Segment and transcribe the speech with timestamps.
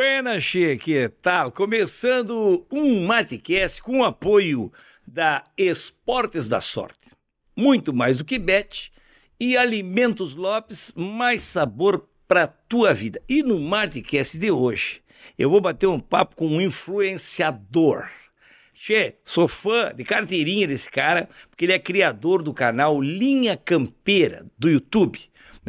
[0.00, 1.52] Buenas, che, que tal?
[1.52, 4.72] Começando um Matecast com apoio
[5.06, 7.10] da Esportes da Sorte.
[7.54, 8.90] Muito mais do que bet
[9.38, 13.20] e Alimentos Lopes, mais sabor para tua vida.
[13.28, 15.02] E no Matecast de hoje,
[15.36, 18.08] eu vou bater um papo com um influenciador.
[18.72, 24.46] Che, sou fã de carteirinha desse cara, porque ele é criador do canal Linha Campeira
[24.58, 25.20] do YouTube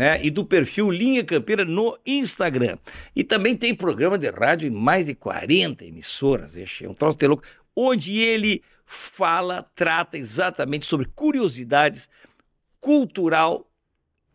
[0.02, 0.20] né?
[0.26, 2.76] E do perfil Linha Campeira no Instagram.
[3.16, 7.28] E também tem programa de rádio em mais de 40 emissoras, é um troço de
[7.28, 7.44] louco,
[7.76, 12.10] onde ele fala, trata exatamente sobre curiosidades
[12.80, 13.70] cultural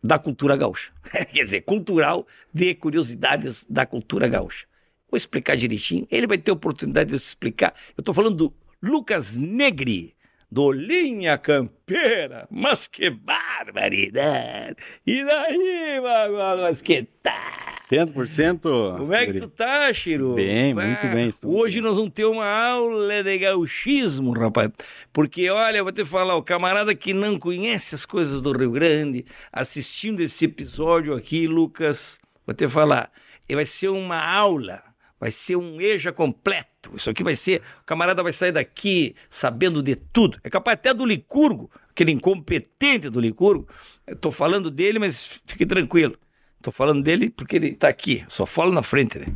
[0.01, 0.93] da cultura gaúcha.
[1.33, 4.67] Quer dizer, cultural de curiosidades da cultura gaúcha.
[5.11, 7.73] Vou explicar direitinho, ele vai ter oportunidade de explicar.
[7.97, 10.15] Eu estou falando do Lucas Negri
[10.51, 12.47] do Linha Campeira.
[12.49, 14.75] Mas que barbaridade!
[15.05, 17.71] E daí, Magola, mas que tá?
[17.91, 18.97] 100%.
[18.97, 20.35] Como é que tu tá, Chiru?
[20.35, 21.31] Bem, muito bem.
[21.45, 24.69] Hoje nós vamos ter uma aula de gauchismo, rapaz.
[25.13, 28.71] Porque, olha, eu vou te falar, o camarada que não conhece as coisas do Rio
[28.71, 33.11] Grande, assistindo esse episódio aqui, Lucas, vou te falar,
[33.49, 34.86] vai ser uma aula
[35.19, 36.95] vai ser um EJA completo.
[36.95, 37.61] Isso aqui vai ser.
[37.81, 40.39] O camarada vai sair daqui sabendo de tudo.
[40.43, 43.67] É capaz até do Licurgo, aquele incompetente do Licurgo.
[44.05, 46.17] Estou falando dele, mas fique tranquilo.
[46.57, 48.23] Estou falando dele porque ele está aqui.
[48.27, 49.27] Só falo na frente, né?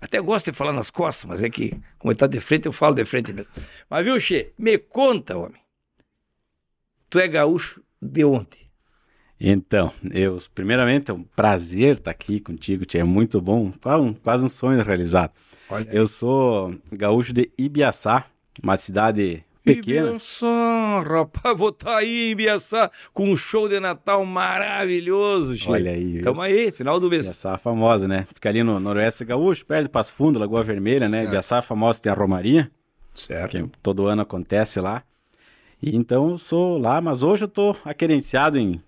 [0.00, 2.72] Até gosto de falar nas costas, mas é que, como ele está de frente, eu
[2.72, 3.52] falo de frente mesmo.
[3.88, 4.52] Mas viu, Che?
[4.58, 5.60] Me conta, homem.
[7.10, 8.69] Tu é gaúcho de onde?
[9.40, 13.00] Então, eu, primeiramente, é um prazer estar aqui contigo, tia.
[13.00, 13.72] É muito bom,
[14.22, 15.32] quase um, sonho realizado.
[15.70, 15.88] Olha.
[15.90, 18.26] Eu sou gaúcho de Ibiaçá,
[18.62, 20.08] uma cidade pequena.
[20.08, 25.72] Ibiaçá, rapaz, vou estar tá aí em Ibiaçá com um show de Natal maravilhoso, tia.
[25.72, 26.16] Olha aí.
[26.16, 27.24] Estamos aí, final do mês.
[27.24, 28.26] Ibiaçá famosa, né?
[28.34, 31.16] Fica ali no Noroeste Gaúcho, perto de Passo Fundo, Lagoa Vermelha, né?
[31.16, 31.28] Certo.
[31.28, 32.70] Ibiaçá famosa tem a Romaria.
[33.14, 33.56] Certo.
[33.56, 35.02] Que todo ano acontece lá.
[35.82, 38.78] E então eu sou lá, mas hoje eu tô aquerenciado em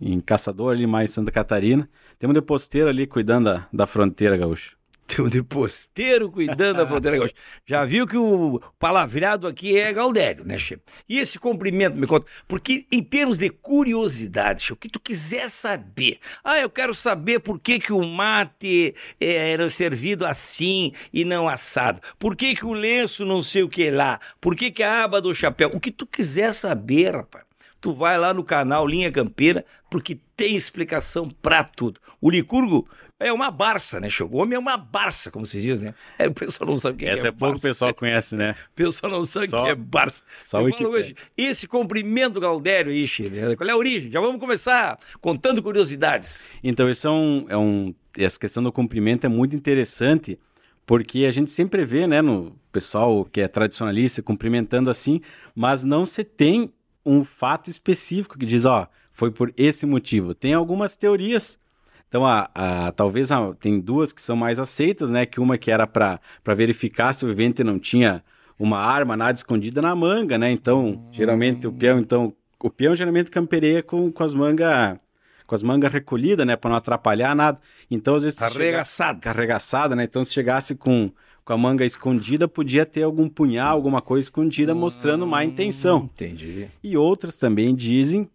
[0.00, 1.88] em Caçador, ali mais Santa Catarina.
[2.18, 4.78] Tem um deposteiro ali cuidando da, da fronteira gaúcha.
[5.08, 7.34] Tem um deposteiro cuidando da fronteira gaúcha.
[7.64, 10.78] Já viu que o palavreado aqui é Galdério, né, Che?
[11.08, 15.48] E esse cumprimento, me conta, porque em termos de curiosidade, Che, o que tu quiser
[15.48, 16.18] saber.
[16.44, 21.48] Ah, eu quero saber por que, que o mate é, era servido assim e não
[21.48, 22.02] assado.
[22.18, 24.20] Por que, que o lenço não sei o que lá.
[24.38, 25.70] Por que, que a aba do chapéu.
[25.72, 27.48] O que tu quiser saber, rapaz
[27.80, 32.00] tu vai lá no canal Linha Campeira, porque tem explicação para tudo.
[32.20, 34.08] O Licurgo é uma barça, né?
[34.30, 35.94] O homem é uma barça, como se diz, né?
[36.18, 38.54] É, o pessoal não sabe o que Essa é, é pouco o pessoal conhece, né?
[38.72, 40.22] O pessoal não sabe o que é barça.
[40.42, 43.56] Só o que hoje, Esse comprimento Galdério, ixi, né?
[43.56, 44.10] qual é a origem?
[44.10, 46.44] Já vamos começar contando curiosidades.
[46.62, 47.94] Então, isso é um, é um...
[48.16, 50.38] Essa questão do comprimento é muito interessante,
[50.86, 55.20] porque a gente sempre vê, né, no pessoal que é tradicionalista cumprimentando assim,
[55.54, 56.72] mas não se tem
[57.08, 60.34] um fato específico que diz, ó, foi por esse motivo.
[60.34, 61.58] Tem algumas teorias.
[62.06, 65.26] Então, a, a talvez a, tem duas que são mais aceitas, né?
[65.26, 66.20] Que uma que era para
[66.54, 68.22] verificar se o vivente não tinha
[68.58, 70.50] uma arma, nada escondida na manga, né?
[70.50, 74.98] Então, geralmente o peão, então, o peão geralmente campereia com, com as mangas
[75.46, 77.58] com as mangas recolhidas, né, para não atrapalhar nada.
[77.90, 80.04] Então, às vezes arregaçada, arregaçada, né?
[80.04, 81.10] Então, se chegasse com
[81.48, 86.10] com a manga escondida, podia ter algum punhal, alguma coisa escondida, mostrando má intenção.
[86.12, 86.68] Entendi.
[86.84, 88.28] E outras também dizem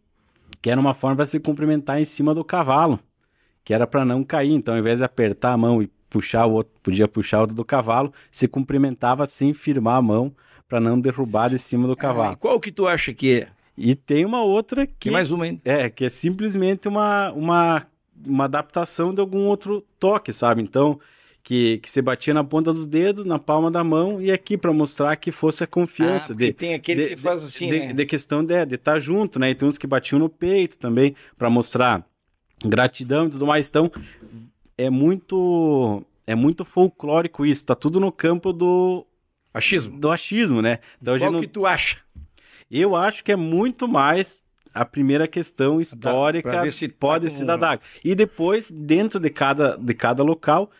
[0.60, 3.00] que era uma forma para se cumprimentar em cima do cavalo,
[3.64, 4.54] que era para não cair.
[4.54, 7.56] Então, ao invés de apertar a mão e puxar o outro, podia puxar o outro
[7.56, 10.34] do cavalo, se cumprimentava sem firmar a mão
[10.68, 12.34] para não derrubar de cima do cavalo.
[12.34, 13.48] Ah, qual que tu acha que é?
[13.78, 15.10] E tem uma outra que.
[15.10, 15.62] Tem mais uma ainda.
[15.64, 17.86] É, que é simplesmente uma, uma,
[18.28, 20.64] uma adaptação de algum outro toque, sabe?
[20.64, 21.00] Então,
[21.44, 24.72] que, que você batia na ponta dos dedos, na palma da mão e aqui para
[24.72, 26.32] mostrar que fosse a confiança.
[26.32, 27.94] Ah, de, tem aquele de, que faz assim, de, né?
[27.94, 29.50] de questão de estar tá junto, né?
[29.50, 32.08] E tem uns que batiam no peito também para mostrar
[32.64, 33.68] gratidão e tudo mais.
[33.68, 33.92] Então,
[34.78, 39.06] é muito é muito folclórico isso, tá tudo no campo do
[39.54, 40.80] achismo, do achismo, né?
[41.02, 41.42] Então, Qual não...
[41.42, 41.98] que tu acha?
[42.72, 47.58] Eu acho que é muito mais a primeira questão histórica se pode tá ser da
[47.58, 47.82] daga.
[48.04, 50.72] E depois, dentro de cada, de cada local,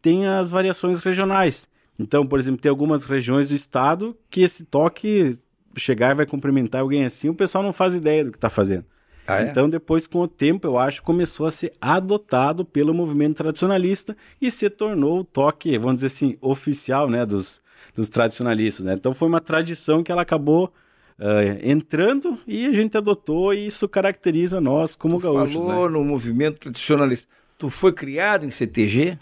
[0.00, 1.68] tem as variações regionais.
[1.98, 5.36] Então, por exemplo, tem algumas regiões do estado que esse toque
[5.76, 8.84] chegar e vai cumprimentar alguém assim, o pessoal não faz ideia do que está fazendo.
[9.26, 9.50] Ah, é?
[9.50, 14.50] Então, depois, com o tempo, eu acho, começou a ser adotado pelo movimento tradicionalista e
[14.50, 17.60] se tornou o toque, vamos dizer assim, oficial né, dos,
[17.94, 18.86] dos tradicionalistas.
[18.86, 18.94] Né?
[18.94, 20.72] Então, foi uma tradição que ela acabou
[21.20, 25.52] Uh, entrando e a gente adotou e isso caracteriza nós como tu gaúchos.
[25.52, 25.98] falou né?
[25.98, 27.28] no movimento tradicionalista.
[27.58, 29.18] Tu foi criado em CTG?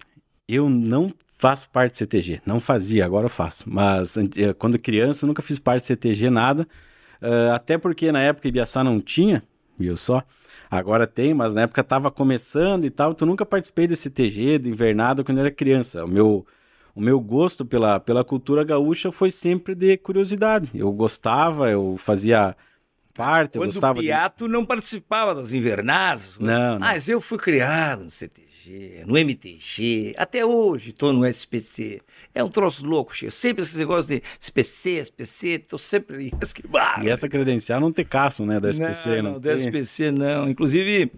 [0.49, 2.41] Eu não faço parte do CTG.
[2.47, 3.65] Não fazia, agora eu faço.
[3.69, 6.67] Mas eh, quando criança, eu nunca fiz parte do CTG, nada.
[7.23, 9.43] Uh, até porque na época Ibiaçá não tinha,
[9.79, 10.23] viu só?
[10.71, 14.69] Agora tem, mas na época estava começando e tal, então nunca participei desse CTG, de
[14.69, 16.05] invernada, quando eu era criança.
[16.05, 16.47] O meu,
[16.95, 20.71] o meu gosto pela, pela cultura gaúcha foi sempre de curiosidade.
[20.75, 22.55] Eu gostava, eu fazia
[23.15, 23.99] parte, eu Quando gostava.
[23.99, 24.53] o Piato de...
[24.53, 26.39] não participava das invernadas.
[26.39, 26.81] Não, não.
[26.81, 28.46] Mas eu fui criado no CTG.
[29.07, 32.01] No MTG, até hoje estou no SPC.
[32.35, 33.31] É um troço louco, cheio.
[33.31, 37.05] Sempre esse negócio de SPC, SPC, estou sempre esquivado.
[37.05, 39.09] E essa credencial não tem caço, né, da SPC?
[39.09, 40.49] Não, não, não do SPC não.
[40.49, 41.11] Inclusive,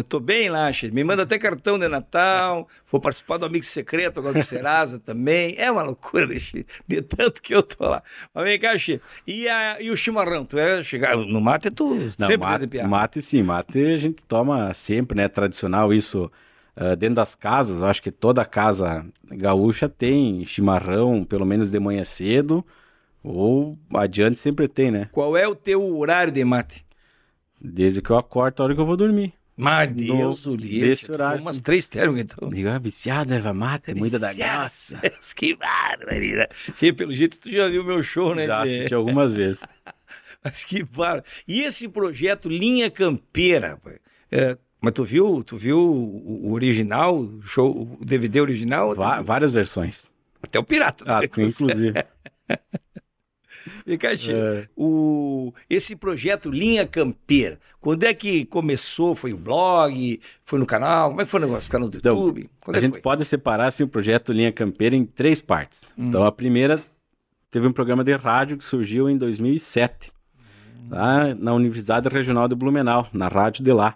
[0.00, 0.92] estou uh, bem lá, cheio.
[0.92, 5.54] Me manda até cartão de Natal, vou participar do Amigo Secreto agora do Serasa também.
[5.58, 8.02] É uma loucura, cheio, de tanto que eu tô lá.
[8.34, 9.00] Mas vem cá, cheio.
[9.26, 10.44] E, a, e o chimarrão?
[10.44, 14.72] Tu é chegar no mate, tu não, sempre mate, mate sim, mate a gente toma
[14.72, 16.30] sempre, né, tradicional isso
[16.76, 22.02] Uh, dentro das casas, acho que toda casa gaúcha tem chimarrão, pelo menos de manhã
[22.02, 22.64] cedo,
[23.22, 25.08] ou adiante sempre tem, né?
[25.12, 26.84] Qual é o teu horário de mate?
[27.60, 29.32] Desde que eu acordo, a hora que eu vou dormir.
[29.56, 30.88] Mas Deus o livre.
[30.88, 31.40] Desse horário.
[31.40, 32.50] Umas três térmicas, então.
[32.50, 35.00] Digo, ah, viciado, erva mate, muita da graça.
[35.36, 36.50] que barbaridade.
[36.96, 38.46] Pelo jeito, tu já viu meu show, né?
[38.46, 39.62] Já assisti algumas vezes.
[40.42, 41.44] Mas que barbaridade.
[41.46, 43.78] E esse projeto Linha Campeira,
[44.30, 48.94] é, mas tu viu, tu viu o original, o show, o DVD original?
[48.94, 50.12] Vá, várias versões.
[50.42, 51.04] Até o pirata.
[51.08, 51.94] Ah, inclusive.
[53.86, 53.98] E,
[54.30, 54.68] é.
[54.76, 59.14] o, esse projeto Linha Campeira, quando é que começou?
[59.14, 60.20] Foi o blog?
[60.44, 61.08] Foi no canal?
[61.08, 61.70] Como é que foi o negócio?
[61.70, 62.50] Canal do então, YouTube?
[62.62, 63.00] Quando a é gente foi?
[63.00, 65.88] pode separar assim, o projeto Linha Campeira em três partes.
[65.96, 66.06] Hum.
[66.08, 66.78] Então, a primeira
[67.50, 70.86] teve um programa de rádio que surgiu em 2007, hum.
[70.90, 73.94] lá na Universidade Regional de Blumenau, na rádio de lá.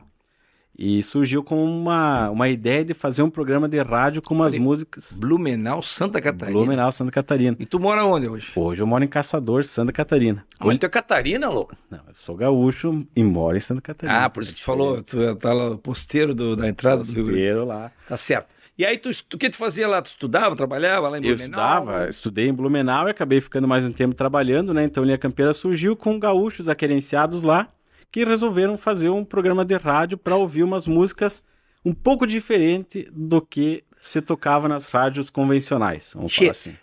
[0.79, 5.19] E surgiu com uma, uma ideia de fazer um programa de rádio com umas músicas.
[5.19, 6.57] Blumenau, Santa Catarina.
[6.57, 7.57] Blumenau, Santa Catarina.
[7.59, 8.53] E tu mora onde hoje?
[8.55, 10.47] Hoje eu moro em Caçador, Santa Catarina.
[10.63, 11.75] Onde tu é Catarina, louco?
[11.91, 14.25] Não, eu sou gaúcho e moro em Santa Catarina.
[14.25, 17.31] Ah, por isso que tu falou, tu tá lá, posteiro do, da entrada posteiro do
[17.33, 17.91] Rio Posteiro lá.
[18.07, 18.55] Tá certo.
[18.79, 20.01] E aí, tu, o que tu fazia lá?
[20.01, 21.31] Tu estudava, trabalhava lá em Blumenau?
[21.31, 24.85] Eu estudava, estudei em Blumenau e acabei ficando mais um tempo trabalhando, né?
[24.85, 27.69] Então, Linha Campeira surgiu com gaúchos aquerenciados lá
[28.11, 31.43] que resolveram fazer um programa de rádio para ouvir umas músicas
[31.85, 36.13] um pouco diferente do que se tocava nas rádios convencionais.
[36.15, 36.77] Vamos che, falar assim.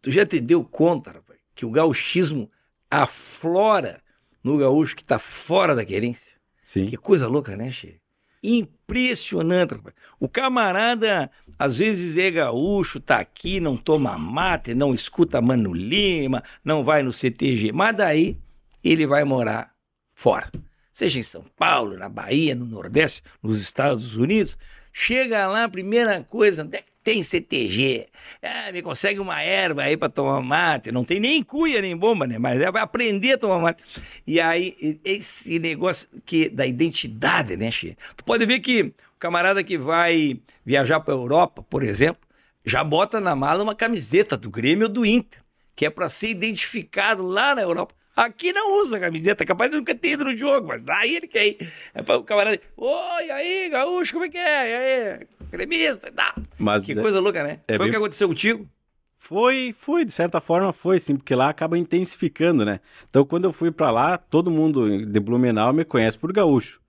[0.00, 2.50] Tu já te deu conta, rapaz, que o gauchismo
[2.90, 4.00] aflora
[4.42, 6.36] no gaúcho que está fora da querência?
[6.62, 6.86] Sim.
[6.86, 8.00] Que coisa louca, né, Che?
[8.42, 9.94] Impressionante, rapaz.
[10.18, 16.42] O camarada, às vezes é gaúcho, tá aqui, não toma mate, não escuta Mano Lima,
[16.64, 18.36] não vai no CTG, mas daí
[18.82, 19.72] ele vai morar
[20.14, 20.50] fora
[20.92, 24.58] seja em São Paulo, na Bahia, no Nordeste, nos Estados Unidos,
[24.92, 28.06] chega lá, primeira coisa, onde é que tem CTG?
[28.42, 30.92] Ah, me consegue uma erva aí para tomar mate.
[30.92, 32.38] Não tem nem cuia nem bomba, né?
[32.38, 33.82] Mas é, vai aprender a tomar mate.
[34.26, 37.96] E aí, esse negócio que da identidade, né, Che?
[38.16, 42.22] Tu pode ver que o camarada que vai viajar para Europa, por exemplo,
[42.64, 45.40] já bota na mala uma camiseta do Grêmio ou do Inter,
[45.74, 47.94] que é para ser identificado lá na Europa.
[48.14, 51.46] Aqui não usa camiseta, capaz de nunca ter ido no jogo, mas aí ele quer
[51.46, 51.72] ir.
[51.94, 52.60] É para o camarada.
[52.76, 54.40] Oi, aí, gaúcho, como é que é?
[54.70, 56.34] E aí, gremista, tá.
[56.58, 57.60] Mas que é, coisa louca, né?
[57.66, 57.88] É foi bem...
[57.88, 58.68] o que aconteceu contigo?
[59.16, 62.80] Foi, foi, de certa forma foi, sim, porque lá acaba intensificando, né?
[63.08, 66.80] Então, quando eu fui para lá, todo mundo de Blumenau me conhece por gaúcho.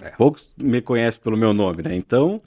[0.00, 0.10] É.
[0.10, 1.96] Poucos me conhecem pelo meu nome, né?
[1.96, 2.40] Então,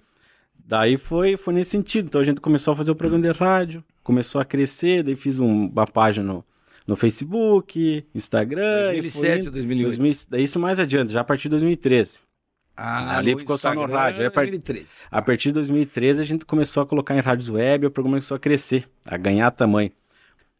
[0.55, 2.05] daí foi, foi nesse sentido.
[2.05, 5.39] Então, a gente começou a fazer o programa de rádio, começou a crescer, daí fiz
[5.39, 6.45] um, uma página no,
[6.91, 8.83] no Facebook, Instagram.
[8.83, 9.97] 2007 ou 2008?
[9.97, 12.19] 2000, isso mais adiante, já a partir de 2013.
[12.75, 14.21] Ah, Ali ficou Instagram, só no rádio.
[14.21, 14.51] Aí, a, part...
[15.09, 18.35] a partir de 2013 a gente começou a colocar em rádios web, o programa começou
[18.35, 19.91] a crescer, a ganhar tamanho.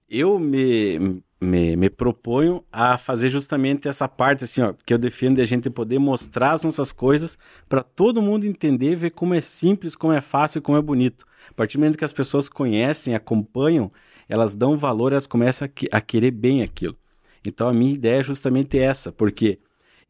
[0.10, 5.36] Eu me, me, me proponho a fazer justamente essa parte assim, ó, que eu defendo
[5.36, 9.42] de a gente poder mostrar as nossas coisas para todo mundo entender, ver como é
[9.42, 11.26] simples, como é fácil, como é bonito.
[11.50, 13.92] A partir do momento que as pessoas conhecem, acompanham,
[14.32, 16.96] elas dão valor, elas começam a, a querer bem aquilo.
[17.46, 19.60] Então a minha ideia é justamente essa, porque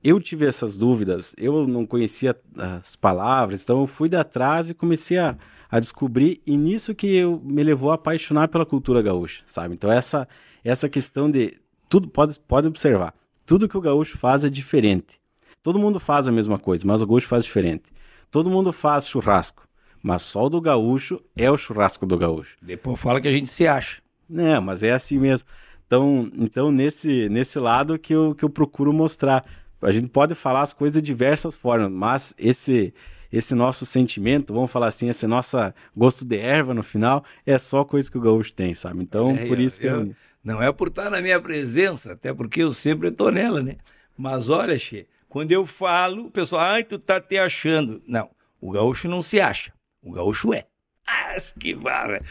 [0.04, 4.76] eu tive essas dúvidas, eu não conhecia as palavras, então eu fui de atrás e
[4.76, 5.36] comecei a,
[5.70, 9.74] a descobrir, e nisso que eu, me levou a apaixonar pela cultura gaúcha, sabe?
[9.74, 10.28] Então essa,
[10.64, 11.58] essa questão de,
[11.90, 15.20] tudo pode, pode observar, tudo que o gaúcho faz é diferente.
[15.64, 17.90] Todo mundo faz a mesma coisa, mas o gaúcho faz diferente.
[18.30, 19.68] Todo mundo faz churrasco,
[20.02, 22.58] mas só o do gaúcho é o churrasco do gaúcho.
[22.62, 24.02] Depois fala que a gente se acha.
[24.32, 25.48] Não, mas é assim mesmo.
[25.86, 29.46] Então, então nesse, nesse lado que eu, que eu procuro mostrar.
[29.82, 32.94] A gente pode falar as coisas de diversas formas, mas esse
[33.32, 35.58] esse nosso sentimento, vamos falar assim, esse nosso
[35.96, 39.02] gosto de erva no final, é só coisa que o gaúcho tem, sabe?
[39.02, 40.16] Então, é, por isso que eu, eu...
[40.44, 43.78] Não é por estar na minha presença, até porque eu sempre estou nela, né?
[44.18, 48.02] Mas olha, Che, quando eu falo, o pessoal, ai, tu tá te achando.
[48.06, 49.72] Não, o gaúcho não se acha,
[50.02, 50.66] o gaúcho é.
[51.08, 52.22] Ah, que barra.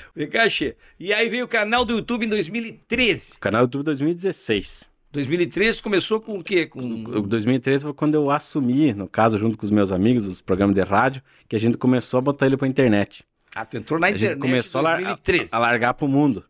[0.49, 0.77] Che.
[0.99, 3.39] E aí veio o canal do YouTube em 2013.
[3.39, 4.91] Canal do YouTube 2016.
[5.13, 6.67] 2013 começou com o quê?
[6.67, 7.03] Com...
[7.03, 10.83] 2013 foi quando eu assumi, no caso, junto com os meus amigos, os programas de
[10.83, 13.25] rádio, que a gente começou a botar ele pra internet.
[13.55, 15.49] Ah, tu entrou na a internet gente começou em 2013.
[15.53, 16.45] A, a largar pro mundo.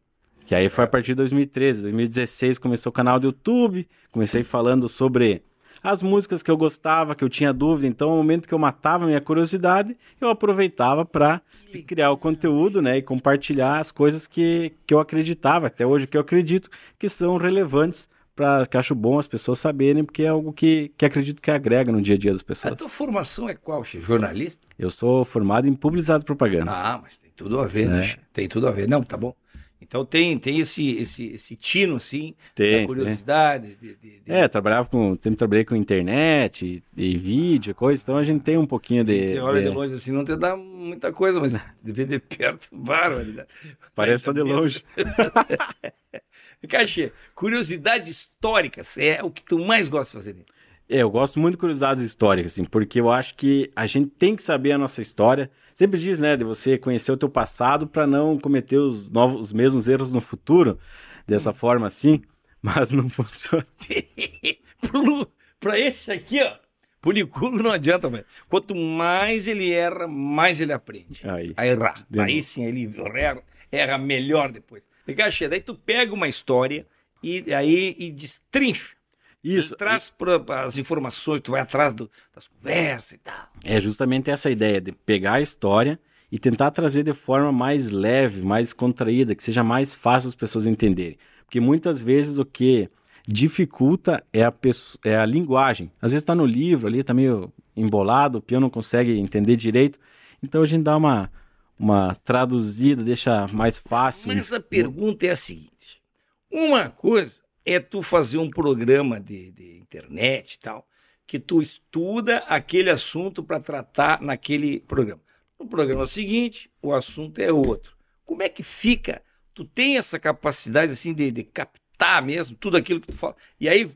[0.44, 1.82] Que aí foi a partir de 2013.
[1.82, 5.42] 2016 começou o canal do YouTube, comecei falando sobre
[5.82, 7.86] as músicas que eu gostava, que eu tinha dúvida.
[7.86, 11.40] Então, no momento que eu matava minha curiosidade, eu aproveitava para
[11.86, 16.16] criar o conteúdo, né, e compartilhar as coisas que, que eu acreditava, até hoje que
[16.16, 16.68] eu acredito
[16.98, 21.04] que são relevantes para que acho bom as pessoas saberem, porque é algo que, que
[21.04, 22.72] acredito que agrega no dia a dia das pessoas.
[22.72, 24.00] A tua formação é qual, Che?
[24.00, 24.66] Jornalista?
[24.78, 26.70] Eu sou formado em publicidade e propaganda.
[26.72, 28.00] Ah, mas tem tudo a ver, né, é.
[28.00, 28.14] né?
[28.32, 28.88] Tem tudo a ver.
[28.88, 29.34] Não, tá bom.
[29.80, 33.76] Então tem, tem esse, esse, esse tino, assim, tem, da curiosidade.
[33.80, 34.32] De, de, de...
[34.32, 35.16] É, trabalhava com.
[35.20, 39.26] Sempre trabalhei com internet e, e vídeo, coisa, então a gente tem um pouquinho de.
[39.26, 42.68] Você olha de, longe assim, não te dá muita coisa, mas de ver de perto,
[42.76, 43.46] bárbaro.
[43.94, 44.84] Parece só de longe.
[46.68, 50.44] Cachê, curiosidades históricas é o que tu mais gosta de fazer.
[50.90, 54.34] É, eu gosto muito de curiosidades históricas, assim, porque eu acho que a gente tem
[54.34, 55.48] que saber a nossa história.
[55.72, 59.52] Sempre diz, né, de você conhecer o teu passado para não cometer os, novos, os
[59.52, 60.76] mesmos erros no futuro,
[61.24, 62.20] dessa forma assim,
[62.60, 63.64] mas não funciona.
[65.60, 66.56] para esse aqui, ó,
[67.00, 68.24] Puliculo não adianta, velho.
[68.48, 71.54] Quanto mais ele erra, mais ele aprende aí.
[71.56, 72.06] a errar.
[72.18, 74.90] Aí sim, ele erra, erra melhor depois.
[75.16, 76.84] Cachê, daí tu pega uma história
[77.22, 78.99] e aí e destrincha.
[79.42, 79.74] Isso.
[79.74, 83.48] Tu traz para as informações, tu vai atrás do, das conversas e tal.
[83.64, 85.98] É justamente essa ideia de pegar a história
[86.30, 90.66] e tentar trazer de forma mais leve, mais contraída, que seja mais fácil as pessoas
[90.66, 91.18] entenderem.
[91.44, 92.88] Porque muitas vezes o que
[93.26, 95.90] dificulta é a, pessoa, é a linguagem.
[96.00, 99.98] Às vezes está no livro ali, está meio embolado, o peão não consegue entender direito.
[100.42, 101.30] Então a gente dá uma,
[101.78, 104.28] uma traduzida, deixa mais fácil.
[104.28, 106.02] Mas a pergunta é a seguinte:
[106.50, 107.42] uma coisa
[107.72, 110.88] é tu fazer um programa de, de internet e tal,
[111.26, 115.22] que tu estuda aquele assunto para tratar naquele programa.
[115.58, 117.96] No programa seguinte, o assunto é outro.
[118.24, 119.22] Como é que fica?
[119.54, 123.36] Tu tem essa capacidade assim de, de captar mesmo tudo aquilo que tu fala.
[123.60, 123.88] E aí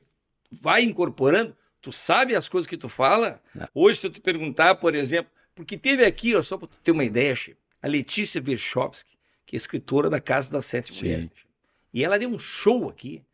[0.52, 3.42] vai incorporando, tu sabe as coisas que tu fala.
[3.54, 3.68] Não.
[3.74, 7.04] Hoje, se eu te perguntar, por exemplo, porque teve aqui, ó, só para ter uma
[7.04, 7.34] ideia,
[7.82, 11.06] a Letícia Verchovski, que é escritora da Casa das Sete Sim.
[11.06, 11.32] Mulheres.
[11.92, 13.24] E ela deu um show aqui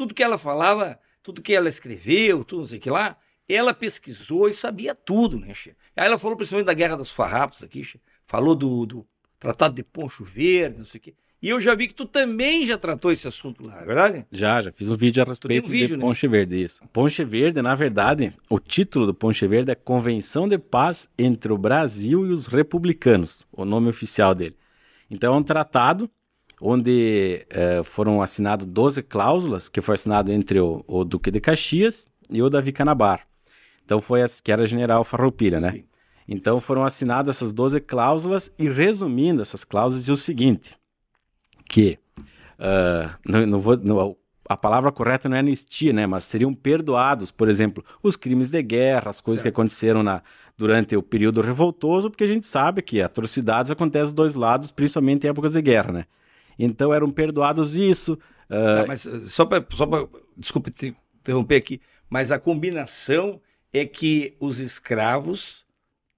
[0.00, 3.74] tudo que ela falava, tudo que ela escreveu, tudo não sei o que lá, ela
[3.74, 5.76] pesquisou e sabia tudo, né, Che?
[5.94, 8.00] Aí ela falou principalmente da Guerra dos Farrapos aqui, che?
[8.24, 9.06] falou do, do
[9.38, 11.14] Tratado de Poncho Verde, não sei o quê.
[11.42, 14.26] E eu já vi que tu também já tratou esse assunto lá, é verdade?
[14.32, 16.00] Já, já fiz um vídeo a respeito um vídeo, de né?
[16.00, 16.82] Ponche Verde, isso.
[16.90, 21.58] Ponche Verde, na verdade, o título do Ponche Verde é Convenção de Paz entre o
[21.58, 24.56] Brasil e os Republicanos, o nome oficial dele.
[25.10, 26.10] Então é um tratado
[26.60, 32.08] onde é, foram assinadas 12 cláusulas, que foi assinado entre o, o, Duque de Caxias
[32.28, 33.26] e o Davi Canabar.
[33.84, 35.72] Então foi as, que era General Farroupilha, né?
[35.72, 35.84] Sim.
[36.28, 40.76] Então foram assinadas essas 12 cláusulas e resumindo essas cláusulas é o seguinte,
[41.68, 41.98] que
[42.58, 44.16] uh, não, não vou, não,
[44.48, 46.06] a palavra correta não é anistia, né?
[46.06, 49.54] Mas seriam perdoados, por exemplo, os crimes de guerra, as coisas certo.
[49.54, 50.22] que aconteceram na,
[50.56, 55.24] durante o período revoltoso, porque a gente sabe que atrocidades acontecem dos dois lados, principalmente
[55.26, 56.04] em épocas de guerra, né?
[56.64, 58.14] Então eram perdoados isso.
[58.48, 58.80] Uh...
[58.80, 59.64] Tá, mas eh, só para.
[59.70, 59.86] Só
[60.36, 63.40] desculpe te interromper aqui, mas a combinação
[63.72, 65.64] é que os escravos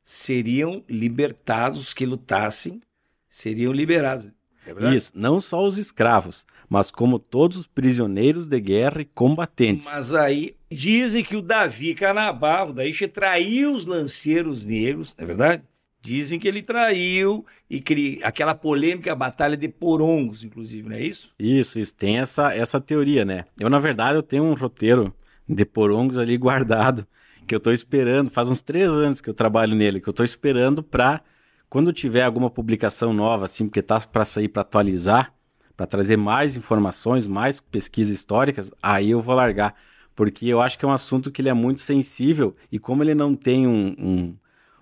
[0.03, 2.81] seriam libertados, que lutassem,
[3.29, 4.31] seriam liberados.
[4.65, 9.91] É Isso, não só os escravos, mas como todos os prisioneiros de guerra e combatentes.
[9.93, 15.63] Mas aí dizem que o Davi Canabarro, daí traiu os lanceiros negros, não é verdade?
[16.03, 21.33] Dizem que ele traiu e que aquela polêmica, batalha de Porongos, inclusive, não é isso?
[21.39, 21.97] Isso, isso.
[21.97, 23.45] Tem essa, essa teoria, né?
[23.57, 25.15] Eu, na verdade, eu tenho um roteiro
[25.49, 27.07] de Porongos ali guardado,
[27.47, 30.25] que eu estou esperando, faz uns três anos que eu trabalho nele, que eu estou
[30.25, 31.23] esperando para,
[31.69, 35.33] quando tiver alguma publicação nova, assim, porque tá para sair para atualizar,
[35.77, 39.77] para trazer mais informações, mais pesquisas históricas, aí eu vou largar.
[40.17, 43.15] Porque eu acho que é um assunto que ele é muito sensível e como ele
[43.15, 44.37] não tem um, um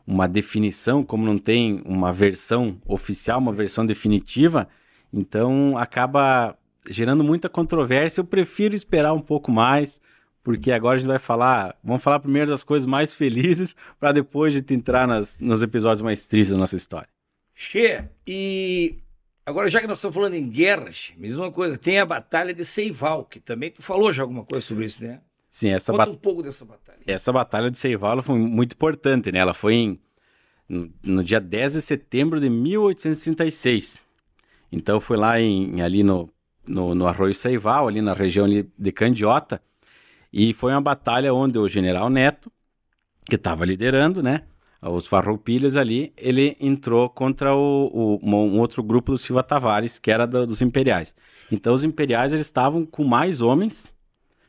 [0.07, 4.69] uma definição, como não tem uma versão oficial, uma versão definitiva,
[5.13, 6.57] então acaba
[6.89, 8.21] gerando muita controvérsia.
[8.21, 10.01] Eu prefiro esperar um pouco mais
[10.43, 14.55] porque agora a gente vai falar, vamos falar primeiro das coisas mais felizes para depois
[14.55, 17.09] a gente entrar nas, nos episódios mais tristes da nossa história.
[17.55, 18.99] Che, e
[19.45, 23.25] agora já que nós estamos falando em guerras, mesma coisa, tem a Batalha de Seival,
[23.25, 25.21] que também tu falou já alguma coisa sobre isso, né?
[25.51, 26.90] Sim, essa Conta um pouco dessa batalha.
[27.11, 29.39] Essa batalha de Seival foi muito importante, né?
[29.39, 30.01] Ela foi em,
[31.05, 34.05] no dia 10 de setembro de 1836.
[34.73, 36.29] Então foi lá em, ali no,
[36.67, 39.61] no, no Arroio Seival, ali na região de Candiota,
[40.33, 42.51] e foi uma batalha onde o general Neto,
[43.29, 44.43] que estava liderando, né?
[44.83, 50.11] Os farroupilhas ali, ele entrou contra o, o, um outro grupo do Silva Tavares, que
[50.11, 51.15] era do, dos imperiais.
[51.53, 53.95] Então os imperiais eles estavam com mais homens,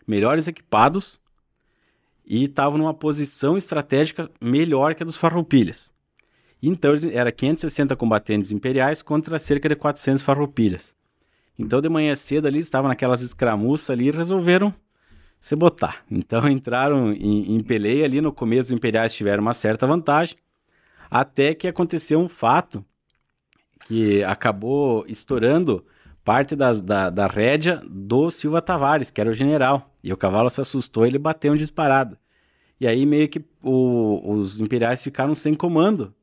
[0.08, 1.20] melhores equipados,
[2.26, 5.92] e estavam numa posição estratégica melhor que a dos farroupilhas.
[6.62, 10.96] Então era 560 combatentes imperiais contra cerca de 400 farroupilhas.
[11.58, 14.74] Então de manhã cedo ali estavam naquelas escramuças ali e resolveram
[15.40, 16.06] se botar.
[16.10, 20.38] Então entraram em, em peleia ali no começo, os imperiais tiveram uma certa vantagem,
[21.10, 22.86] até que aconteceu um fato
[23.88, 25.84] que acabou estourando
[26.24, 29.91] parte das, da, da rédea do Silva Tavares, que era o general.
[30.04, 32.18] E o cavalo se assustou e ele bateu um disparado.
[32.80, 36.14] E aí meio que o, os imperiais ficaram sem comando.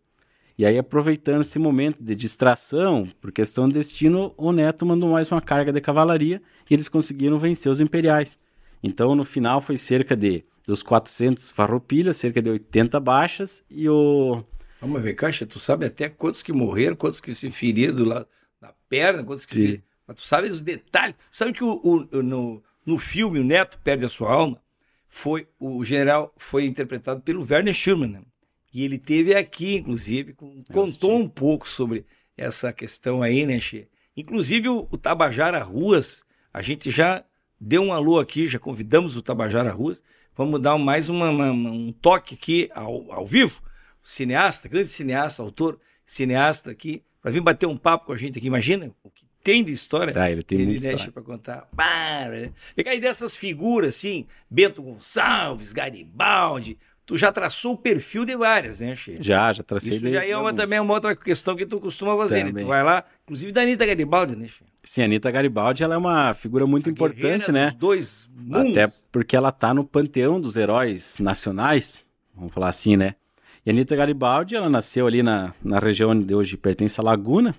[0.58, 5.30] E aí, aproveitando esse momento de distração, por questão do destino, o Neto mandou mais
[5.30, 8.37] uma carga de cavalaria e eles conseguiram vencer os imperiais.
[8.82, 14.44] Então, no final, foi cerca de dos 400 farroupilhas, cerca de 80 baixas e o...
[14.80, 18.26] Vamos ver, Caixa, tu sabe até quantos que morreram, quantos que se feriram lá
[18.61, 19.82] na perna, quantos que...
[20.06, 21.16] Mas tu sabe os detalhes.
[21.16, 21.80] Tu sabe que o,
[22.12, 24.59] o, no, no filme o Neto perde a sua alma?
[25.07, 28.12] Foi, o general foi interpretado pelo Werner Schumann.
[28.12, 28.23] Né?
[28.73, 30.35] E ele teve aqui, inclusive,
[30.73, 33.88] contou um pouco sobre essa questão aí, né, Che?
[34.16, 37.23] Inclusive o, o Tabajara Ruas, a gente já
[37.61, 40.02] deu um alô aqui, já convidamos o Tabajara Ruas.
[40.35, 43.62] Vamos dar mais uma, uma, um toque aqui ao, ao vivo.
[44.02, 48.47] Cineasta, grande cineasta, autor, cineasta aqui, para vir bater um papo com a gente aqui.
[48.47, 50.13] Imagina o que tem de história.
[50.13, 51.69] Tá, ele tem ele deixa para contar.
[51.75, 52.52] Para?
[52.76, 58.80] E aí dessas figuras assim, Bento Gonçalves, Garibaldi, tu já traçou o perfil de várias,
[58.80, 59.17] né, Che?
[59.21, 59.97] Já, já tracei.
[59.97, 62.52] Isso já é uma, também uma outra questão que tu costuma fazer, né?
[62.52, 64.63] Tu vai lá, inclusive da Anitta Garibaldi, né, Che?
[64.84, 67.67] Sim, a Anitta Garibaldi ela é uma figura muito a importante, né?
[67.67, 68.73] Dos dois mundos.
[68.73, 73.15] Até porque ela tá no panteão dos heróis nacionais, vamos falar assim, né?
[73.65, 77.54] E a Anitta Garibaldi, ela nasceu ali na, na região onde hoje pertence a Laguna.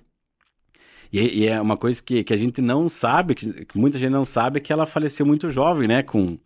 [1.11, 4.11] E, e é uma coisa que, que a gente não sabe, que, que muita gente
[4.11, 6.03] não sabe, é que ela faleceu muito jovem, né?
[6.03, 6.37] Com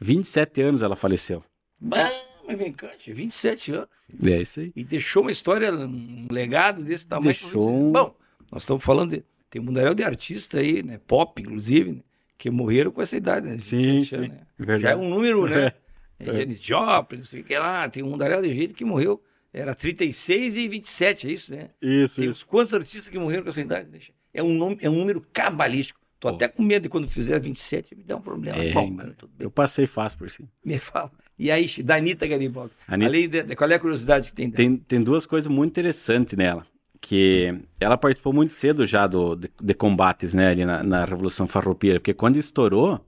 [0.00, 1.42] 27 anos ela faleceu.
[1.80, 2.10] Bah,
[2.46, 3.88] mas vem cá, 27 anos.
[4.08, 4.34] Filho.
[4.34, 4.72] É isso aí.
[4.76, 7.26] E deixou uma história, um legado desse tamanho.
[7.26, 7.90] Deixou...
[7.90, 8.14] Bom,
[8.50, 10.98] nós estamos falando de tem um mundaréu de artistas aí, né?
[11.06, 12.00] Pop, inclusive, né?
[12.36, 13.58] que morreram com essa idade, né?
[13.62, 14.16] Sim, sim.
[14.16, 14.78] Anos, né?
[14.80, 15.72] Já é um número, né?
[16.18, 16.28] É.
[16.28, 16.34] é.
[16.34, 17.88] Janis Joplin, não sei o que lá.
[17.88, 19.22] Tem um mundaréu de gente que morreu.
[19.54, 21.70] Era 36 e 27, é isso, né?
[21.80, 22.46] Isso, Tem isso.
[22.48, 23.88] Quantos artistas que morreram com essa idade?
[23.88, 24.00] Né?
[24.34, 26.00] É um, nome, é um número cabalístico.
[26.18, 28.58] Tô até com medo de quando fizer 27 me dá um problema.
[28.58, 30.48] É, Bom, mano, eu passei fácil por cima.
[30.64, 31.12] Me fala.
[31.38, 32.72] E aí, da Anitta Garibaldi.
[32.88, 33.08] Anitta...
[33.08, 34.56] Além de, de, qual é a curiosidade que tem dela?
[34.56, 36.66] Tem, tem duas coisas muito interessantes nela
[37.00, 41.46] que ela participou muito cedo já do, de, de combates, né, ali na, na, Revolução
[41.46, 42.98] Farroupilha, porque quando estourou,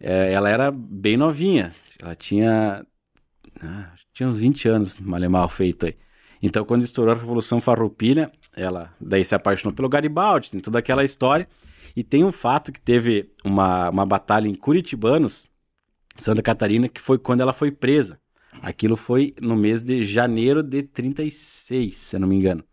[0.00, 2.84] é, ela era bem novinha, ela tinha,
[3.62, 5.96] ah, tinha uns 20 anos, mal e mal feito aí.
[6.42, 11.02] Então, quando estourou a Revolução Farroupilha, ela daí se apaixonou pelo Garibaldi, tem toda aquela
[11.02, 11.48] história,
[11.96, 15.48] e tem um fato que teve uma, uma batalha em Curitibanos,
[16.16, 18.20] Santa Catarina, que foi quando ela foi presa.
[18.62, 22.64] Aquilo foi no mês de janeiro de 36, se eu não me engano.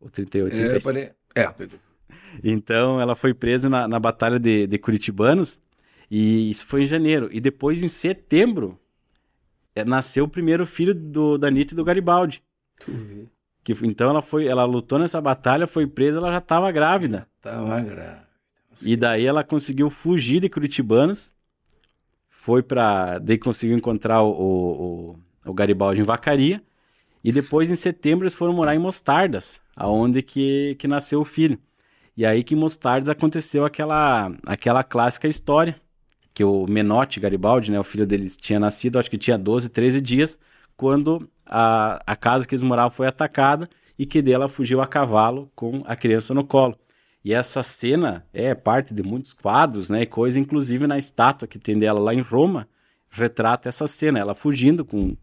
[0.00, 0.96] Ou 38, 36.
[0.96, 1.54] É, é.
[2.42, 5.60] Então ela foi presa na, na Batalha de, de Curitibanos
[6.10, 7.28] e isso foi em janeiro.
[7.32, 8.78] E depois, em setembro,
[9.86, 12.42] nasceu o primeiro filho do, da Anitta e do Garibaldi.
[12.78, 13.26] Tu vê.
[13.62, 17.26] Que, então ela foi, ela lutou nessa batalha, foi presa, ela já estava grávida.
[17.36, 18.28] Estava grávida.
[18.84, 21.34] E daí ela conseguiu fugir de Curitibanos,
[22.28, 26.62] foi para, daí conseguiu encontrar o, o, o Garibaldi em Vacaria
[27.24, 31.58] e depois, em setembro, eles foram morar em Mostardas, aonde que, que nasceu o filho.
[32.14, 35.74] E aí que em Mostardas aconteceu aquela, aquela clássica história,
[36.34, 40.00] que o Menotti Garibaldi, né, o filho deles, tinha nascido, acho que tinha 12, 13
[40.00, 40.40] dias,
[40.76, 45.48] quando a, a casa que eles moravam foi atacada e que dela fugiu a cavalo
[45.54, 46.76] com a criança no colo.
[47.24, 51.78] E essa cena é parte de muitos quadros, né, coisa inclusive na estátua que tem
[51.78, 52.68] dela lá em Roma,
[53.12, 55.16] retrata essa cena, ela fugindo com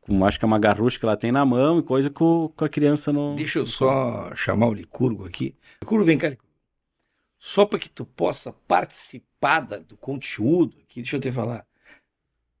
[0.00, 2.64] com acho que é uma garrucha que ela tem na mão e coisa com, com
[2.66, 3.34] a criança no.
[3.36, 5.56] Deixa eu só chamar o Licurgo aqui.
[5.80, 6.52] Licurgo, vem cá, Licurgo.
[7.38, 9.23] Só para que tu possa participar
[9.86, 11.66] do conteúdo aqui, deixa eu te falar.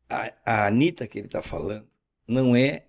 [0.08, 1.86] a, a Anitta que ele está falando
[2.26, 2.86] não é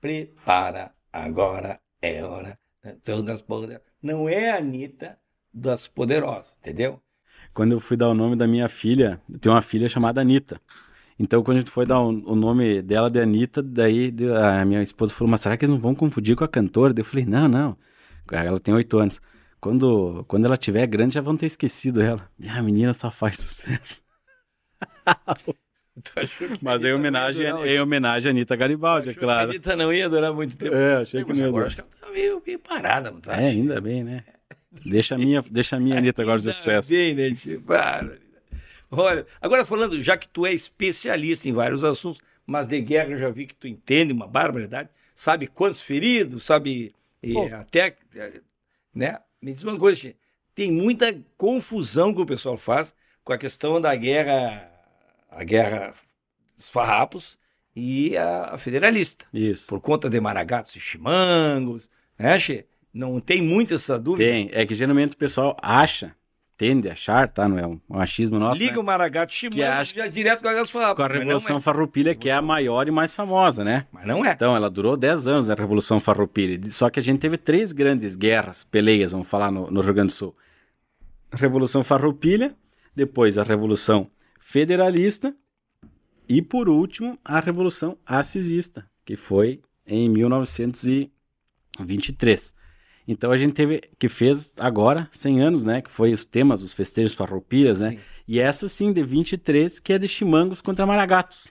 [0.00, 2.58] prepara, agora é hora.
[3.04, 3.82] Todas poderosas.
[4.02, 5.18] Não é a Anitta
[5.52, 7.00] das poderosas, entendeu?
[7.52, 10.60] Quando eu fui dar o nome da minha filha, eu tenho uma filha chamada Anitta.
[11.18, 14.14] Então, quando a gente foi dar o, o nome dela de Anitta, daí
[14.60, 16.94] a minha esposa falou, mas será que eles não vão confundir com a cantora?
[16.94, 17.76] Daí eu falei, não, não.
[18.30, 19.20] Ela tem oito anos.
[19.60, 22.30] Quando, quando ela tiver grande, já vão ter esquecido ela.
[22.38, 24.02] Minha menina só faz sucesso.
[26.62, 29.40] Mas em homenagem, em homenagem a Anitta Garibaldi, é claro.
[29.40, 30.74] a Anitta não ia durar muito tempo.
[30.74, 33.40] É, achei que não agora acho que ela tá meio, meio parada, não tá?
[33.40, 34.22] É, ainda bem, né?
[34.84, 36.90] Deixa a minha, deixa a minha Anitta agora de sucesso.
[36.90, 37.30] bem, né?
[37.66, 38.18] Para.
[38.90, 43.18] Olha, agora falando, já que tu é especialista em vários assuntos, mas de guerra eu
[43.18, 46.92] já vi que tu entende uma barbaridade, sabe quantos feridos, sabe
[47.22, 47.96] e até,
[48.94, 49.16] né?
[49.40, 50.14] Me diz uma coisa,
[50.54, 54.70] tem muita confusão que o pessoal faz com a questão da guerra,
[55.30, 55.94] a guerra
[56.56, 57.38] dos farrapos
[57.74, 59.26] e a, federalista.
[59.32, 59.68] Isso.
[59.68, 62.66] Por conta de maragatos e chimangos, né, Che?
[62.92, 64.28] Não tem muito essa dúvida?
[64.28, 66.16] Tem, é que geralmente o pessoal acha
[66.58, 67.48] tende a achar, tá?
[67.48, 68.60] Não é um, um achismo nosso.
[68.60, 68.80] Liga né?
[68.80, 69.94] o Maragato Chimango acha...
[69.94, 70.96] já direto com a Farrapos.
[70.96, 71.60] Com a Revolução é.
[71.60, 73.86] Farroupilha, que é a maior e mais famosa, né?
[73.92, 74.32] Mas não é.
[74.32, 76.58] Então, ela durou 10 anos, a Revolução Farroupilha.
[76.70, 80.08] Só que a gente teve três grandes guerras, peleias, vamos falar, no, no Rio Grande
[80.08, 80.36] do Sul.
[81.32, 82.52] Revolução Farroupilha,
[82.94, 84.08] depois a Revolução
[84.40, 85.32] Federalista
[86.28, 92.56] e, por último, a Revolução Assisista, que foi em 1923.
[93.08, 95.80] Então a gente teve, que fez agora 100 anos, né?
[95.80, 97.92] Que foi os temas dos festejos farroupilhas, né?
[97.92, 97.98] Sim.
[98.28, 101.50] E essa sim, de 23, que é de Chimangos contra Maragatos.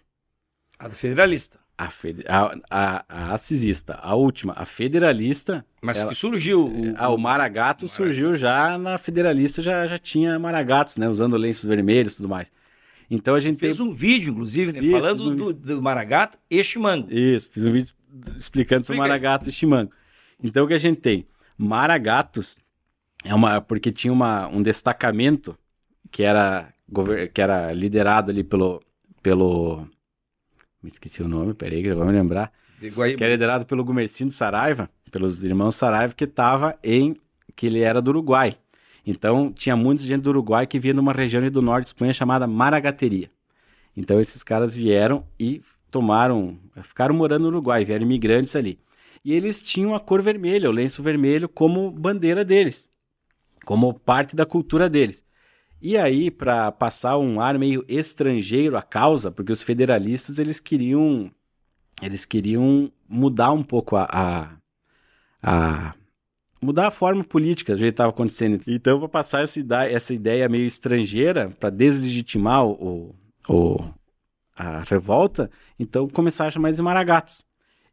[0.77, 1.57] A federalista.
[1.75, 1.89] A,
[2.27, 5.65] a, a, a assisista, a última, a federalista.
[5.81, 6.67] Mas ela, que surgiu.
[6.67, 11.09] O, a, o Maragato o surgiu já na federalista, já, já tinha Maragatos, né?
[11.09, 12.51] Usando lenços vermelhos e tudo mais.
[13.09, 13.85] Então a gente fez tem...
[13.85, 14.79] um vídeo, inclusive, né?
[14.79, 15.35] fiz, falando um...
[15.35, 17.11] do, do Maragato e Chimango.
[17.11, 17.95] Isso, fiz um vídeo
[18.35, 19.91] explicando sobre Maragato e Chimango.
[20.43, 21.25] Então o que a gente tem?
[21.57, 22.59] Maragatos
[23.23, 25.57] é uma porque tinha uma, um destacamento
[26.11, 26.73] que era
[27.33, 28.81] que era liderado ali pelo
[29.21, 29.87] pelo
[30.81, 32.51] me esqueci o nome, peraí que eu vou me lembrar.
[33.15, 37.15] Que era liderado pelo Gumercindo Saraiva, pelos irmãos Saraiva, que estava em.
[37.55, 38.55] que ele era do Uruguai.
[39.05, 42.13] Então tinha muita gente do Uruguai que vinha de uma região do norte de Espanha
[42.13, 43.29] chamada Maragateria.
[43.95, 46.57] Então esses caras vieram e tomaram.
[46.83, 48.79] ficaram morando no Uruguai, vieram imigrantes ali
[49.27, 52.87] e eles tinham a cor vermelha, o lenço vermelho, como bandeira deles,
[53.65, 55.21] como parte da cultura deles.
[55.81, 61.29] E aí, para passar um ar meio estrangeiro à causa, porque os federalistas eles queriam
[62.01, 64.57] eles queriam mudar um pouco a, a,
[65.43, 65.93] a
[66.61, 68.63] mudar a forma política do jeito que estava acontecendo.
[68.65, 73.13] Então, para passar essa ideia, essa ideia meio estrangeira, para deslegitimar o,
[73.49, 73.83] o,
[74.55, 77.46] a revolta, então começaram a chamar eles de maragatos.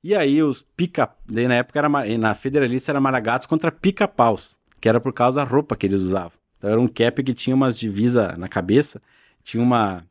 [0.05, 1.09] E aí os pica...
[1.27, 5.51] Daí na época, era, na Federalista era Maragatos contra pica-paus, que era por causa da
[5.51, 6.33] roupa que eles usavam.
[6.59, 9.01] Então era um cap que tinha umas divisas na cabeça,
[9.43, 10.05] tinha uma...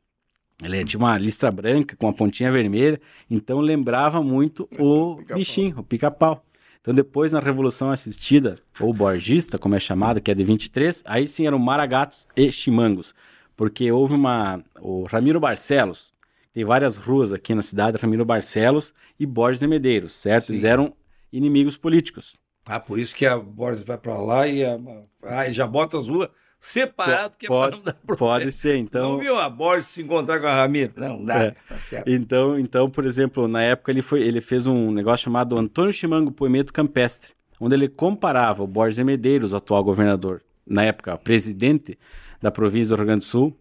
[0.64, 5.80] Ele tinha uma listra branca com uma pontinha vermelha, então lembrava muito o pica bichinho,
[5.80, 6.44] o pica-pau.
[6.82, 11.28] Então depois na Revolução Assistida, ou Borgista, como é chamada, que é de 23, aí
[11.28, 13.14] sim eram Maragatos e Chimangos,
[13.56, 14.64] porque houve uma...
[14.82, 16.13] O Ramiro Barcelos,
[16.54, 20.48] tem várias ruas aqui na cidade, Ramiro Barcelos e Borges de Medeiros, certo?
[20.48, 20.54] Sim.
[20.54, 20.94] Eles eram
[21.32, 22.38] inimigos políticos.
[22.66, 24.80] Ah, por isso que a Borges vai para lá e, a,
[25.24, 28.40] ah, já bota as ruas separado, que pode, é não dar problema.
[28.40, 29.14] Pode ser, então.
[29.14, 30.94] Não viu a Borges se encontrar com a Ramiro?
[30.96, 31.52] Não, dá, é.
[31.68, 32.08] tá certo.
[32.08, 36.32] Então, então, por exemplo, na época ele, foi, ele fez um negócio chamado Antônio Chimango
[36.32, 41.98] Poemeto Campestre, onde ele comparava o Borges de Medeiros, o atual governador, na época presidente
[42.42, 43.58] da província do Rio Grande do Sul,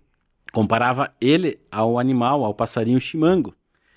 [0.53, 3.55] comparava ele ao animal, ao passarinho chimango,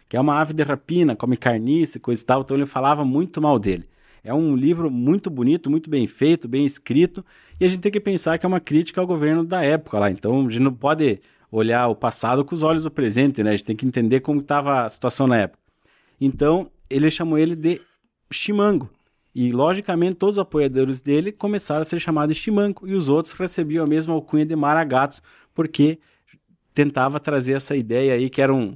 [0.07, 3.03] que é uma ave de rapina, come carniça e coisa e tal, então ele falava
[3.03, 3.85] muito mal dele.
[4.23, 7.23] É um livro muito bonito, muito bem feito, bem escrito,
[7.59, 10.09] e a gente tem que pensar que é uma crítica ao governo da época lá.
[10.09, 11.19] Então a gente não pode
[11.51, 13.51] olhar o passado com os olhos do presente, né?
[13.51, 15.59] A gente tem que entender como estava a situação na época.
[16.19, 17.79] Então ele chamou ele de
[18.31, 18.89] chimango.
[19.33, 23.33] E, logicamente, todos os apoiadores dele começaram a ser chamados de chimango, e os outros
[23.33, 25.21] recebiam a mesma alcunha de maragatos,
[25.53, 25.99] porque
[26.75, 28.75] tentava trazer essa ideia aí que eram,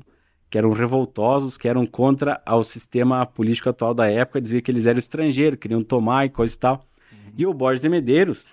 [0.49, 4.85] que eram revoltosos, que eram contra ao sistema político atual da época, dizia que eles
[4.85, 6.85] eram estrangeiros, queriam tomar e coisa e tal.
[7.11, 7.33] Uhum.
[7.37, 8.47] E o Borges de Medeiros,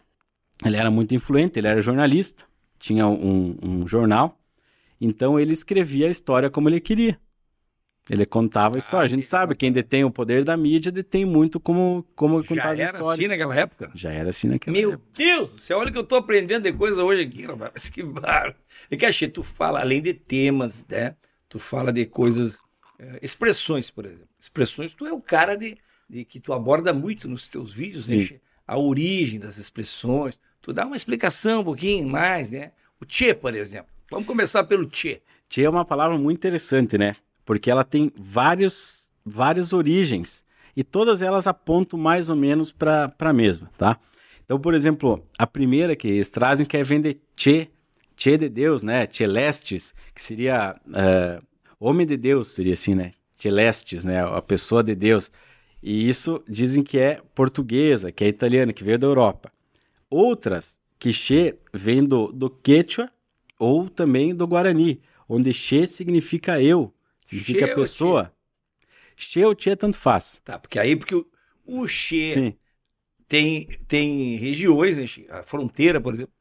[0.65, 2.45] ele era muito influente, ele era jornalista,
[2.77, 4.37] tinha um, um jornal,
[5.01, 7.17] então ele escrevia a história como ele queria.
[8.09, 9.05] Ele contava a história.
[9.05, 12.71] Ah, a gente sabe, quem detém o poder da mídia detém muito como, como contar
[12.71, 12.79] as histórias.
[12.79, 13.91] Já era assim naquela época?
[13.95, 15.11] Já era assim naquela Meu época.
[15.19, 17.89] Meu Deus, você olha que eu estou aprendendo de coisa hoje aqui, rapaz.
[17.91, 18.55] Que barro.
[18.91, 21.17] É que achei, tu fala, além de temas, né?
[21.49, 22.63] tu fala de coisas,
[22.99, 24.29] é, expressões, por exemplo.
[24.39, 25.77] Expressões, tu é o cara de,
[26.09, 28.41] de que tu aborda muito nos teus vídeos, né?
[28.67, 32.73] a origem das expressões, tu dá uma explicação um pouquinho mais, né?
[33.01, 33.91] O tchê, por exemplo.
[34.11, 35.23] Vamos começar pelo tchê.
[35.49, 37.15] Tchê é uma palavra muito interessante, né?
[37.47, 40.45] Porque ela tem vários, várias origens
[40.77, 43.99] e todas elas apontam mais ou menos para a mesma, tá?
[44.45, 47.69] Então, por exemplo, a primeira que eles trazem que é vender tchê,
[48.15, 49.07] tchê de Deus, né?
[49.07, 51.43] Tchelestes, que seria uh,
[51.81, 53.13] homem de Deus, seria assim, né?
[53.37, 54.23] Tchelestes, né?
[54.23, 55.33] A pessoa de Deus.
[55.83, 59.51] E isso dizem que é portuguesa, que é italiana, que veio da Europa.
[60.11, 63.11] Outras, que Che vem do, do Quechua
[63.59, 66.93] ou também do Guarani, onde Che significa eu,
[67.27, 68.33] significa che pessoa.
[69.17, 70.41] Che ou Che tanto faz.
[70.45, 71.27] Tá, porque aí porque o,
[71.65, 72.57] o Che
[73.29, 76.33] tem, tem regiões, né, a fronteira, por exemplo,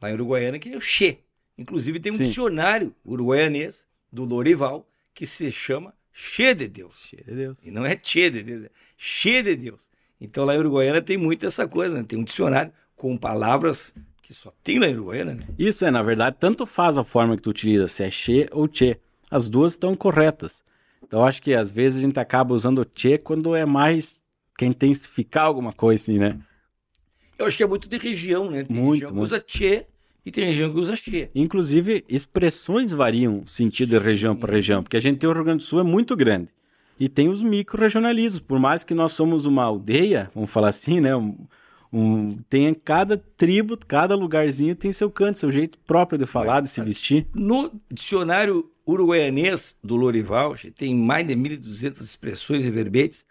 [0.00, 1.18] lá em Uruguaiana, que é o Che.
[1.58, 2.22] Inclusive tem um Sim.
[2.22, 7.08] dicionário uruguaianês do Lorival que se chama Che de Deus.
[7.10, 7.66] Che de Deus.
[7.66, 9.90] E não é Che de Deus, é Che de Deus.
[10.18, 12.04] Então lá em Uruguaiana tem muito essa coisa, né?
[12.06, 15.34] tem um dicionário com palavras que só tem lá em Uruguaiana.
[15.34, 15.42] Né?
[15.58, 18.66] Isso é, na verdade, tanto faz a forma que tu utiliza, se é Che ou
[18.72, 18.98] Che.
[19.30, 20.62] As duas estão corretas.
[21.02, 24.22] Então acho que às vezes a gente acaba usando Che quando é mais
[24.56, 26.38] quer intensificar alguma coisa assim, né?
[27.38, 28.64] Eu acho que é muito de região, né?
[28.64, 29.32] Tem muito, região que muito.
[29.32, 29.86] usa Che
[30.24, 31.30] e tem região que usa Che.
[31.34, 35.58] Inclusive, expressões variam sentido de região para região, porque a gente tem o Rio Grande
[35.58, 36.50] do Sul é muito grande.
[36.98, 38.40] E tem os micro-regionalismos.
[38.40, 41.16] Por mais que nós somos uma aldeia, vamos falar assim, né?
[41.16, 41.34] Um,
[41.90, 46.68] um, tem cada tribo, cada lugarzinho tem seu canto, seu jeito próprio de falar, de
[46.68, 47.26] se vestir.
[47.34, 53.26] No dicionário uruguaianês do Lorival, tem mais de 1.200 expressões e verbetes,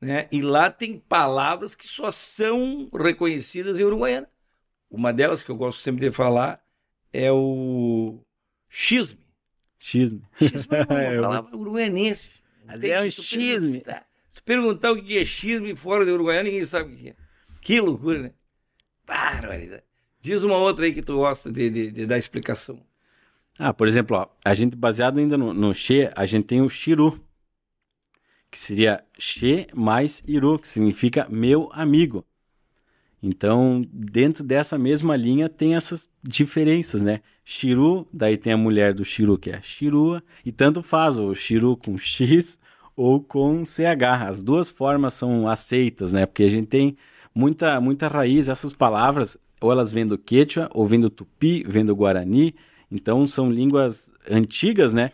[0.00, 0.26] né?
[0.30, 4.28] e lá tem palavras que só são reconhecidas em Uruguaiana.
[4.90, 6.62] Uma delas que eu gosto sempre de falar
[7.12, 8.20] é o
[8.68, 9.24] xisme.
[9.78, 10.22] Xisme.
[10.36, 12.30] Xisme é uma é, palavra uruguaianense.
[12.82, 13.82] É um xisme.
[14.30, 17.16] Se perguntar o que é xisme fora de Uruguaiana, ninguém sabe o que é.
[17.60, 18.32] Que loucura, né?
[19.06, 19.84] Barbaridade.
[20.20, 22.84] Diz uma outra aí que tu gosta de, de, de dar explicação.
[23.58, 25.72] Ah, por exemplo, ó, a gente, baseado ainda no, no
[26.16, 27.20] a gente tem o Xiru,
[28.50, 32.24] que seria Xê mais Iru, que significa meu amigo.
[33.26, 37.20] Então, dentro dessa mesma linha tem essas diferenças, né?
[37.44, 41.76] Shiru, daí tem a mulher do Shiru, que é Shirua, e tanto faz o Shiru
[41.76, 42.60] com X
[42.94, 44.28] ou com CH.
[44.28, 46.26] As duas formas são aceitas, né?
[46.26, 46.96] Porque a gente tem
[47.34, 51.84] muita, muita raiz, essas palavras, ou elas vêm do Quechua, ou vêm do Tupi, vêm
[51.84, 52.54] do Guarani,
[52.94, 55.10] então são línguas antigas, né?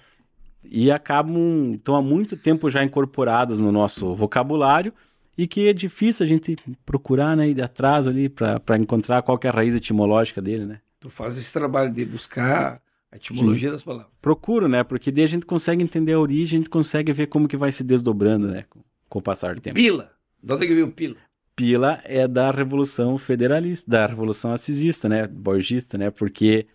[0.62, 4.92] E acabam, estão há muito tempo já incorporadas no nosso vocabulário
[5.36, 9.48] e que é difícil a gente procurar, né, ir atrás ali para encontrar qual é
[9.48, 10.80] a raiz etimológica dele, né?
[11.00, 13.72] Tu faz esse trabalho de buscar a etimologia Sim.
[13.72, 14.12] das palavras.
[14.20, 14.84] Procuro, né?
[14.84, 17.72] Porque daí a gente consegue entender a origem, a gente consegue ver como que vai
[17.72, 18.64] se desdobrando, né?
[18.68, 19.76] Com, com o passar do tempo.
[19.76, 20.12] Pila.
[20.42, 21.16] De onde é que veio pila?
[21.56, 25.26] Pila é da Revolução Federalista, da Revolução Assisista, né?
[25.26, 26.10] Borgista, né?
[26.10, 26.66] Porque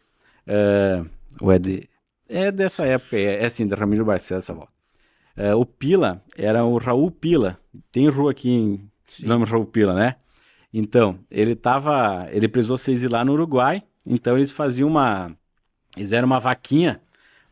[0.48, 1.10] uh,
[1.42, 1.90] o Ed,
[2.28, 4.74] é dessa época, é, é assim, da Ramiro Barcelos, essa volta.
[5.38, 7.58] Uh, o Pila era o Raul Pila.
[7.92, 9.28] Tem rua aqui em Sim.
[9.28, 10.16] nome Raul Pila, né?
[10.74, 12.28] Então, ele tava.
[12.32, 13.84] Ele precisou se exilar no Uruguai.
[14.06, 15.36] Então eles faziam uma.
[15.96, 17.02] Eles eram uma vaquinha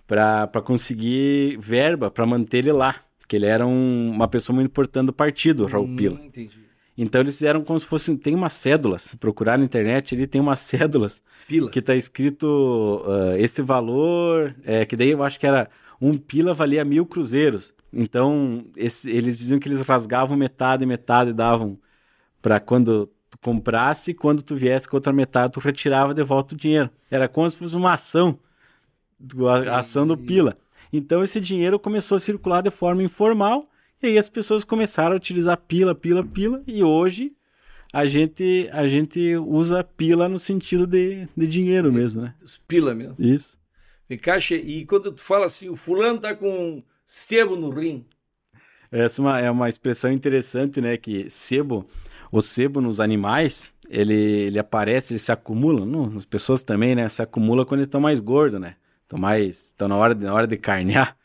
[0.06, 2.96] para conseguir verba para manter ele lá.
[3.18, 6.20] Porque ele era um, uma pessoa muito importante do partido, Raul hum, Pila.
[6.22, 6.64] Entendi.
[6.98, 8.16] Então eles fizeram como se fosse.
[8.18, 9.02] Tem umas cédulas.
[9.04, 11.24] Se procurar na internet, ele tem umas cédulas.
[11.48, 11.70] Pila.
[11.70, 14.56] Que tá escrito uh, esse valor.
[14.64, 15.68] É, que daí eu acho que era.
[16.02, 17.74] Um pila valia mil cruzeiros.
[17.94, 21.80] Então esse, eles diziam que eles rasgavam metade, metade davam
[22.42, 26.58] para quando tu comprasse, quando tu viesse com outra metade, tu retirava de volta o
[26.58, 26.90] dinheiro.
[27.10, 28.38] Era como se fosse uma ação,
[29.70, 30.58] a ação do pila.
[30.92, 33.70] Então esse dinheiro começou a circular de forma informal
[34.04, 37.34] e aí as pessoas começaram a utilizar pila, pila, pila, e hoje
[37.94, 42.34] a gente, a gente usa pila no sentido de, de dinheiro mesmo, né?
[42.68, 43.16] Pila mesmo.
[43.20, 43.58] Isso.
[44.10, 48.06] Encaixa, e quando tu fala assim, o fulano tá com sebo no rim.
[48.92, 50.98] Essa é uma, é uma expressão interessante, né?
[50.98, 51.86] Que sebo,
[52.32, 57.08] o sebo nos animais, ele, ele aparece, ele se acumula, não, nas pessoas também, né?
[57.08, 58.76] Se acumula quando estão mais gordos, né?
[59.04, 59.68] Estão mais.
[59.68, 61.16] Estão na hora, na hora de carnear.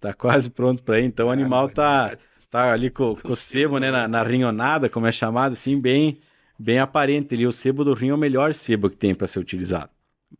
[0.00, 1.04] Tá quase pronto para ir.
[1.04, 2.16] Então o animal tá,
[2.50, 6.20] tá ali com, com o sebo, né, na, na rinhonada, como é chamado, assim, bem,
[6.58, 7.34] bem aparente.
[7.34, 9.90] E o sebo do rim é o melhor sebo que tem para ser utilizado.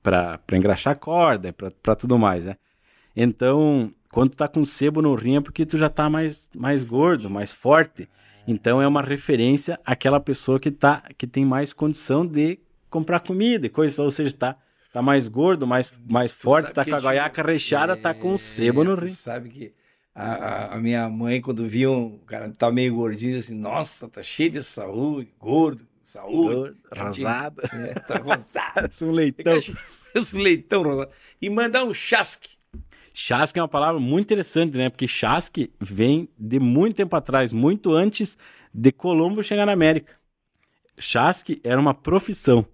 [0.02, 2.56] Para engraxar corda, para tudo mais, né?
[3.14, 6.84] Então, quando tu tá com sebo no rim é porque tu já tá mais, mais
[6.84, 8.08] gordo, mais forte.
[8.46, 13.66] Então é uma referência àquela pessoa que, tá, que tem mais condição de comprar comida
[13.66, 14.56] e coisas, ou seja, tá,
[14.96, 18.38] tá mais gordo, mais, mais forte, tá com a goiaca recheada, é, tá com é,
[18.38, 19.10] sebo no rim.
[19.10, 19.74] sabe que
[20.14, 24.52] a, a, minha mãe, quando via um cara tá meio gordinho, assim, nossa, tá cheio
[24.52, 26.54] de saúde, gordo, saúde.
[26.54, 27.60] Gordo, rosado.
[27.74, 28.88] É, tá rosado.
[29.04, 29.58] um leitão.
[30.34, 31.10] um leitão rosado.
[31.42, 32.48] E mandar um chasque.
[33.12, 34.88] Chasque é uma palavra muito interessante, né?
[34.88, 38.38] Porque chasque vem de muito tempo atrás, muito antes
[38.72, 40.14] de Colombo chegar na América.
[40.98, 42.66] Chasque era uma profissão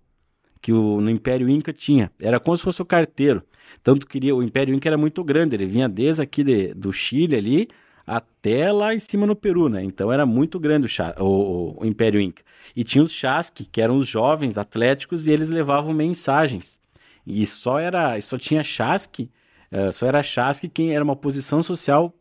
[0.63, 2.11] que o, no Império Inca tinha.
[2.21, 3.43] Era como se fosse o carteiro.
[3.83, 7.35] Tanto queria o Império Inca era muito grande, ele vinha desde aqui de, do Chile
[7.35, 7.69] ali
[8.07, 9.83] até lá em cima no Peru, né?
[9.83, 10.87] Então era muito grande
[11.19, 12.43] o, o, o Império Inca.
[12.77, 16.81] E tinha os chasque, que eram os jovens atléticos e eles levavam mensagens.
[17.27, 19.31] E só era, só tinha chasque,
[19.73, 22.15] uh, só era chasque quem era uma posição social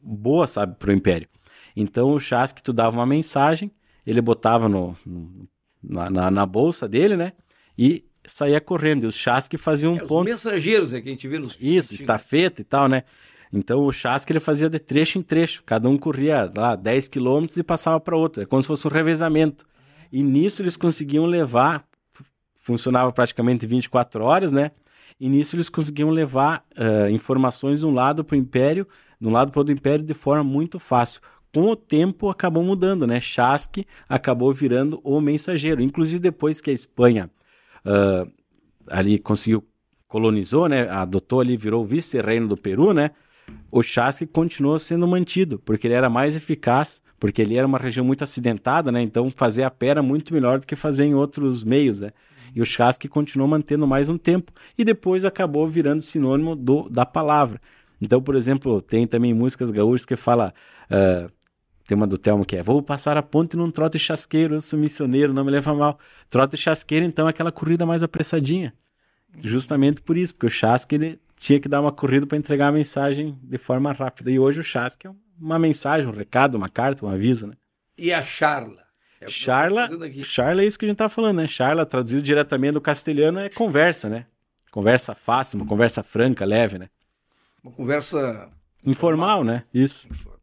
[0.00, 1.28] boa, sabe, para o Império.
[1.76, 3.70] Então o chasque tu dava uma mensagem,
[4.06, 5.48] ele botava no, no
[5.82, 7.32] na, na, na bolsa dele, né?
[7.78, 9.04] E saía correndo.
[9.04, 10.20] E os chasque faziam um é, ponto.
[10.20, 13.04] Os mensageiros é que a gente vê nos Isso, estafeta e tal, né?
[13.52, 15.62] Então o chasque ele fazia de trecho em trecho.
[15.64, 18.42] Cada um corria lá 10 quilômetros e passava para outro.
[18.42, 19.64] É como se fosse um revezamento.
[20.12, 21.84] E nisso eles conseguiam levar,
[22.56, 24.70] funcionava praticamente 24 horas, né?
[25.20, 28.86] E nisso eles conseguiam levar uh, informações de um lado para o império,
[29.20, 31.20] de um lado para o império de forma muito fácil.
[31.52, 33.18] Com o tempo acabou mudando, né?
[33.18, 35.82] Chasque acabou virando o mensageiro.
[35.82, 37.30] Inclusive depois que a Espanha
[37.84, 38.30] uh,
[38.88, 39.64] ali conseguiu,
[40.06, 40.88] colonizou, né?
[40.88, 43.10] Adotou ali, virou vice-reino do Peru, né?
[43.70, 48.04] O chasque continuou sendo mantido, porque ele era mais eficaz, porque ele era uma região
[48.04, 49.02] muito acidentada, né?
[49.02, 52.10] Então fazer a pé era muito melhor do que fazer em outros meios, né?
[52.54, 57.04] E o chasque continuou mantendo mais um tempo e depois acabou virando sinônimo do, da
[57.04, 57.60] palavra.
[58.00, 60.54] Então, por exemplo, tem também músicas gaúchas que fala
[60.90, 61.30] uh,
[61.88, 64.78] tem uma do Telmo que é: Vou passar a ponte num trote chasqueiro, eu sou
[64.78, 65.98] missioneiro, não me leva mal.
[66.28, 68.74] Trote chasqueiro, então, é aquela corrida mais apressadinha.
[69.40, 72.72] Justamente por isso, porque o chasque ele tinha que dar uma corrida para entregar a
[72.72, 74.30] mensagem de forma rápida.
[74.30, 77.54] E hoje o chasque é uma mensagem, um recado, uma carta, um aviso, né?
[77.96, 78.86] E a charla?
[79.18, 79.88] É charla,
[80.22, 81.46] charla é isso que a gente tá falando, né?
[81.46, 84.26] Charla, traduzido diretamente do castelhano, é conversa, né?
[84.70, 86.90] Conversa fácil, uma conversa franca, leve, né?
[87.64, 88.50] Uma conversa...
[88.84, 89.62] Informal, né?
[89.72, 90.06] Isso.
[90.08, 90.40] Informal.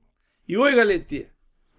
[0.47, 1.34] E oi, Galete?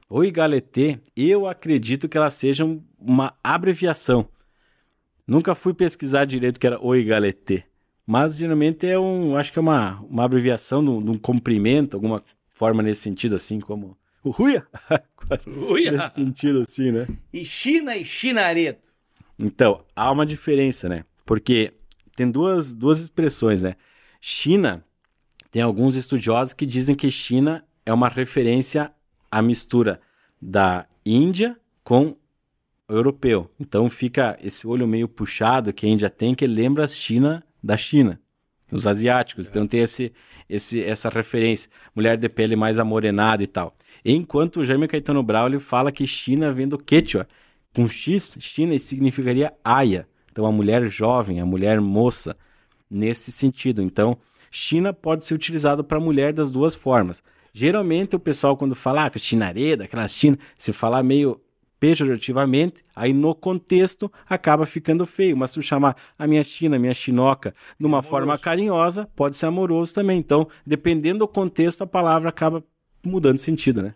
[0.08, 2.64] Oi Galetê, eu acredito que ela seja
[2.96, 4.28] uma abreviação.
[5.26, 7.64] Nunca fui pesquisar direito o que era Oi Galetê,
[8.06, 12.22] mas geralmente é um, acho que é uma, uma abreviação de um, de comprimento, alguma
[12.50, 14.64] forma nesse sentido, assim como o Ruia.
[15.68, 15.90] Ruia.
[15.90, 17.08] nesse sentido assim, né?
[17.32, 18.94] E China e Chinareto.
[19.40, 21.04] Então, há uma diferença, né?
[21.24, 21.74] Porque
[22.14, 23.74] tem duas, duas expressões, né?
[24.20, 24.84] China,
[25.50, 28.92] tem alguns estudiosos que dizem que China é uma referência
[29.30, 30.00] a mistura
[30.40, 32.16] da Índia com
[32.88, 33.50] europeu.
[33.58, 37.76] Então fica esse olho meio puxado que a Índia tem, que lembra a China da
[37.76, 38.20] China,
[38.70, 39.48] os asiáticos.
[39.48, 40.12] Então tem esse,
[40.48, 41.70] esse, essa referência.
[41.94, 43.74] Mulher de pele mais amorenada e tal.
[44.04, 47.26] Enquanto o Jaime Caetano Braulio fala que China vem do Quechua.
[47.74, 50.08] Com X, China significaria aia.
[50.30, 52.36] Então a mulher jovem, a mulher moça,
[52.90, 53.82] nesse sentido.
[53.82, 54.16] Então,
[54.50, 57.22] China pode ser utilizado para mulher das duas formas.
[57.58, 61.40] Geralmente o pessoal, quando fala ah, chinareda, aquela china, se falar meio
[61.80, 65.34] pejorativamente, aí no contexto acaba ficando feio.
[65.38, 69.38] Mas se tu chamar a minha china, a minha chinoca, de uma forma carinhosa, pode
[69.38, 70.18] ser amoroso também.
[70.18, 72.62] Então, dependendo do contexto, a palavra acaba
[73.02, 73.94] mudando sentido, né?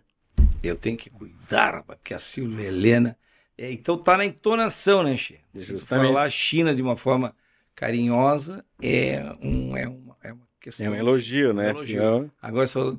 [0.63, 3.15] Eu tenho que cuidar, rapaz, porque a Silvia Helena.
[3.55, 5.39] É, então tá na entonação, né, Che?
[5.55, 7.35] Se tu falar China de uma forma
[7.75, 10.87] carinhosa, é, um, é, uma, é uma questão.
[10.87, 11.69] É um elogio, né?
[11.69, 12.31] É um elogio.
[12.41, 12.97] Agora, se eu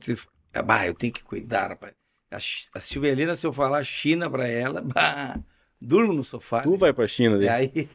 [0.61, 1.95] Bah, eu tenho que cuidar, rapaz.
[2.31, 5.38] A, a Silvelina, se eu falar China para ela, bah,
[5.81, 6.61] durmo no sofá.
[6.61, 6.77] Tu né?
[6.77, 7.45] vai pra China, né?
[7.45, 7.88] E aí,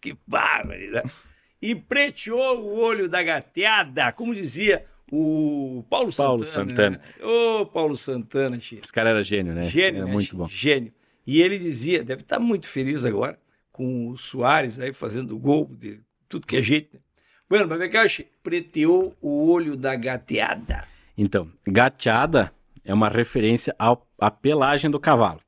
[0.00, 1.12] que barbaridade.
[1.60, 7.00] E preteou o olho da gateada, como dizia o Paulo, Paulo Santana.
[7.22, 8.82] Ô, oh, Paulo Santana, Chico.
[8.82, 9.64] Esse cara era gênio, né?
[9.64, 10.46] Gênio, era né, muito bom.
[10.46, 10.92] Gênio.
[11.26, 13.38] E ele dizia, deve estar muito feliz agora,
[13.72, 16.94] com o Soares aí fazendo gol de tudo que é jeito.
[16.94, 17.00] Né?
[17.48, 20.86] Bueno, mas que eu preteou o olho da gateada.
[21.16, 22.50] Então, gateada
[22.84, 25.40] é uma referência ao, à pelagem do cavalo.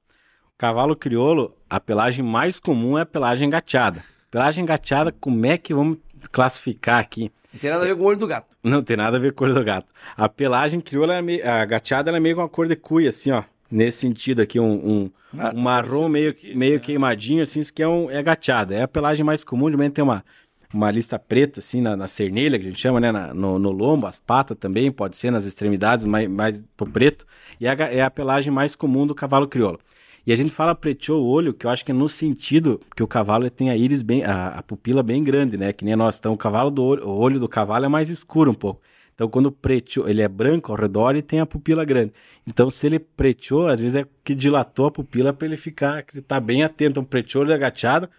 [0.55, 4.03] O cavalo crioulo, a pelagem mais comum é a pelagem gateada.
[4.31, 5.99] Pelagem gateada, como é que vamos
[6.31, 7.31] classificar aqui?
[7.53, 8.47] Não tem nada a ver com o olho do gato.
[8.63, 9.93] Não tem nada a ver com o olho do gato.
[10.17, 13.31] A pelagem crioula, é meio, a gateada é meio com a cor de cuia, assim,
[13.31, 13.43] ó.
[13.69, 16.79] Nesse sentido aqui, um, um, ah, um marrom meio, aqui, meio né?
[16.79, 18.75] queimadinho, assim, isso que é, um, é gateada.
[18.75, 20.25] É a pelagem mais comum, de tem uma
[20.73, 23.13] uma lista preta, assim, na, na cernelha, que a gente chama, né?
[23.13, 27.27] Na, no, no, lombo, as patas também, pode ser nas extremidades, mais, mais pro preto.
[27.61, 29.79] E é a, é a pelagem mais comum do cavalo crioulo.
[30.27, 33.03] E a gente fala preteou o olho, que eu acho que é no sentido que
[33.03, 35.73] o cavalo tem a íris bem, a, a pupila bem grande, né?
[35.73, 36.19] Que nem nós.
[36.19, 38.81] Então o cavalo do olho, o olho do cavalo é mais escuro um pouco.
[39.17, 42.13] Então, quando preteou, ele é branco ao redor e tem a pupila grande.
[42.47, 46.21] Então, se ele preteou, às vezes é que dilatou a pupila para ele ficar, ele
[46.21, 47.01] tá bem atento.
[47.01, 48.11] Um preteou ele agachado,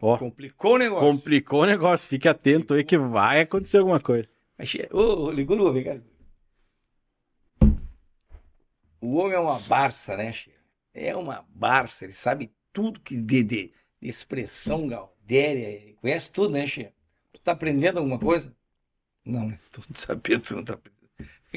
[0.00, 0.18] ó.
[0.18, 1.08] Complicou o negócio.
[1.08, 2.08] Complicou o negócio.
[2.08, 4.30] Fique atento aí que vai acontecer alguma coisa.
[4.90, 6.02] Ô, oh, ligou no cara.
[9.00, 10.52] O homem é uma barça, né, Che?
[10.92, 16.66] É uma barça, ele sabe tudo que de, de, de expressão gaudéria, conhece tudo, né,
[16.66, 16.92] Che?
[17.32, 18.54] Tu tá aprendendo alguma coisa?
[19.24, 19.58] Não, né?
[19.72, 20.78] Tô sabendo, não tá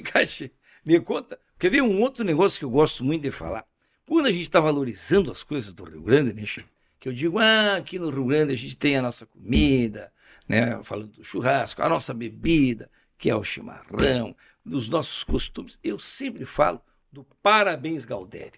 [0.06, 0.50] Caixa,
[0.86, 1.40] me conta.
[1.60, 3.66] Quer ver um outro negócio que eu gosto muito de falar?
[4.08, 6.70] Quando a gente está valorizando as coisas do Rio Grande, né, Chico?
[7.04, 10.10] Que eu digo, ah, aqui no Rio Grande a gente tem a nossa comida,
[10.48, 10.82] né?
[10.84, 14.34] Falando do churrasco, a nossa bebida, que é o chimarrão,
[14.64, 15.78] dos nossos costumes.
[15.84, 16.82] Eu sempre falo
[17.12, 18.58] do parabéns Galdério,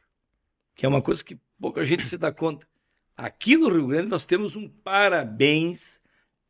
[0.75, 2.67] que é uma coisa que pouca gente se dá conta.
[3.17, 5.99] Aqui no Rio Grande nós temos um parabéns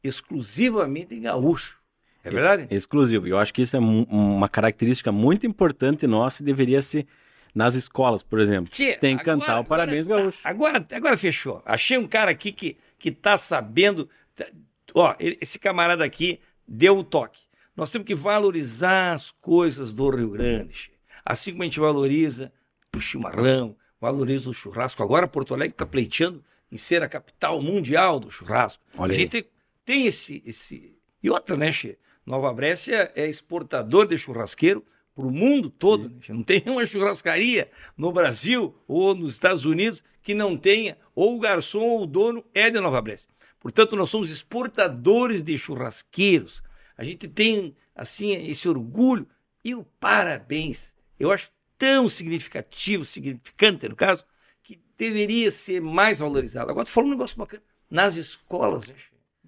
[0.04, 1.82] exclusivamente em gaúcho.
[2.26, 2.68] É verdade?
[2.76, 3.26] exclusivo.
[3.26, 7.08] Eu acho que isso é uma característica muito importante nossa e deveria ser
[7.56, 8.70] nas escolas, por exemplo.
[8.70, 10.41] Tchê, Tem que agora, cantar o Parabéns agora, Gaúcho.
[10.43, 11.64] Agora, agora fechou.
[11.66, 14.10] Achei um cara aqui que, que tá sabendo.
[14.36, 14.45] Tá,
[14.93, 17.43] ó, esse camarada aqui deu o toque.
[17.74, 20.91] Nós temos que valorizar as coisas do Rio Grande.
[21.26, 22.51] Assim como a gente valoriza
[22.93, 25.01] o chimarrão, valoriza o churrasco.
[25.01, 28.84] Agora Porto Alegre está pleiteando em ser a capital mundial do churrasco.
[28.97, 29.47] Olha a gente
[29.86, 30.97] tem esse, esse.
[31.24, 31.97] E outra, né, Che?
[32.26, 34.84] Nova Brécia é exportador de churrasqueiro
[35.16, 36.09] para o mundo todo.
[36.09, 36.20] Né?
[36.30, 41.39] Não tem uma churrascaria no Brasil ou nos Estados Unidos que não tenha, ou o
[41.39, 43.30] garçom ou o dono é de Nova Brécia.
[43.59, 46.61] Portanto, nós somos exportadores de churrasqueiros.
[46.97, 49.28] A gente tem, assim, esse orgulho
[49.63, 50.95] e o parabéns.
[51.20, 54.26] Eu acho tão significativo, significante no caso,
[54.61, 56.70] que deveria ser mais valorizado.
[56.70, 57.63] Agora, tu falou um negócio bacana.
[57.89, 58.95] Nas escolas, né?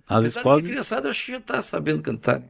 [0.10, 0.64] Nas escolas.
[0.64, 2.40] A criançada, acho que já está sabendo cantar.
[2.40, 2.50] Né?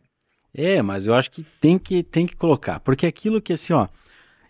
[0.57, 2.79] É, mas eu acho que tem que, tem que colocar.
[2.79, 3.87] Porque aquilo que, assim, ó.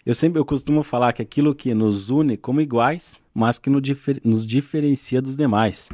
[0.05, 3.81] Eu sempre eu costumo falar que aquilo que nos une como iguais, mas que no
[3.81, 5.89] difer, nos diferencia dos demais.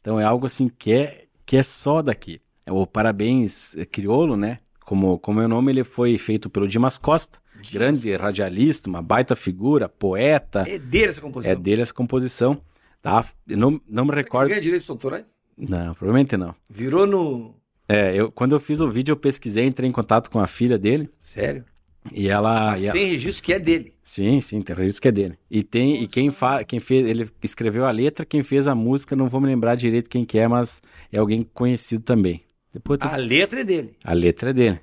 [0.00, 2.40] Então é algo assim que é, que é só daqui.
[2.66, 4.56] O Parabéns Criolo, né?
[4.80, 8.22] Como, como é o nome, ele foi feito pelo Dimas Costa, Dimas grande Costa.
[8.22, 10.64] radialista, uma baita figura, poeta.
[10.66, 11.52] É dele essa composição.
[11.52, 12.62] É dele essa composição.
[13.02, 13.22] Tá?
[13.46, 14.48] Eu não, não me recordo.
[14.48, 15.26] Ganha direitos autorais?
[15.58, 16.54] Não, provavelmente não.
[16.70, 17.54] Virou no
[17.88, 20.78] é, eu, quando eu fiz o vídeo, eu pesquisei, entrei em contato com a filha
[20.78, 21.08] dele.
[21.18, 21.64] Sério?
[22.12, 22.70] E ela.
[22.70, 23.94] Mas e tem registro que é dele.
[24.02, 25.38] Sim, sim, tem registro que é dele.
[25.50, 26.04] E tem Nossa.
[26.04, 29.40] e quem fa, quem fez, ele escreveu a letra, quem fez a música, não vou
[29.40, 30.82] me lembrar direito quem que é, mas
[31.12, 32.40] é alguém conhecido também.
[32.72, 33.96] Depois A letra é dele.
[34.04, 34.80] A letra é dele.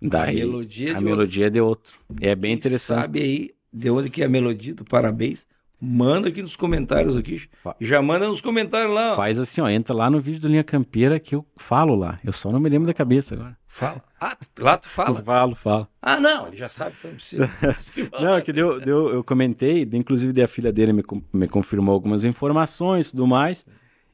[0.00, 1.94] Daí, a melodia é de a melodia é de outro.
[2.20, 3.02] É bem quem interessante.
[3.02, 5.46] Sabe aí de onde que é a melodia do Parabéns?
[5.84, 7.42] Manda aqui nos comentários aqui.
[7.80, 9.16] Já manda nos comentários lá.
[9.16, 9.68] Faz assim, ó.
[9.68, 12.20] Entra lá no vídeo do Linha Campeira que eu falo lá.
[12.24, 13.58] Eu só não me lembro da cabeça agora.
[13.66, 14.00] Fala.
[14.20, 15.18] Ah, lá tu fala?
[15.18, 15.88] Eu falo, falo.
[16.00, 17.50] Ah, não, ele já sabe, então não precisa.
[18.20, 21.02] não, é que deu, deu, eu comentei, inclusive a filha dele me,
[21.32, 23.66] me confirmou algumas informações e tudo mais.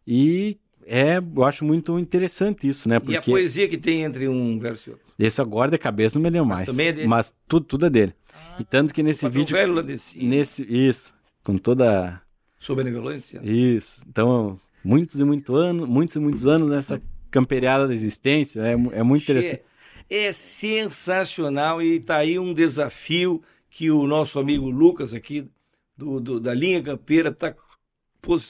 [0.07, 0.57] E
[0.87, 2.99] é, eu acho muito interessante isso, né?
[2.99, 3.13] Porque...
[3.13, 5.07] E a poesia que tem entre um verso e outro?
[5.19, 6.61] Esse agora de cabeça não me lembro mais.
[6.61, 7.09] Mas também é dele?
[7.09, 8.15] Mas tudo, tudo é dele.
[8.33, 9.55] Ah, e tanto que nesse vídeo...
[9.55, 10.25] Velho desse...
[10.25, 11.18] Nesse, isso
[11.49, 12.21] com toda.
[12.61, 13.41] Sua benevolência?
[13.43, 14.05] Isso.
[14.07, 19.03] Então, muitos e muitos anos, muitos e muitos anos nessa campeirada da existência, é, é
[19.03, 19.63] muito interessante.
[20.11, 25.49] É sensacional e está aí um desafio que o nosso amigo Lucas aqui
[25.97, 27.55] do, do da linha campeira está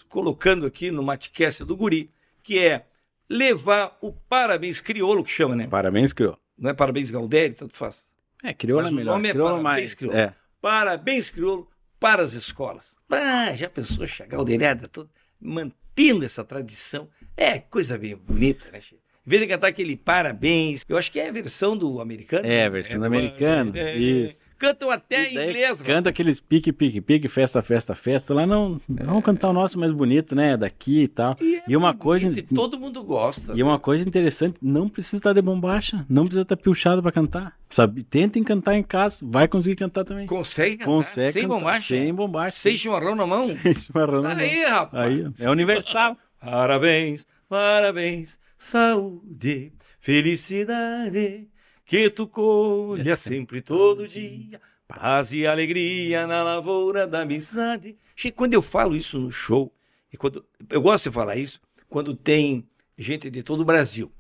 [0.09, 2.11] colocando aqui no Matcast do Guri,
[2.43, 2.85] que é
[3.31, 5.69] levar o parabéns crioulo, que chama, né?
[5.69, 6.39] Parabéns crioulo.
[6.59, 8.09] Não é parabéns Galdério, tanto faz.
[8.43, 9.13] É, crioulo é melhor.
[9.13, 10.19] O nome é crioulo parabéns mais, crioulo.
[10.19, 10.35] É.
[10.61, 11.69] Parabéns crioulo
[11.99, 12.97] para as escolas.
[13.11, 17.09] Ah, já pensou chegar o derada todo, mantendo essa tradição?
[17.37, 19.03] É coisa bem bonita, né, Chico?
[19.27, 22.47] Em vez de cantar aquele parabéns, eu acho que é a versão do americano.
[22.47, 23.77] É, a versão é, do americano.
[23.77, 24.47] É, é, isso.
[24.59, 25.81] Cantam até em inglês.
[25.81, 28.35] Canta aqueles pique, pique, pique, festa, festa, festa.
[28.35, 28.81] Lá não.
[28.89, 30.57] Vamos cantar o nosso mais bonito, né?
[30.57, 31.37] Daqui e tal.
[31.41, 32.29] E, e uma coisa.
[32.29, 33.53] E todo mundo gosta.
[33.55, 37.57] E uma coisa interessante: não precisa estar de bombacha, não precisa estar pilchado para cantar.
[37.69, 38.03] Sabe?
[38.03, 40.27] Tentem cantar em casa, vai conseguir cantar também.
[40.27, 40.91] Consegue cantar?
[40.91, 41.81] Consegue sem cantar, bombacha?
[41.81, 42.57] Sem bombacha.
[42.57, 43.47] Sem chimarrão na mão?
[43.47, 44.39] Sem chimarrão na mão.
[44.39, 45.05] Aí, rapaz.
[45.05, 46.17] Aí, é universal.
[46.41, 51.49] Parabéns, parabéns, saúde, felicidade,
[51.89, 57.97] que tu colha sempre todo dia, paz e alegria na lavoura da amizade.
[58.37, 59.73] Quando eu falo isso no show,
[60.13, 61.59] e quando eu gosto de falar isso,
[61.89, 62.69] quando tem
[62.99, 64.13] gente de todo o Brasil.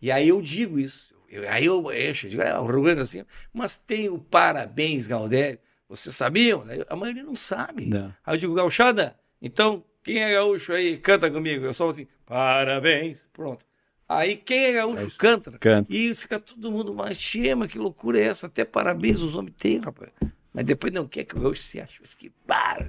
[0.00, 1.16] E aí eu digo isso.
[1.28, 5.58] Eu, aí eu, eu digo, é, o Rio Grande assim, mas tem o parabéns, Galdério,
[5.88, 6.62] Vocês sabiam?
[6.88, 7.86] A maioria não sabe.
[7.86, 8.14] Não.
[8.24, 11.64] Aí eu digo, gauchada, então quem é gaúcho aí, canta comigo.
[11.64, 13.28] Eu só assim, parabéns.
[13.32, 13.65] Pronto.
[14.08, 15.50] Aí quem é gaúcho canta.
[15.58, 15.92] canta.
[15.92, 18.46] E fica todo mundo, mas chama, que loucura é essa?
[18.46, 20.10] Até parabéns os homens têm, rapaz.
[20.52, 21.98] Mas depois não quer que o gaúcho se ache.
[22.00, 22.88] Mas que barra.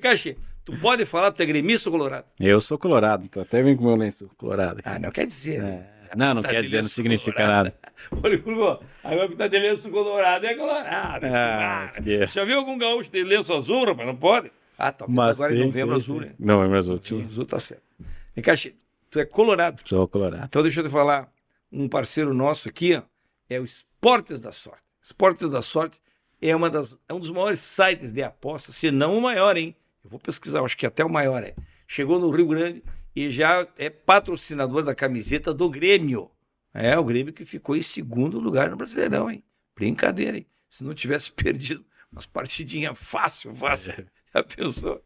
[0.00, 2.26] Cachê, tu pode falar, tu é gremista ou colorado?
[2.38, 4.80] Eu sou colorado, então até vem com meu lenço colorado.
[4.84, 5.86] Ah, não quer dizer, né?
[6.10, 6.16] É.
[6.16, 7.64] Não, não tá quer dizer, não significa colorado.
[7.64, 7.78] nada.
[8.22, 11.26] Olha, agora que tá de lenço colorado é colorado.
[11.26, 12.26] Ah, que...
[12.26, 14.06] Já viu algum gaúcho de lenço azul, rapaz?
[14.06, 14.50] Não pode?
[14.78, 16.32] Ah, talvez Mas agora em novembro tem, azul, né?
[16.38, 16.96] Novembro azul.
[16.96, 17.82] Novembro azul tá certo.
[18.34, 18.54] Vem cá,
[19.10, 19.82] tu é colorado.
[19.84, 20.44] Sou colorado.
[20.44, 21.30] Então deixa eu te falar,
[21.70, 23.02] um parceiro nosso aqui, ó,
[23.48, 24.82] é o Esportes da Sorte.
[25.02, 26.00] Esportes da Sorte
[26.40, 29.76] é, uma das, é um dos maiores sites de apostas, se não o maior, hein?
[30.02, 31.54] Eu vou pesquisar, acho que até o maior é.
[31.86, 32.82] Chegou no Rio Grande
[33.14, 36.30] e já é patrocinador da camiseta do Grêmio.
[36.72, 39.42] É, o Grêmio que ficou em segundo lugar no Brasileirão, hein?
[39.74, 40.46] Brincadeira, hein?
[40.68, 43.92] Se não tivesse perdido umas partidinhas fácil, fácil.
[43.92, 44.06] É.
[44.34, 45.02] Já pensou?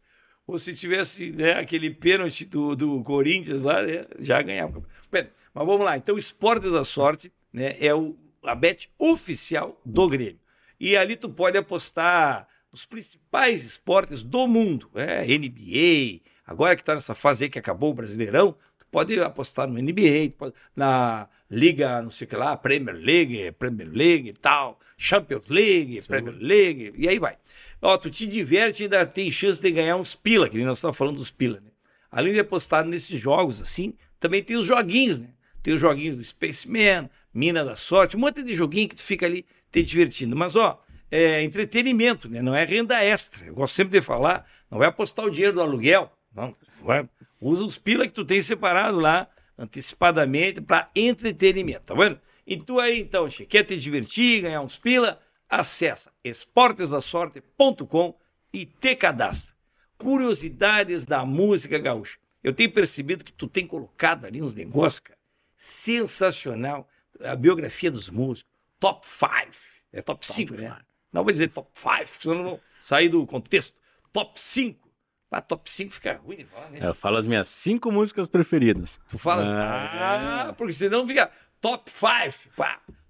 [0.47, 4.83] Ou se tivesse né, aquele pênalti do, do Corinthians lá, né, já ganhava.
[5.11, 5.97] Mas vamos lá.
[5.97, 10.39] Então, Esportes da Sorte né, é o, a bet oficial do Grêmio.
[10.79, 14.89] E ali tu pode apostar nos principais esportes do mundo.
[14.93, 19.65] É, NBA, agora que está nessa fase aí que acabou o Brasileirão, tu pode apostar
[19.65, 24.33] no NBA, pode, na Liga, não sei o que lá, Premier League, Premier League e
[24.33, 26.07] tal, Champions League, Sim.
[26.07, 27.37] Premier League, e aí vai.
[27.81, 30.77] Ó, tu te diverte e ainda tem chance de ganhar uns pila, que nem nós
[30.77, 31.71] estamos falando dos pila, né?
[32.09, 35.29] Além de apostar nesses jogos assim, também tem os joguinhos, né?
[35.61, 39.25] Tem os joguinhos do Spaceman, Mina da Sorte, um monte de joguinho que tu fica
[39.25, 40.35] ali te divertindo.
[40.35, 40.79] Mas, ó,
[41.11, 42.41] é entretenimento, né?
[42.41, 43.45] Não é renda extra.
[43.45, 46.55] Eu gosto sempre de falar, não vai apostar o dinheiro do aluguel, não.
[46.81, 47.09] Vai,
[47.41, 49.27] usa os pila que tu tem separado lá,
[49.57, 52.19] antecipadamente, para entretenimento, tá vendo?
[52.45, 55.19] E tu aí, então, quer te divertir, ganhar uns pila?
[55.49, 58.15] Acesse esportesdasorte.com
[58.53, 59.55] e te cadastra.
[59.97, 62.17] Curiosidades da música gaúcha.
[62.43, 65.17] Eu tenho percebido que tu tem colocado ali uns negócios, cara,
[65.57, 66.87] sensacional.
[67.23, 69.45] A biografia dos músicos, top 5.
[69.91, 70.69] É top 5, né?
[70.69, 70.85] Five.
[71.11, 73.81] Não vou dizer top 5, senão não sair do contexto.
[74.11, 74.85] Top 5.
[75.29, 76.79] Para top 5 fica ruim de falar, né?
[76.81, 78.99] Eu falo as minhas 5 músicas preferidas.
[79.07, 81.31] Tu fala, ah, ah porque senão fica
[81.65, 82.51] top 5,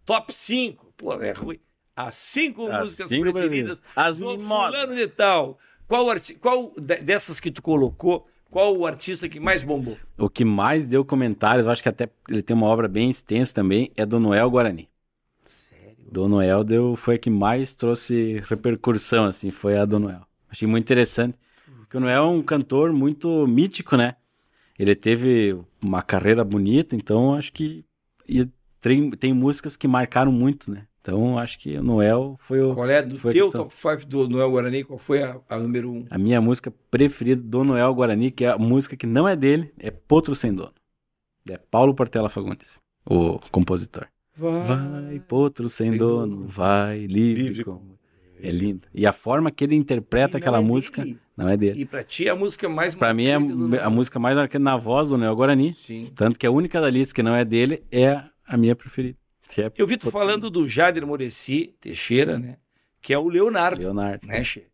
[0.06, 0.94] top 5.
[0.96, 1.60] Pô, é ruim
[1.96, 5.58] as cinco as músicas cinco preferidas as do fulano de tal.
[5.88, 6.08] Qual,
[6.42, 9.98] qual dessas que tu colocou, qual o artista que mais bombou?
[10.18, 13.92] O que mais deu comentários, acho que até ele tem uma obra bem extensa também,
[13.96, 14.90] é do Noel Guarani.
[15.44, 15.96] Sério?
[16.12, 20.26] Do Noel deu, foi a que mais trouxe repercussão, assim, foi a do Noel.
[20.50, 21.38] Achei muito interessante,
[21.78, 24.16] porque o Noel é um cantor muito mítico, né?
[24.80, 27.86] Ele teve uma carreira bonita, então acho que
[28.28, 28.50] e
[28.80, 30.88] tem, tem músicas que marcaram muito, né?
[31.02, 32.74] Então, acho que o Noel foi o.
[32.74, 34.84] Qual é do teu top 5 do Noel Guarani?
[34.84, 35.96] Qual foi a, a número 1?
[35.96, 36.06] Um?
[36.10, 39.72] A minha música preferida do Noel Guarani, que é a música que não é dele,
[39.78, 40.74] é Potro Sem Dono.
[41.48, 44.08] É Paulo Portela Fagundes, o compositor.
[44.36, 47.95] Vai, vai Potro Sem, sem dono, dono, vai, livre, livre como...
[48.48, 48.88] É linda.
[48.94, 51.20] E a forma que ele interpreta aquela é música dele.
[51.36, 51.82] não é dele.
[51.82, 54.64] E pra ti é a música mais Pra mim é a, a música mais marcante
[54.64, 55.74] na voz do Noel Guarani.
[55.74, 56.12] Sim.
[56.14, 59.18] Tanto que a única da lista que não é dele é a minha preferida.
[59.58, 62.58] É eu vi tu falando do Jader Moreci Teixeira, né?
[63.02, 63.82] Que é o Leonardo.
[63.82, 64.26] Leonardo.
[64.26, 64.68] Né, che?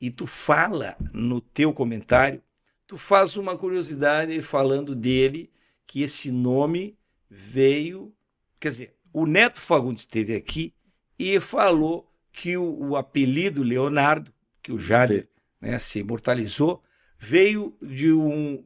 [0.00, 2.42] E tu fala no teu comentário,
[2.86, 5.50] tu faz uma curiosidade falando dele,
[5.86, 6.96] que esse nome
[7.28, 8.12] veio.
[8.58, 10.74] Quer dizer, o Neto Fagundes esteve aqui
[11.18, 14.30] e falou que o, o apelido Leonardo,
[14.60, 15.28] que o Jader
[15.60, 16.82] né, se imortalizou,
[17.16, 18.62] veio de um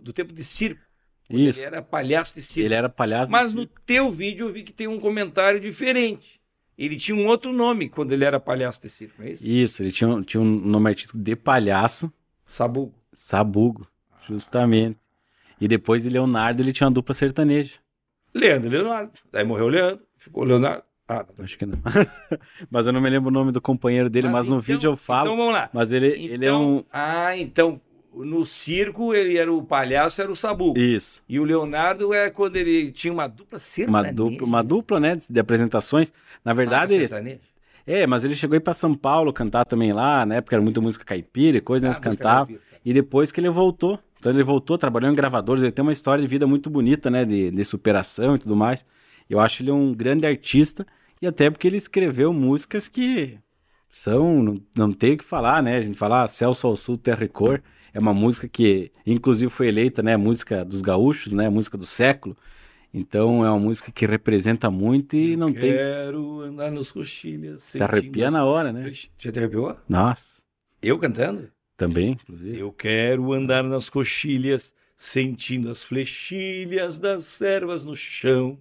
[0.00, 0.80] do tempo de circo.
[1.28, 1.60] Isso.
[1.60, 2.66] Ele era palhaço de circo.
[2.66, 6.40] Ele era palhaço Mas no teu vídeo eu vi que tem um comentário diferente.
[6.78, 9.46] Ele tinha um outro nome quando ele era palhaço de circo, não é isso?
[9.46, 12.12] Isso, ele tinha, tinha um nome artístico de palhaço.
[12.44, 12.94] Sabugo.
[13.12, 13.86] Sabugo,
[14.26, 14.98] justamente.
[15.60, 17.76] E depois de Leonardo ele tinha uma dupla sertaneja.
[18.34, 19.12] Leandro e Leonardo.
[19.32, 20.84] Aí morreu o Leandro, ficou o Leonardo.
[21.08, 21.44] Ah, não.
[21.44, 21.78] Acho que não.
[22.70, 24.90] mas eu não me lembro o nome do companheiro dele, mas, mas no então, vídeo
[24.90, 25.26] eu falo.
[25.26, 25.70] Então vamos lá.
[25.72, 26.84] Mas ele, então, ele é então, um.
[26.92, 27.80] Ah, então
[28.14, 30.74] no circo ele era o palhaço, era o Sabu.
[30.76, 31.22] Isso.
[31.28, 34.08] E o Leonardo é quando ele tinha uma dupla sertaneja.
[34.08, 36.12] Uma dupla, uma dupla né, de, apresentações.
[36.44, 37.38] Na verdade, ah,
[37.86, 40.80] é, mas ele chegou aí para São Paulo cantar também lá, na época era muita
[40.80, 42.56] música caipira e coisa, né, ah, eles cantavam.
[42.84, 46.22] E depois que ele voltou, então ele voltou, trabalhou em gravadores, ele tem uma história
[46.22, 48.84] de vida muito bonita, né, de, de superação e tudo mais.
[49.32, 50.86] Eu acho ele um grande artista
[51.20, 53.38] e até porque ele escreveu músicas que
[53.90, 55.78] são, não, não tem o que falar, né?
[55.78, 57.62] A gente fala ah, Celso ao Sul, Terra e Cor
[57.94, 62.36] é uma música que, inclusive, foi eleita, né, música dos gaúchos, né, música do século.
[62.92, 65.72] Então é uma música que representa muito e não quero tem.
[65.72, 67.62] Quero andar nas coxilhas.
[67.62, 68.92] Se arrepia na hora, né?
[69.16, 69.74] Já te arrepiou?
[69.88, 70.42] Nossa.
[70.82, 71.50] Eu cantando?
[71.74, 72.58] Também, inclusive.
[72.58, 78.58] Eu quero andar nas coxilhas, sentindo as flechilhas das ervas no chão.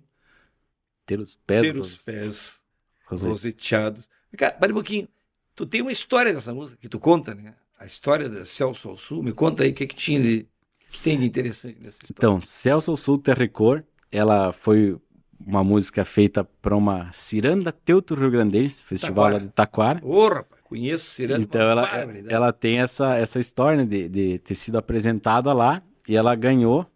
[1.12, 2.64] Ter os pés, Ter os pés
[3.06, 4.10] roseteados.
[4.38, 5.10] Cara, para um pouquinho.
[5.54, 7.54] Tu tem uma história dessa música que tu conta, né?
[7.78, 9.22] A história da Celso ao Sul.
[9.22, 10.48] Me conta aí o que, que tinha de.
[10.90, 12.16] que tem de interessante nessa história.
[12.18, 14.98] Então, Celso ao Sul Terrecor, ela foi
[15.46, 19.34] uma música feita para uma ciranda teuto rio grandense, festival Taquara.
[19.34, 20.00] lá de Taquara.
[20.04, 21.42] Ô, rapaz, conheço ciranda.
[21.42, 21.90] Então ela,
[22.30, 26.90] ela tem essa, essa história de, de ter sido apresentada lá e ela ganhou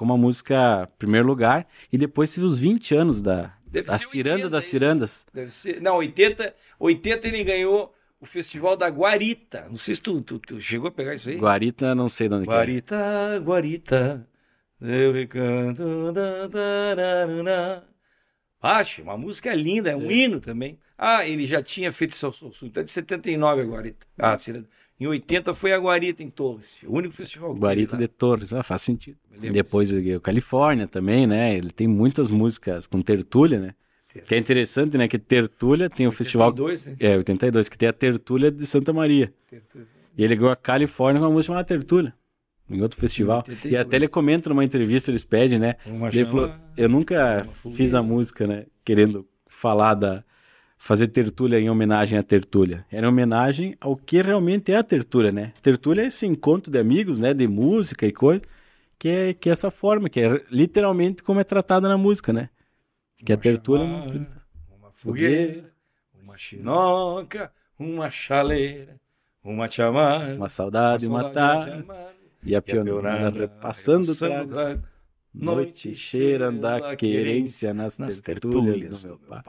[0.00, 3.54] como a música primeiro lugar e depois teve os 20 anos da
[3.86, 5.26] a ciranda 80, das cirandas.
[5.30, 9.66] Deve ser, não, 80, 80 ele ganhou o festival da Guarita.
[9.68, 11.36] Não sei se tu, tu, tu chegou a pegar isso aí.
[11.36, 13.38] Guarita, não sei de onde Guarita, é.
[13.40, 14.26] Guarita,
[14.80, 15.82] eu me canto.
[18.62, 20.14] Acho, uma música linda, é um é.
[20.14, 20.78] hino também.
[20.96, 24.06] Ah, ele já tinha feito seu Sul, então é de 79 a Guarita.
[24.18, 24.38] Ah,
[25.00, 27.54] em 80 foi a Guarita em Torres, o único festival.
[27.54, 29.16] Guarita de Torres, ah, faz sentido.
[29.52, 31.56] Depois o Califórnia também, né?
[31.56, 33.74] Ele tem muitas músicas com tertúlia, né?
[34.26, 35.06] Que é interessante, né?
[35.06, 36.52] Que Tertúlia tem o 82, festival.
[36.52, 37.12] Né?
[37.12, 39.32] É, 82, que tem a Tertúlia de Santa Maria.
[39.48, 39.86] Tertúlia.
[40.18, 42.12] E ele ganhou a Califórnia com uma música chamada Tertúlia.
[42.68, 43.38] Em outro festival.
[43.38, 43.72] 82.
[43.72, 45.76] E até ele comenta numa entrevista, eles pedem, né?
[46.12, 48.66] ele falou: Eu nunca fiz a música, né?
[48.84, 50.24] Querendo falar da.
[50.82, 52.86] Fazer tertúlia em homenagem à tertúlia.
[52.90, 55.52] Era em homenagem ao que realmente é a tertúlia, né?
[55.60, 57.34] Tertúlia é esse encontro de amigos, né?
[57.34, 58.42] De música e coisa.
[58.98, 62.48] Que é, que é essa forma, que é literalmente como é tratada na música, né?
[63.22, 64.36] Que a tertúlia não precisa.
[64.74, 65.70] Uma fogueira,
[66.22, 68.98] uma chinoca, uma chaleira,
[69.44, 70.34] uma chamada.
[70.34, 71.84] Uma saudade, uma, uma tarde.
[72.42, 74.80] E a pionada repassando o
[75.34, 79.42] Noite cheirando da querência nas, nas tertúlias, do meu pai.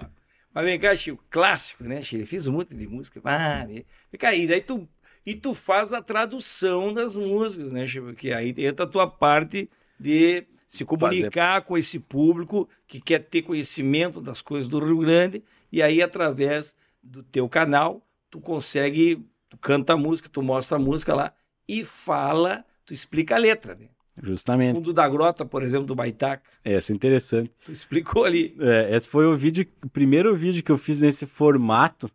[0.54, 2.26] Mas vem cá, Chico, clássico, né, Chico?
[2.26, 3.22] Fiz um monte de música.
[3.24, 3.66] Ah,
[4.10, 4.88] fica aí, daí tu,
[5.26, 8.14] e tu faz a tradução das músicas, né, Chico?
[8.14, 11.66] Que aí entra a tua parte de se comunicar Fazer...
[11.68, 16.76] com esse público que quer ter conhecimento das coisas do Rio Grande e aí através
[17.04, 21.34] do teu canal tu consegue tu canta a música, tu mostra a música lá
[21.68, 23.90] e fala, tu explica a letra, né?
[24.22, 24.76] Justamente.
[24.76, 26.44] Fundo da Grota, por exemplo, do Baitaca.
[26.64, 27.52] Essa é interessante.
[27.64, 28.56] Tu explicou ali.
[28.60, 32.10] É, esse foi o vídeo, o primeiro vídeo que eu fiz nesse formato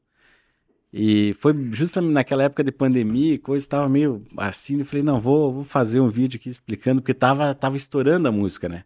[0.99, 5.21] e foi justamente naquela época de pandemia, e coisa estava meio assim, eu falei, não,
[5.21, 8.85] vou, vou fazer um vídeo aqui explicando, porque tava, tava estourando a música, né?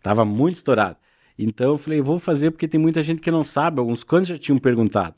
[0.00, 0.96] Tava muito estourado.
[1.36, 4.38] Então eu falei, vou fazer porque tem muita gente que não sabe, alguns quantos já
[4.38, 5.16] tinham perguntado.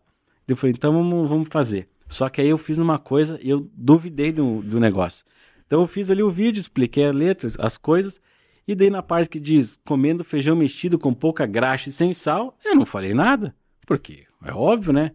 [0.49, 1.89] Eu falei, então vamos, vamos fazer.
[2.09, 5.27] Só que aí eu fiz uma coisa e eu duvidei do, do negócio.
[5.67, 8.21] Então eu fiz ali o vídeo, expliquei as letras, as coisas,
[8.67, 12.57] e daí na parte que diz comendo feijão mexido com pouca graxa e sem sal,
[12.65, 13.55] eu não falei nada.
[13.87, 15.13] Porque é óbvio, né?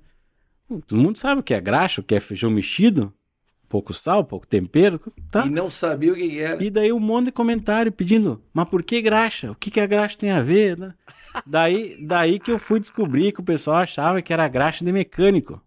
[0.87, 3.11] Todo mundo sabe o que é graxa, o que é feijão mexido,
[3.67, 4.99] pouco sal, pouco tempero,
[5.31, 5.45] tá?
[5.45, 6.63] E não sabia o que era.
[6.63, 9.51] E daí um monte de comentário pedindo, mas por que graxa?
[9.51, 10.93] O que, que a graxa tem a ver, né?
[11.45, 15.61] daí, daí que eu fui descobrir que o pessoal achava que era graxa de mecânico.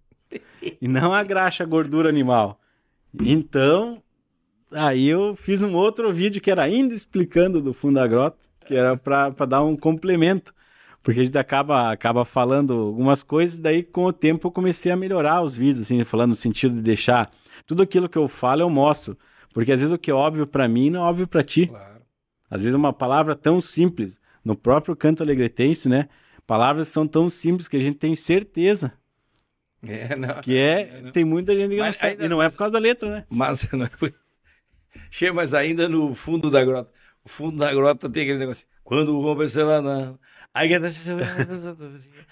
[0.80, 2.60] E não a graxa gordura animal.
[3.20, 4.02] Então,
[4.74, 8.74] aí eu fiz um outro vídeo que era ainda explicando do fundo da grota, que
[8.74, 10.52] era para dar um complemento
[11.02, 14.96] porque a gente acaba, acaba falando algumas coisas, daí com o tempo eu comecei a
[14.96, 17.28] melhorar os vídeos, assim, falando no sentido de deixar
[17.66, 19.18] tudo aquilo que eu falo eu mostro,
[19.52, 21.66] porque às vezes o que é óbvio para mim não é óbvio para ti.
[21.66, 22.02] Claro.
[22.48, 26.08] Às vezes uma palavra tão simples, no próprio canto alegretense, né?
[26.46, 28.92] Palavras são tão simples que a gente tem certeza
[29.86, 31.10] é, não, que é, não.
[31.10, 33.24] tem muita gente que mas, não sabe, e não é por causa da letra, né?
[33.28, 33.88] Mas, não,
[35.12, 36.90] Che, mas ainda no fundo da grota,
[37.22, 40.18] o fundo da grota tem aquele negócio, quando rompe lá não,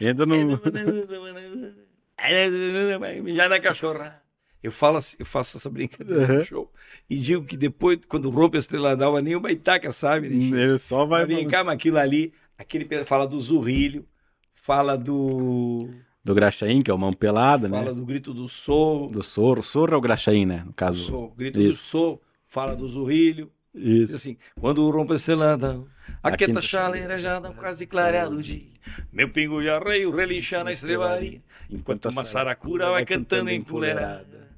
[0.00, 0.56] Entra no.
[3.34, 4.22] Já na cachorra.
[4.62, 6.38] Eu, falo, assim, eu faço essa brincadeira uhum.
[6.38, 6.72] no show.
[7.08, 10.62] E digo que depois, quando rompe a estrela d'alva, nem o Baitaca sabe, né?
[10.62, 11.26] Ele só vai.
[11.26, 14.06] Vem cá, mas aquilo ali, aquele fala do zurrilho,
[14.52, 15.86] fala do.
[16.24, 17.86] Do Graxaim, que é o mão pelada, fala né?
[17.88, 19.10] Fala do grito do soro.
[19.10, 19.62] Do soro.
[19.62, 20.62] Soro é o Graxaim, né?
[20.64, 20.98] No caso.
[20.98, 21.34] Soro.
[21.36, 21.68] Grito Isso.
[21.68, 22.20] do soro,
[22.50, 23.50] fala do zurrilho.
[23.72, 24.16] Isso.
[24.16, 25.86] Assim, quando rompe a estrela d'alva.
[26.20, 28.68] A quinta chaleira já dá quase clareado o dia.
[29.12, 31.40] Meu pingo de arreio relixa na estrebaria,
[31.70, 34.50] enquanto uma saracura vai cantando em puleirada.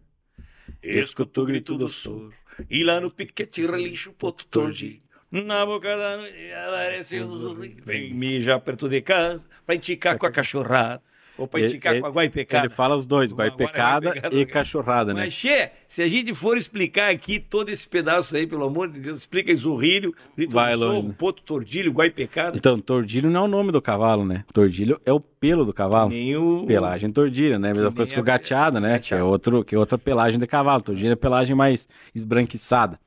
[0.82, 2.32] Escuto o grito do soro,
[2.70, 5.03] e lá no piquete relincha o poto tordinho.
[5.30, 7.82] Na boca da noite aparece um sorriso.
[7.84, 11.03] Vem mijar perto de casa pra enticar com a cachorrada.
[11.39, 12.66] Ou para esticar com a guaipecada?
[12.66, 15.24] Ele fala os dois, guaipecada e cachorrada, né?
[15.24, 19.01] Mas, Xê, se a gente for explicar aqui todo esse pedaço aí, pelo amor de
[19.01, 22.57] Deus, explica Isorrilho, grito Vai, do sol, Poto Tordilho, guaipecada.
[22.57, 24.45] Então, Tordilho não é o nome do cavalo, né?
[24.53, 26.11] Tordilho é o pelo do cavalo.
[26.11, 26.64] Nem o...
[26.66, 27.72] Pelagem tordilha, né?
[27.72, 28.99] Mesma coisa que o gateada, né?
[28.99, 30.83] Que é, outro, que é outra pelagem de cavalo.
[30.83, 32.99] Tordilho é pelagem mais esbranquiçada.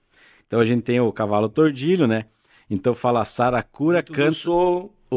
[0.45, 2.25] Então a gente tem o cavalo tordilho, né?
[2.69, 4.35] Então fala saracura, canta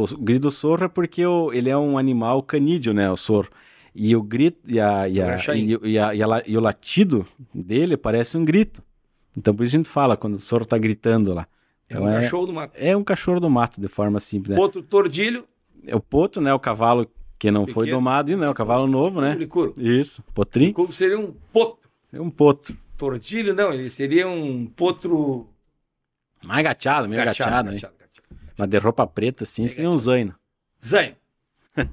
[0.05, 3.11] o grito do sorro é porque o, ele é um animal canídeo, né?
[3.11, 3.49] O sorro.
[3.95, 8.37] E o grito e, a, e, a, e, e, a, e, o latido dele parece
[8.37, 8.83] um grito.
[9.37, 11.47] Então por isso a gente fala quando o sorro tá gritando lá.
[11.87, 12.73] Então, é um é, cachorro do mato.
[12.77, 14.51] É um cachorro do mato, de forma simples.
[14.51, 14.57] Né?
[14.57, 15.45] Potro tordilho.
[15.87, 16.53] É o poto, né?
[16.53, 17.75] O cavalo que não Pequeno.
[17.75, 19.35] foi domado, e não, é o cavalo novo, né?
[19.35, 19.75] Licuro.
[19.77, 20.73] Isso, potrinho.
[20.75, 21.89] Como seria um poto.
[22.13, 22.77] É um poto.
[22.97, 25.47] Tordilho, não, ele seria um potro...
[26.45, 27.95] Mais gateado, meio gateado, gateado, gateado.
[28.59, 30.35] Mas de roupa preta, assim, seria um zaino.
[30.85, 31.17] Zaino.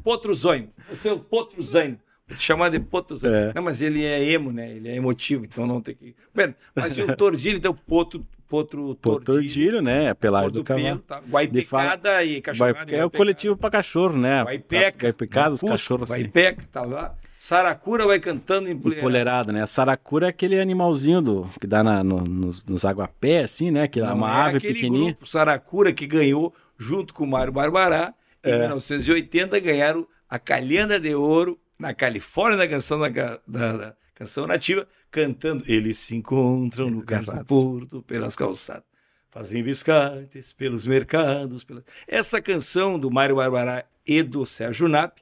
[0.03, 0.69] Potro zaino.
[0.89, 1.99] Você é o potro zaino.
[2.35, 3.35] Chamar de potro zaino.
[3.35, 3.53] É.
[3.53, 4.71] Não, mas ele é emo, né?
[4.71, 6.15] Ele é emotivo, então não tem que...
[6.33, 9.25] Bem, mas o tordilho, então, potro, potro tordilho.
[9.25, 10.05] tordilho, né?
[10.05, 10.99] É pelagem do cavalo.
[10.99, 11.21] Tá?
[11.29, 12.95] Guaipecada e cachorrada.
[12.95, 14.43] É o coletivo para cachorro, né?
[14.43, 15.05] Guaipeca.
[15.05, 16.09] Guaipecada, os cachorros.
[16.09, 16.21] Assim.
[16.21, 17.15] Guaipeca, tá lá.
[17.45, 19.61] Saracura vai cantando em empoleirada, né?
[19.61, 23.87] A saracura é aquele animalzinho do, que dá na, no, nos, nos aguapés, assim, né?
[23.87, 25.11] Que é uma é ave pequenininha.
[25.11, 28.59] Grupo saracura que ganhou junto com o Mário Barbará, em é.
[28.61, 33.09] 1980 ganharam a Calhanda de Ouro na Califórnia da canção da,
[33.47, 37.05] da, da canção nativa, cantando Eles se encontram no
[37.45, 38.85] Porto pelas calçadas,
[39.29, 41.63] fazem biscates pelos mercados.
[41.63, 41.83] Pelas...
[42.07, 45.19] Essa canção do Mário Barbará e do Sérgio Nap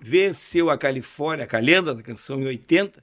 [0.00, 3.02] venceu a Califórnia, a calenda da canção em 80,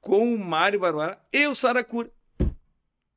[0.00, 2.10] com o Mário Barbará e o Saracura.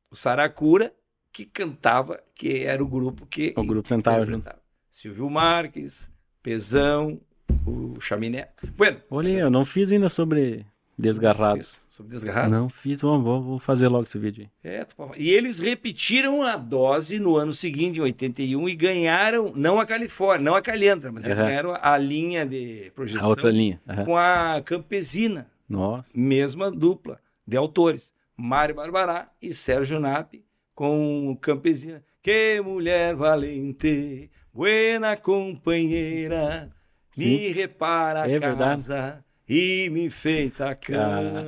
[0.10, 0.94] O Saracura
[1.32, 3.54] que cantava, que era o grupo que.
[3.58, 4.50] O grupo cantava junto.
[4.90, 6.12] Silvio Marques,
[6.44, 7.20] Pezão,
[7.66, 8.50] o Chaminé.
[8.78, 10.66] Bueno, Olha, eu não fiz ainda sobre
[10.98, 11.86] Desgarrados.
[11.90, 12.52] Sobre Desgarrados?
[12.52, 14.72] Não fiz, vamos, vou fazer logo esse vídeo aí.
[14.72, 14.86] É,
[15.18, 20.46] e eles repetiram a dose no ano seguinte, em 81, e ganharam, não a Califórnia,
[20.46, 23.26] não a Calendra, mas eles ganharam a linha de projeção.
[23.26, 23.82] A outra linha.
[23.88, 24.06] Uhum.
[24.06, 25.48] Com a Campesina.
[25.68, 26.12] Nossa.
[26.16, 28.14] Mesma dupla de autores.
[28.38, 30.44] Mário Barbará e Sérgio Napi
[30.76, 32.04] com Campesina.
[32.22, 36.72] Que mulher valente, buena companheira,
[37.12, 37.26] Sim.
[37.26, 38.94] me repara a é casa.
[38.94, 41.44] Verdade e me feita a cama.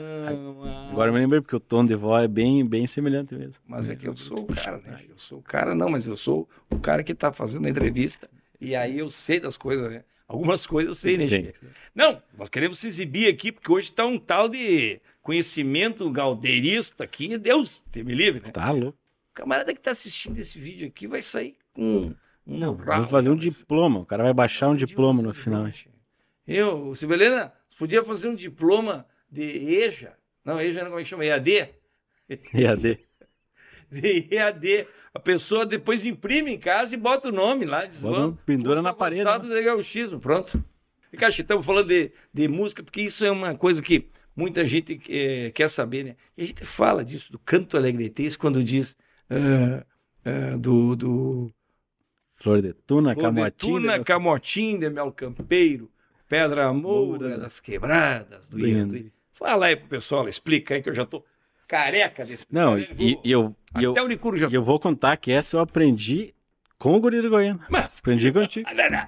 [0.90, 3.64] Agora eu me lembrei porque o tom de voz é bem, bem semelhante mesmo.
[3.68, 5.00] Mas é que eu sou o cara, né?
[5.10, 8.30] Eu sou o cara, não, mas eu sou o cara que está fazendo a entrevista
[8.60, 10.04] e aí eu sei das coisas, né?
[10.28, 11.54] Algumas coisas eu sei, né, gente?
[11.94, 17.38] Não, nós queremos se exibir aqui porque hoje está um tal de conhecimento galdeirista aqui,
[17.38, 18.50] Deus, te me livre, né?
[18.52, 18.98] Tá louco.
[19.32, 22.16] O camarada que está assistindo esse vídeo aqui vai sair com
[22.48, 24.00] um Não, vamos fazer um diploma.
[24.00, 25.68] O cara vai baixar um diploma no final.
[26.48, 30.18] Eu, Sibelena, podia fazer um diploma de EJA.
[30.44, 31.26] Não, EJA não como é que chama?
[31.26, 31.70] EAD?
[32.54, 33.00] EAD.
[33.92, 34.88] De EAD.
[35.14, 37.86] A pessoa depois imprime em casa e bota o nome lá.
[37.86, 39.24] Diz, bota pendura na parede.
[39.24, 39.40] Né?
[39.40, 40.62] de gauchismo, pronto.
[41.12, 45.50] Ricardo, estamos falando de, de música, porque isso é uma coisa que muita gente é,
[45.52, 46.16] quer saber, né?
[46.36, 48.98] E a gente fala disso, do canto alegretense, quando diz
[49.30, 49.86] uh,
[50.26, 51.52] uh, do, do...
[52.34, 53.46] Flor de Tuna, Flor Camotim.
[53.46, 55.90] de Tuna, Camotim de Mel Campeiro,
[56.36, 59.10] Pedra Moura das Quebradas, do Indo.
[59.32, 61.24] Fala aí pro pessoal, explica aí que eu já tô
[61.66, 65.32] careca desse Não, e, e, eu, Até eu, o Nicuro já eu vou contar que
[65.32, 66.34] essa eu aprendi
[66.78, 67.66] com o Guri do Goiânia.
[67.72, 68.70] Mas, aprendi contigo.
[68.76, 69.08] Não, não.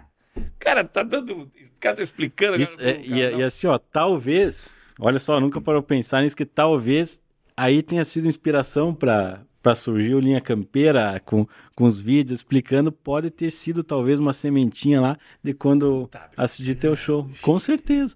[0.58, 1.34] Cara, tá dando.
[1.34, 1.52] O
[1.82, 2.62] cara tá explicando.
[2.62, 4.72] Isso, é, e, e, assim, ó, talvez.
[4.98, 7.24] Olha só, nunca parou pensar nisso, que talvez
[7.56, 11.46] aí tenha sido inspiração para para surgir o Linha Campeira com,
[11.76, 16.74] com os vídeos explicando, pode ter sido talvez uma sementinha lá de quando tá assisti
[16.74, 17.30] teu show.
[17.42, 18.16] Com certeza.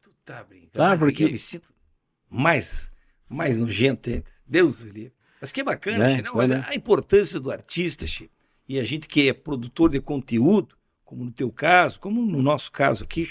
[0.00, 0.84] Tu tá brincando.
[0.84, 1.24] Ah, porque...
[1.24, 1.66] Eu me sinto
[2.30, 2.92] mais,
[3.28, 4.22] mais nojento.
[4.46, 5.12] Deus livre.
[5.40, 6.64] Mas que bacana, é, Não, mas é.
[6.68, 8.30] a importância do artista, Che,
[8.68, 12.70] e a gente que é produtor de conteúdo, como no teu caso, como no nosso
[12.70, 13.28] caso aqui,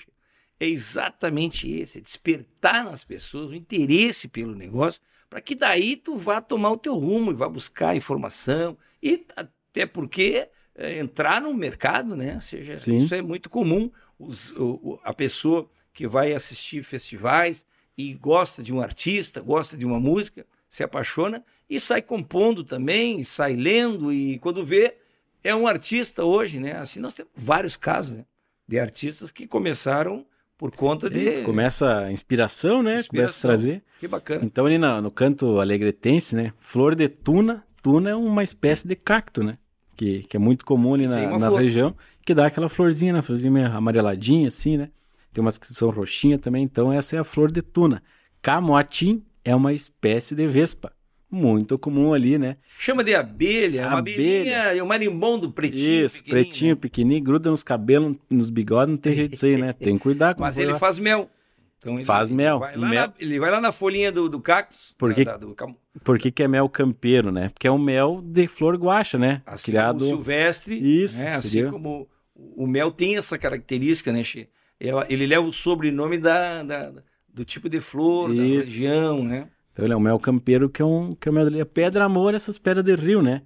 [0.60, 5.00] é exatamente esse, é despertar nas pessoas o interesse pelo negócio
[5.36, 9.86] para que daí tu vá tomar o teu rumo e vá buscar informação e até
[9.86, 12.36] porque é, entrar no mercado, né?
[12.36, 12.96] Ou seja, Sim.
[12.96, 13.92] isso é muito comum.
[14.18, 17.66] Os, o, a pessoa que vai assistir festivais
[17.98, 23.22] e gosta de um artista, gosta de uma música, se apaixona e sai compondo também,
[23.26, 24.96] sai lendo e quando vê
[25.44, 26.78] é um artista hoje, né?
[26.78, 28.26] Assim nós temos vários casos né?
[28.66, 30.26] de artistas que começaram
[30.58, 31.42] por conta de.
[31.42, 32.98] Começa a inspiração, né?
[32.98, 33.10] Inspiração.
[33.10, 33.84] Começa a trazer.
[34.00, 34.46] Que bacana.
[34.46, 36.54] Então, ali no, no canto alegretense, né?
[36.60, 37.64] Flor de tuna.
[37.82, 39.54] Tuna é uma espécie de cacto, né?
[39.96, 41.96] Que, que é muito comum ali na, na região,
[42.26, 43.22] que dá aquela florzinha, né?
[43.22, 44.90] Florzinha meio amareladinha, assim, né?
[45.36, 48.02] tem umas que são roxinhas também, então essa é a flor de tuna.
[48.42, 50.94] Camotim é uma espécie de vespa,
[51.30, 52.58] muito comum ali, né?
[52.78, 56.80] Chama de abelha, é uma abelha, é um marimbondo pretinho, Isso, pretinho, né?
[56.82, 59.74] pequenininho, gruda nos cabelos, nos bigodes, não tem jeito disso aí, né?
[59.80, 60.80] Tem que cuidar com Mas ele lá.
[60.80, 61.30] faz mel.
[61.78, 62.60] Então, faz ele, mel.
[62.60, 62.90] Vai mel.
[62.90, 64.96] Na, ele vai lá na folhinha do, do cactus.
[64.98, 65.56] Por que, da, do...
[66.04, 67.50] Por que, que é mel campeiro, né?
[67.50, 69.42] Porque é um mel de flor guacha, né?
[69.46, 70.00] Assim Criado...
[70.00, 71.04] como silvestre.
[71.04, 71.20] Isso.
[71.20, 71.34] Né?
[71.34, 74.22] Assim como o mel tem essa característica, né?
[75.10, 76.94] Ele leva o sobrenome da, da
[77.36, 78.38] do tipo de flor, Isso.
[78.38, 79.50] da região, né?
[79.76, 82.06] Então ele é um mel campeiro que é um, que é um mel de pedra
[82.06, 83.42] amor, essas pedras de rio, né?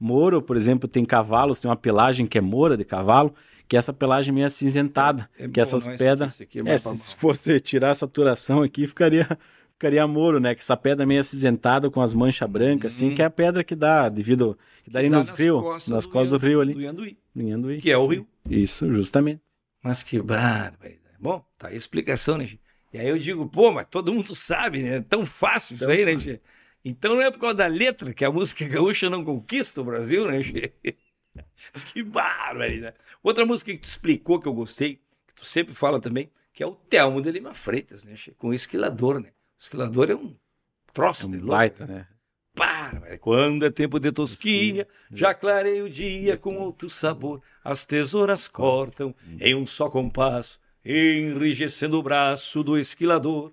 [0.00, 3.34] Moro, por exemplo, tem cavalos, tem uma pelagem que é mora de cavalo,
[3.68, 6.40] que é essa pelagem meio acinzentada, é, que bom, essas pedras.
[6.40, 9.28] Aqui, é, é se fosse tirar a saturação aqui, ficaria
[9.72, 10.54] ficaria moro, né?
[10.54, 13.08] Que essa pedra meio acinzentada com as manchas brancas, uhum.
[13.08, 16.46] assim, que é a pedra que dá devido que, que nos rios, nas costas do
[16.46, 16.72] rio ali.
[16.72, 17.18] Do Yanduí.
[17.34, 17.78] Do Yanduí.
[17.78, 18.26] Que é o rio.
[18.48, 19.42] Isso, justamente.
[19.82, 20.94] Mas que bárbaro.
[21.20, 22.63] Bom, tá aí a explicação, né, gente?
[22.94, 24.98] E aí eu digo, pô, mas todo mundo sabe, né?
[24.98, 26.40] É tão fácil isso aí, né, gente?
[26.84, 30.30] Então não é por causa da letra que a música gaúcha não conquista o Brasil,
[30.30, 30.72] né, gente?
[31.92, 32.94] que bárbaro, né?
[33.20, 36.66] Outra música que tu explicou que eu gostei, que tu sempre fala também, que é
[36.68, 38.14] o Telmo de Lima Freitas, né?
[38.38, 39.30] Com o esquilador, né?
[39.30, 40.36] O esquilador é um
[40.92, 41.50] troço é um de louco.
[41.50, 42.06] Baita, né?
[42.54, 47.42] Para, quando é tempo de tosquia, já clarei o dia com outro sabor.
[47.64, 53.52] As tesouras cortam em um só compasso, enrijecendo o braço do esquilador.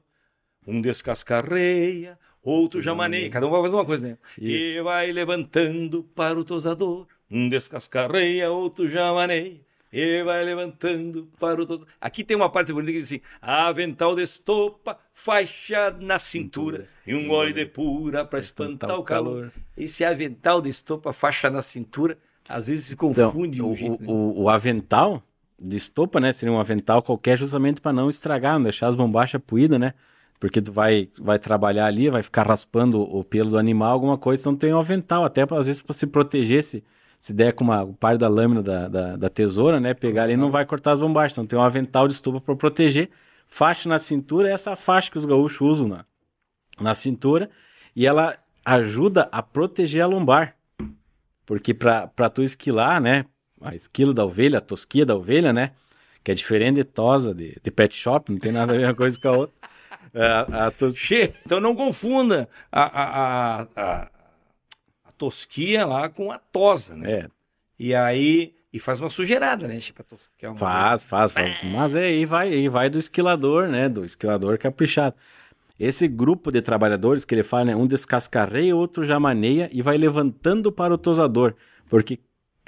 [0.65, 3.29] Um descascarreia, outro já maneia.
[3.29, 4.17] Cada um vai fazer uma coisa, né?
[4.37, 4.79] Isso.
[4.79, 7.07] E vai levantando para o tosador.
[7.29, 9.59] Um descascarreia, outro já maneia
[9.91, 11.85] e vai levantando para o todo.
[11.99, 16.89] Aqui tem uma parte bonita que diz assim: avental de estopa, faixa na cintura, cintura.
[17.05, 19.41] e um óleo de pura para espantar, o calor.
[19.41, 19.51] calor.
[19.75, 22.17] Esse avental de estopa, faixa na cintura,
[22.47, 24.07] às vezes se confunde então, o, jeito, né?
[24.07, 25.21] o, o, avental
[25.61, 26.33] de estopa, né?
[26.33, 29.93] Seria um avental qualquer justamente para não estragar, não deixar as bombachas puídas, né?
[30.39, 34.41] Porque tu vai, vai trabalhar ali, vai ficar raspando o pelo do animal, alguma coisa,
[34.41, 36.83] então tem um avental, até às vezes para se proteger se
[37.21, 39.93] se der com uma, o par da lâmina da, da, da tesoura, né?
[39.93, 41.33] Pegar ali não vai cortar as bombachas.
[41.33, 43.11] Então tem um avental de estufa para proteger.
[43.45, 46.03] Faixa na cintura é essa faixa que os gaúchos usam na,
[46.79, 47.47] na cintura.
[47.95, 48.35] E ela
[48.65, 50.55] ajuda a proteger a lombar.
[51.45, 53.25] Porque para tu esquilar, né?
[53.61, 55.71] A esquilo da ovelha, a tosquia da ovelha, né?
[56.23, 58.95] Que é diferente de tosa, de, de pet shop, não tem nada a ver uma
[58.95, 59.55] coisa com a outra.
[60.13, 60.95] A, a tos...
[61.45, 64.11] Então não confunda a, a, a,
[65.21, 67.11] tosquia lá com a tosa, né?
[67.11, 67.27] É.
[67.79, 68.55] E aí.
[68.73, 69.77] E faz uma sujeirada, né?
[69.79, 70.03] Tipo,
[70.41, 70.55] é uma...
[70.55, 71.57] Faz, faz, faz.
[71.63, 73.89] Mas é, aí vai, aí vai do esquilador, né?
[73.89, 75.15] Do esquilador caprichado.
[75.77, 77.75] Esse grupo de trabalhadores que ele fala, né?
[77.75, 81.53] Um descascarreia, outro já maneia e vai levantando para o tosador.
[81.89, 82.19] Porque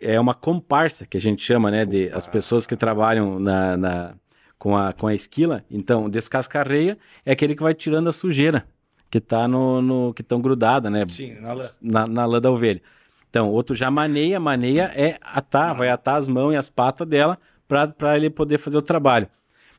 [0.03, 1.85] é uma comparsa que a gente chama, né?
[1.85, 4.15] De as pessoas que trabalham na, na,
[4.57, 5.63] com, a, com a esquila.
[5.69, 8.65] Então, descascarreia é aquele que vai tirando a sujeira
[9.13, 11.05] que tá no, no que estão grudadas, né?
[11.07, 11.69] Sim, na lã.
[11.79, 12.81] Na, na lã da ovelha.
[13.29, 15.73] Então, outro já maneia, maneia é atar, ah.
[15.73, 17.37] vai atar as mãos e as patas dela
[17.67, 19.27] para ele poder fazer o trabalho.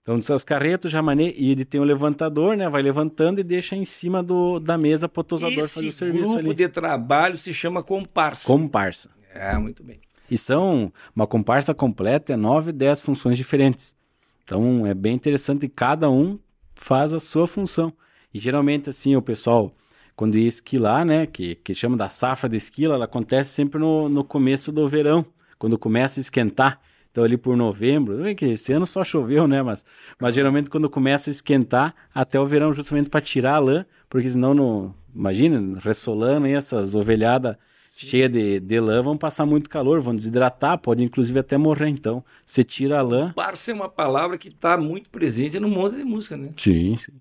[0.00, 2.68] Então, dessas carretas já maneia e ele tem o levantador, né?
[2.68, 6.32] Vai levantando e deixa em cima do, da mesa para o tosador fazer o serviço
[6.34, 6.54] grupo ali.
[6.54, 8.46] de trabalho se chama comparsa.
[8.46, 9.10] Comparsa.
[9.34, 9.98] É, muito bem.
[10.34, 13.94] E são uma comparsa completa, é nove, dez funções diferentes.
[14.42, 16.36] Então, é bem interessante cada um
[16.74, 17.92] faz a sua função.
[18.34, 19.72] E geralmente, assim, o pessoal,
[20.16, 24.08] quando ia esquilar, né, que, que chama da safra de esquila, ela acontece sempre no,
[24.08, 25.24] no começo do verão,
[25.56, 26.80] quando começa a esquentar.
[27.12, 29.62] Então, ali por novembro, que esse ano só choveu, né?
[29.62, 29.84] Mas,
[30.20, 34.28] mas geralmente quando começa a esquentar, até o verão, justamente para tirar a lã, porque
[34.28, 37.54] senão, no, imagina, ressolando aí essas ovelhadas
[37.96, 41.88] cheias de, de lã vão passar muito calor, vão desidratar, pode inclusive até morrer.
[41.88, 43.32] Então, você tira a lã.
[43.32, 46.50] Parça é uma palavra que está muito presente no mundo de música, né?
[46.56, 47.12] Sim, sim.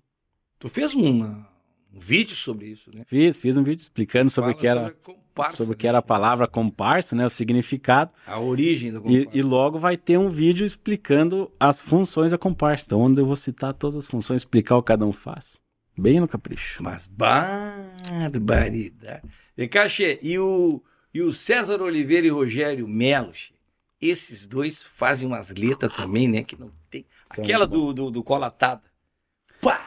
[0.58, 1.46] Tu fez uma,
[1.92, 3.04] um vídeo sobre isso, né?
[3.06, 5.98] Fiz, fiz um vídeo explicando sobre o que era sobre, comparsa, sobre o que era
[5.98, 7.24] a palavra comparsa, né?
[7.24, 8.10] O significado.
[8.26, 9.28] A origem da comparsa.
[9.32, 13.26] E, e, logo vai ter um vídeo explicando as funções da comparsa, então, onde eu
[13.26, 15.63] vou citar todas as funções, explicar o que cada um faz.
[15.96, 16.82] Bem no capricho.
[16.82, 17.72] Mas barbaridade.
[19.56, 20.82] E Cachê, e o,
[21.12, 23.32] e o César Oliveira e Rogério Melo,
[24.00, 26.42] esses dois fazem umas letras também, né?
[26.42, 27.06] Que não tem.
[27.26, 28.82] São Aquela do, do, do Colatada.
[29.60, 29.80] Pá!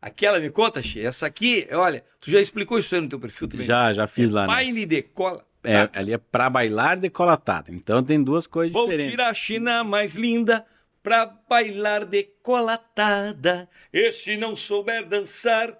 [0.00, 3.48] Aquela me conta, Xê, essa aqui, olha, tu já explicou isso aí no teu perfil
[3.48, 3.64] também?
[3.64, 4.42] Já, já fiz é lá.
[4.42, 4.48] Né?
[4.48, 4.86] Baile né?
[4.86, 5.42] de cola.
[5.64, 7.72] É, ali é pra bailar decolatada.
[7.72, 9.06] Então tem duas coisas Vou diferentes.
[9.06, 10.62] Vou tirar a China mais linda
[11.04, 13.68] pra bailar decolatada.
[13.92, 15.78] E se não souber dançar,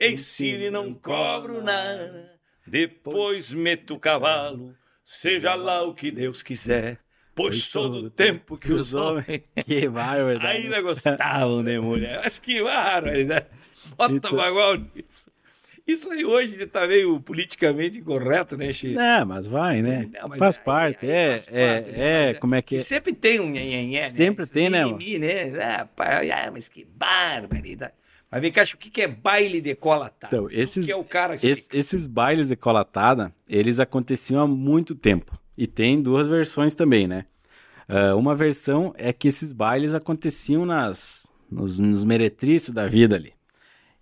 [0.00, 2.40] ensine não cobro nada.
[2.66, 6.98] Depois meto o cavalo, seja lá o que Deus quiser.
[7.34, 9.42] Pois sou do tempo que os homens.
[9.64, 10.40] Que bárbaro.
[10.40, 12.20] Ainda gostavam, né, mulher?
[12.22, 13.46] Mas que bárbaro, né?
[13.96, 14.34] Bota então...
[14.34, 15.30] bagual nisso.
[15.86, 18.94] Isso aí hoje tá meio politicamente incorreto, né, Chico?
[18.94, 20.08] Não, mas vai, né?
[20.12, 22.78] Não, faz, aí, parte, é, faz parte, é, é, é, como é que é?
[22.78, 24.08] Sempre tem um nhenhenhé, né?
[24.08, 24.84] Sempre tem, né?
[24.84, 25.60] Mimimi, né?
[25.60, 27.92] Ah, pai, ah, mas que barbaridade.
[28.30, 30.34] Mas vem cá, o que é baile de colatada?
[30.34, 34.94] Então, esses, é o cara que es, esses bailes de colatada, eles aconteciam há muito
[34.94, 35.38] tempo.
[35.58, 37.26] E tem duas versões também, né?
[37.88, 43.34] Uh, uma versão é que esses bailes aconteciam nas, nos, nos meretrícios da vida ali.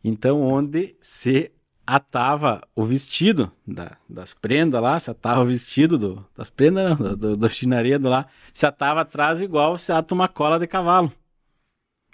[0.04, 1.50] Então, onde se
[1.90, 7.16] atava o vestido da, das prendas lá, se atava o vestido do, das prendas, não,
[7.16, 11.12] do, do chinaredo lá, se atava atrás igual se ata uma cola de cavalo.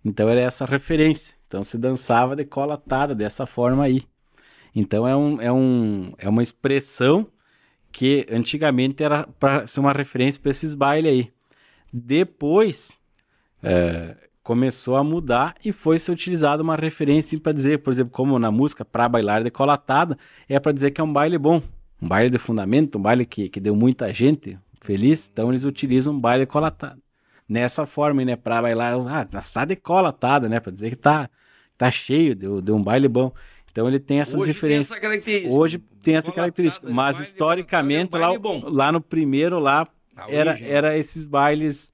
[0.03, 1.37] Então era essa referência.
[1.47, 4.03] Então se dançava de cola atada dessa forma aí.
[4.75, 7.27] Então é, um, é, um, é uma expressão
[7.93, 11.33] que antigamente era para ser uma referência para esses bailes aí.
[11.93, 12.97] Depois,
[13.63, 14.17] é,
[14.47, 18.49] começou a mudar e foi se utilizada uma referência para dizer, por exemplo, como na
[18.49, 20.17] música para bailar decolatada,
[20.49, 21.61] é para dizer que é um baile bom,
[22.01, 26.15] um baile de fundamento, um baile que, que deu muita gente feliz, então eles utilizam
[26.15, 27.03] um baile decolatado.
[27.49, 31.29] Nessa forma, né, para bailar, ah, está decolatada, né, para dizer que tá
[31.77, 33.33] tá cheio, deu, deu um baile bom.
[33.73, 34.97] Então ele tem essas Hoje diferenças.
[34.97, 38.29] Tem essa Hoje tem essa característica, mas historicamente lá,
[38.63, 39.89] lá no primeiro lá
[40.29, 41.93] era, era esses bailes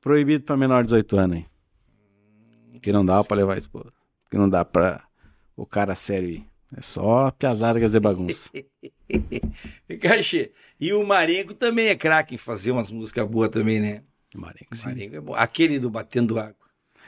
[0.00, 1.36] proibidos para menor de 18 anos.
[1.36, 1.46] Hein?
[2.84, 3.90] Que não dá para levar a esposa.
[4.30, 5.02] Que não dá para
[5.56, 6.44] o cara sério ir.
[6.76, 8.50] É só piazada fazer bagunça.
[10.02, 10.52] Cachê.
[10.78, 14.02] E o Marengo também é craque em fazer umas músicas boas também, né?
[14.36, 14.88] Marengo, sim.
[14.88, 15.34] Marengo é bom.
[15.34, 16.54] Aquele do Batendo Água.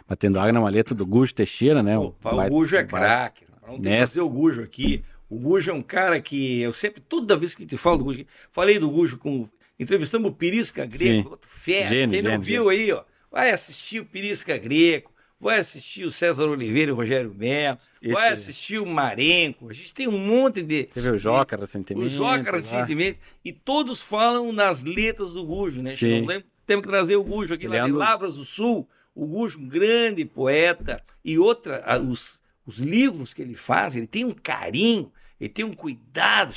[0.08, 1.98] Batendo Água na maleta do Gujo Teixeira, né?
[1.98, 3.44] Opa, o, o Gujo é craque.
[3.66, 5.04] Vamos fazer o Gujo aqui.
[5.28, 8.24] O Gujo é um cara que eu sempre, toda vez que te falo do Gujo,
[8.50, 9.46] falei do Gujo com.
[9.78, 11.88] Entrevistamos o Pirisca Greco, outro fera.
[11.88, 12.70] Gênio, Quem não gênio, viu gênio.
[12.70, 17.34] aí, ó, vai assistir o Pirisca Greco vai assistir o César Oliveira e o Rogério
[17.34, 19.68] Melo, vai assistir o Marenco.
[19.68, 20.88] A gente tem um monte de.
[20.90, 22.06] Você viu o Joca recentemente?
[22.06, 23.18] O Joca recentemente.
[23.44, 25.90] E todos falam nas letras do Gujo, né?
[25.90, 26.26] Sim.
[26.66, 27.98] Temos que trazer o Gujo aqui Ele lá de dos...
[27.98, 28.88] Lavras do Sul.
[29.14, 31.02] O Gujo, um grande poeta.
[31.24, 35.74] E outra, os, os livros que ele faz, ele tem um carinho, ele tem um
[35.74, 36.52] cuidado.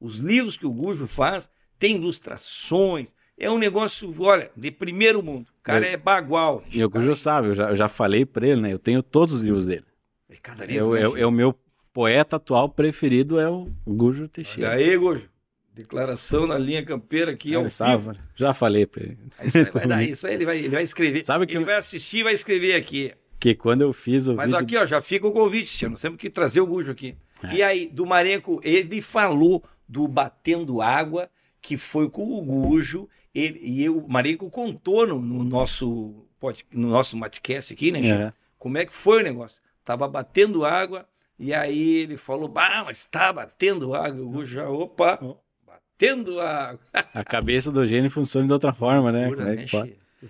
[0.00, 5.48] Os livros que o Gujo faz têm ilustrações, é um negócio, olha, de primeiro mundo.
[5.60, 6.62] O cara eu, é bagual.
[6.70, 8.72] E o Gujo sabe, eu já, eu já falei para ele, né?
[8.72, 9.84] Eu tenho todos os livros dele.
[10.28, 11.58] É, cada livro, é, é, é, o meu
[11.92, 14.70] poeta atual preferido, é o Gujo Teixeira.
[14.70, 15.28] Olha aí, Gujo.
[15.74, 19.18] Declaração na linha campeira aqui ao sabe, Já falei para ele.
[19.42, 21.24] Isso aí, vai dar, isso aí ele vai, ele vai escrever.
[21.24, 21.66] Sabe que ele eu...
[21.66, 23.12] vai assistir e vai escrever aqui.
[23.38, 24.62] Que quando eu fiz o Mas vídeo...
[24.62, 27.16] aqui, ó, já fica o convite, nós temos que trazer o Gujo aqui.
[27.44, 27.54] É.
[27.54, 31.30] E aí, do Marenco, ele falou do Batendo Água,
[31.60, 36.26] que foi com o Gujo ele, e o Marico contou no, no, nosso
[36.72, 38.32] no nosso matcast aqui, né, é.
[38.58, 39.62] Como é que foi o negócio?
[39.84, 41.06] Tava batendo água
[41.38, 44.22] e aí ele falou, bah, mas tá batendo água.
[44.22, 45.18] O já, opa,
[45.66, 46.80] batendo água.
[47.14, 49.28] A cabeça do gênio funciona de outra forma, né?
[49.28, 49.64] Pura, é né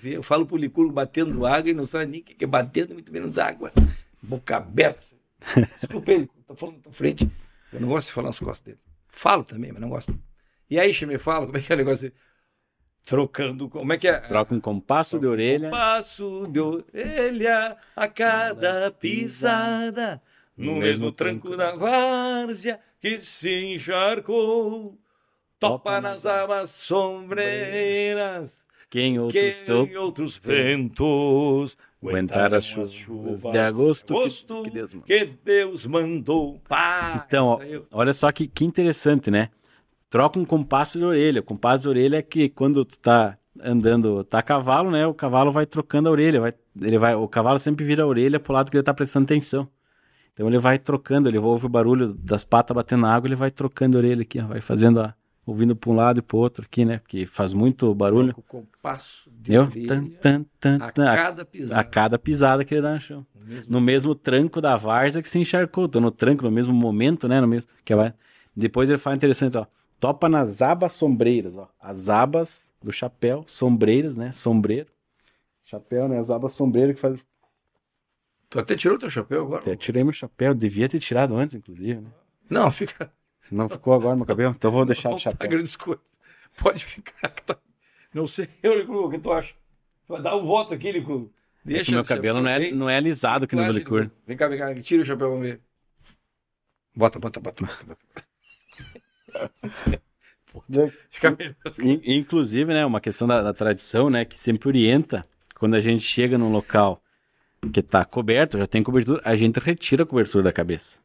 [0.05, 3.13] eu falo pro Licurgo batendo água e não sabe nem o que é batendo, muito
[3.13, 3.73] menos água.
[4.23, 5.03] Boca aberta.
[5.81, 7.29] Desculpa ele, tô falando na tua frente.
[7.73, 8.79] Eu não gosto de falar nas costas dele.
[9.09, 10.17] Falo também, mas não gosto.
[10.71, 12.13] E aí, me fala, como é que é o negócio?
[13.05, 14.21] Trocando, como é que é?
[14.21, 15.67] Troca um compasso Troca de orelha.
[15.67, 20.23] Um compasso de orelha a cada pisada,
[20.57, 24.97] no mesmo tranco da várzea que se encharcou.
[25.59, 33.43] Topa nas abas sombreiras, que em outros, que em outros ventos aguentar as chuvas, chuvas
[33.43, 36.59] de agosto, agosto que, que, Deus que, Deus mandou.
[36.67, 37.61] Pá, então, ó,
[37.93, 39.51] olha só que, que interessante, né?
[40.11, 41.41] Troca um compasso de orelha.
[41.41, 45.07] O compasso de orelha é que quando tu tá andando, tá a cavalo, né?
[45.07, 46.53] O cavalo vai trocando a orelha, vai,
[46.83, 49.69] ele vai, o cavalo sempre vira a orelha pro lado que ele tá prestando atenção.
[50.33, 53.51] Então ele vai trocando, ele ouve o barulho das patas batendo na água, ele vai
[53.51, 56.65] trocando a orelha aqui, ó, vai fazendo a, ouvindo para um lado e para outro
[56.65, 56.99] aqui, né?
[56.99, 58.35] Porque faz muito barulho.
[58.37, 61.81] O compasso de Eu, orelha tan, tan, tan, a cada pisada.
[61.81, 63.27] A, cada pisada que ele dá no chão.
[63.35, 65.89] No mesmo, no mesmo tranco da várzea que se encharcou.
[65.89, 67.41] Tô no tranco, no mesmo momento, né?
[67.41, 68.15] No mesmo, que vai...
[68.57, 69.67] Depois ele fala interessante, ó.
[70.01, 71.69] Topa nas abas sombreiras, ó.
[71.79, 74.33] As abas do chapéu, sombreiras, né?
[74.33, 74.89] Sombreiro.
[75.63, 76.19] Chapéu, né?
[76.19, 77.27] As abas sombreiras que faz.
[78.49, 79.61] Tu até tirou teu chapéu agora?
[79.61, 80.55] Até tirei meu chapéu.
[80.55, 82.11] Devia ter tirado antes, inclusive, né?
[82.49, 83.13] Não, fica.
[83.53, 84.55] Não ficou agora no cabelo?
[84.57, 85.51] Então vou deixar de chapéu.
[85.51, 86.05] grandes coisas.
[86.57, 87.29] Pode ficar.
[87.29, 87.59] Tá...
[88.15, 89.55] Não sei, eu, Licur, o que tu acha?
[90.09, 91.29] Vai dar um voto aqui, Licur.
[91.63, 94.11] Deixa é meu cabelo não é, não é alisado aqui no Licur.
[94.27, 94.75] Vem cá, vem cá.
[94.77, 95.61] Tira o chapéu, vamos ver.
[96.97, 97.85] Bota, bota, bota, bota.
[97.85, 98.31] bota.
[101.09, 101.37] Fica
[102.05, 105.25] Inclusive, né, uma questão da, da, tradição, né, que sempre orienta,
[105.55, 107.03] quando a gente chega num local
[107.73, 110.99] que está coberto, já tem cobertura, a gente retira a cobertura da cabeça.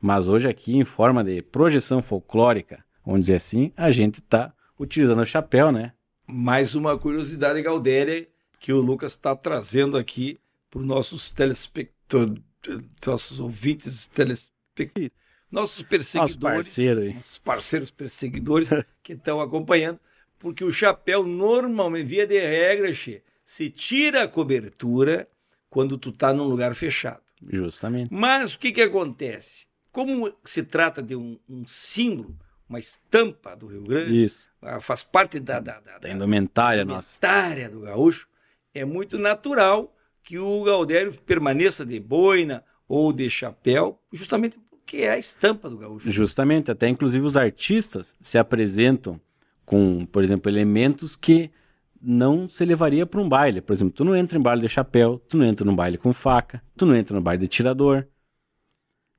[0.00, 5.20] Mas hoje aqui, em forma de projeção folclórica, vamos dizer assim, a gente está utilizando
[5.20, 5.92] o chapéu, né?
[6.26, 8.26] Mais uma curiosidade, Galdéria,
[8.58, 10.38] que o Lucas está trazendo aqui
[10.70, 12.42] para os nossos telespectadores,
[13.04, 15.21] nossos ouvintes telespectadores
[15.52, 18.70] nossos perseguidores, parceiro nossos parceiros perseguidores
[19.02, 20.00] que estão acompanhando,
[20.38, 25.28] porque o chapéu normalmente, via de regra, che, se tira a cobertura
[25.68, 27.22] quando tu está num lugar fechado.
[27.48, 28.08] Justamente.
[28.12, 29.66] Mas o que, que acontece?
[29.90, 32.36] Como se trata de um, um símbolo,
[32.68, 34.50] uma estampa do Rio Grande, Isso.
[34.62, 38.26] Ah, faz parte da, da, da, da indumentária, da indumentária do gaúcho,
[38.74, 44.58] é muito natural que o Galdério permaneça de boina ou de chapéu, justamente
[44.92, 46.10] que é a estampa do gaúcho.
[46.10, 49.18] Justamente, até inclusive os artistas se apresentam
[49.64, 51.50] com, por exemplo, elementos que
[51.98, 53.62] não se levaria para um baile.
[53.62, 56.12] Por exemplo, tu não entra em baile de chapéu, tu não entra no baile com
[56.12, 58.06] faca, tu não entra no baile de tirador.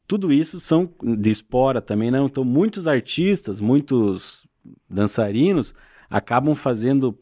[0.05, 2.27] Tudo isso são de espora também não.
[2.27, 4.45] Então, muitos artistas, muitos
[4.87, 5.73] dançarinos
[6.07, 7.17] acabam fazendo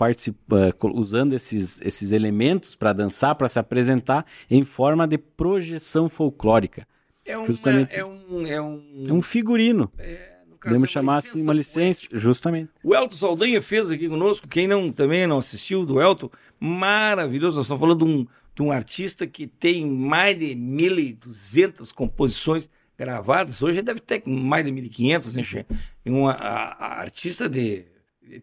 [0.93, 6.85] usando esses, esses elementos para dançar, para se apresentar em forma de projeção folclórica.
[7.26, 9.03] É, uma, justamente, é, um, é um.
[9.07, 9.91] É um figurino.
[9.97, 12.69] É, Podemos é chamar assim uma licença, justamente.
[12.84, 17.57] O Elton Saldanha fez aqui conosco, quem não também não assistiu do Elton, maravilhoso.
[17.57, 23.63] Nós estamos falando de um, de um artista que tem mais de 1.200 composições gravadas.
[23.63, 25.65] Hoje deve ter mais de 1.500, né,
[26.38, 27.86] a artista de.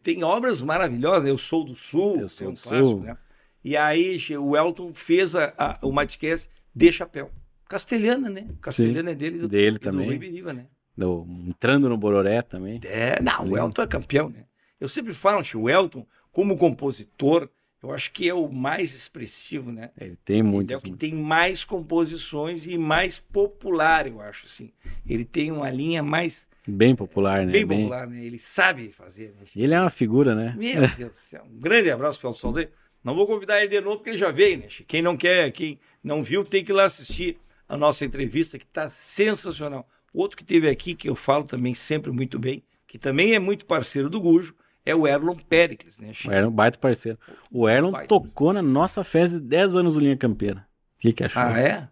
[0.03, 3.01] Tem obras maravilhosas, Eu Sou do Sul, Eu Sou um do clássico, Sul.
[3.01, 3.16] Né?
[3.62, 7.31] E aí o Elton fez a, a, o Matcast de chapéu
[7.69, 8.47] castelhana, né?
[8.61, 10.19] Castelhana Sim, é dele do, dele também.
[10.19, 10.66] do né?
[10.97, 12.81] Do, entrando no Bororé também.
[12.85, 14.45] É, não, o Elton é campeão, né?
[14.81, 17.49] Eu sempre falo que o Elton, como compositor,
[17.83, 19.91] eu acho que é o mais expressivo, né?
[20.01, 20.83] Ele tem muitas.
[20.83, 24.73] Ele é o que tem mais composições e mais popular, eu acho, assim.
[25.07, 26.49] Ele tem uma linha mais...
[26.66, 27.53] Bem popular, né?
[27.53, 27.83] Bem, bem...
[27.83, 28.25] popular, né?
[28.25, 29.47] Ele sabe fazer, né?
[29.55, 30.55] Ele é uma figura, né?
[30.57, 31.45] Meu Deus do céu.
[31.49, 32.71] Um grande abraço para o som dele.
[33.05, 34.66] Não vou convidar ele de novo porque ele já veio, né?
[34.87, 37.39] Quem não quer, quem não viu, tem que ir lá assistir
[37.69, 39.87] a nossa entrevista, que está sensacional.
[40.12, 43.66] Outro que teve aqui, que eu falo também sempre muito bem, que também é muito
[43.66, 44.55] parceiro do Gujo,
[44.85, 46.33] é o Erlon Pericles, né, Chico?
[46.33, 47.19] O Erlon, baita parceiro.
[47.53, 48.55] O Erlon baita tocou parceiro.
[48.55, 50.66] na nossa festa de 10 anos do Linha Campeira.
[50.97, 51.43] O que, que achou?
[51.43, 51.89] Ah, é?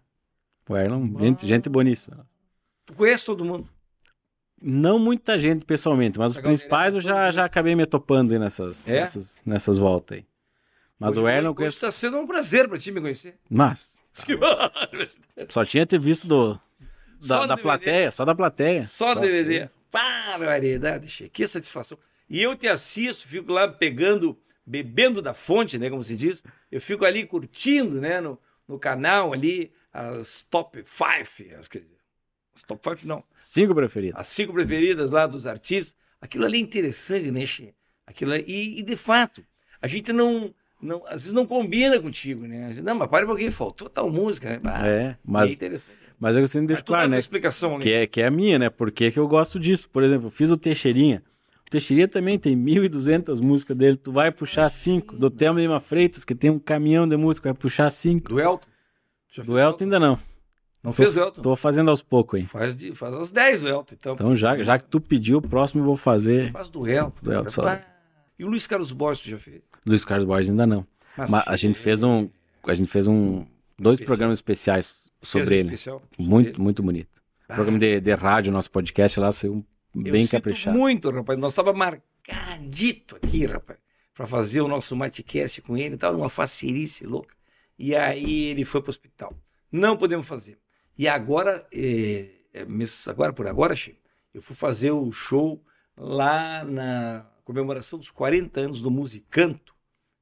[0.67, 1.19] O Erlon, ah.
[1.19, 2.27] gente, gente boníssima.
[2.85, 3.69] Tu conhece todo mundo?
[4.59, 8.87] Não muita gente pessoalmente, mas Essa os principais eu já, já acabei me topando nessas,
[8.87, 8.93] é?
[8.93, 10.25] nessas, nessas voltas aí.
[10.99, 11.77] Mas hoje, o Erlon conheço...
[11.77, 13.37] está sendo um prazer para ti me conhecer.
[13.47, 14.01] Mas.
[15.49, 16.59] só tinha ter visto do,
[17.25, 18.81] da, da plateia, só da plateia.
[18.83, 19.69] Só do DVD.
[19.91, 21.97] Barbaridade, que satisfação.
[22.29, 26.43] E eu te assisto, fico lá pegando, bebendo da fonte, né, como se diz.
[26.71, 31.69] Eu fico ali curtindo, né, no, no canal ali, as top five, as,
[32.53, 33.23] as top five não.
[33.35, 34.19] Cinco preferidas.
[34.19, 35.95] As cinco preferidas lá dos artistas.
[36.19, 37.73] Aquilo ali é interessante, né, Che?
[38.05, 39.45] Aquilo ali, e, e de fato,
[39.81, 42.71] a gente não não, às vezes não combina contigo, né?
[42.83, 44.59] Não, mas para um pouquinho, faltou tal música, né?
[44.63, 45.97] Ah, é, mas, é interessante.
[46.19, 47.17] Mas eu sempre deixo claro, né?
[47.17, 47.83] explicação, né?
[47.83, 48.69] Que é, que é a minha, né?
[48.69, 49.89] Por que, que eu gosto disso?
[49.89, 51.23] Por exemplo, fiz o Teixeirinha.
[51.65, 53.97] O Teixeirinha também tem 1.200 músicas dele.
[53.97, 55.15] Tu vai puxar cinco.
[55.15, 58.29] Do Thelma Lima Freitas, que tem um caminhão de música, vai puxar cinco.
[58.29, 58.67] Do Elton?
[59.45, 60.19] Do Elton ainda não.
[60.83, 61.41] Não tô, fez o Elton?
[61.41, 62.45] Tô fazendo aos poucos aí.
[62.45, 64.13] Faz, de, faz as 10 do Elton, então.
[64.13, 66.51] Então, já, já que tu pediu, o próximo eu vou fazer.
[66.51, 67.23] Faz do Elton.
[67.23, 67.61] Do Elton
[68.39, 69.61] E o Luiz Carlos Borges já fez?
[69.85, 70.85] Luiz Carlos Borges ainda não.
[71.17, 72.29] Mas, Mas a gente fez um,
[72.63, 73.45] a gente fez um
[73.77, 74.05] dois especial.
[74.07, 75.73] programas especiais sobre ele.
[75.73, 76.61] Especial sobre muito, ele.
[76.61, 77.21] muito bonito.
[77.49, 77.55] Ah.
[77.55, 80.77] Programa de, de rádio, nosso podcast lá saiu bem Eu caprichado.
[80.77, 81.39] Muito, rapaz.
[81.39, 83.79] Nós estava marcadito aqui, rapaz,
[84.13, 87.35] para fazer o nosso matecast com ele, tava numa facerice louca.
[87.79, 89.33] E aí ele foi para o hospital.
[89.71, 90.57] Não podemos fazer.
[90.97, 92.67] E agora, é, é,
[93.07, 93.99] agora por agora, Chico,
[94.33, 95.63] eu fui fazer o show
[95.95, 99.77] lá na comemoração dos 40 anos do Musicanto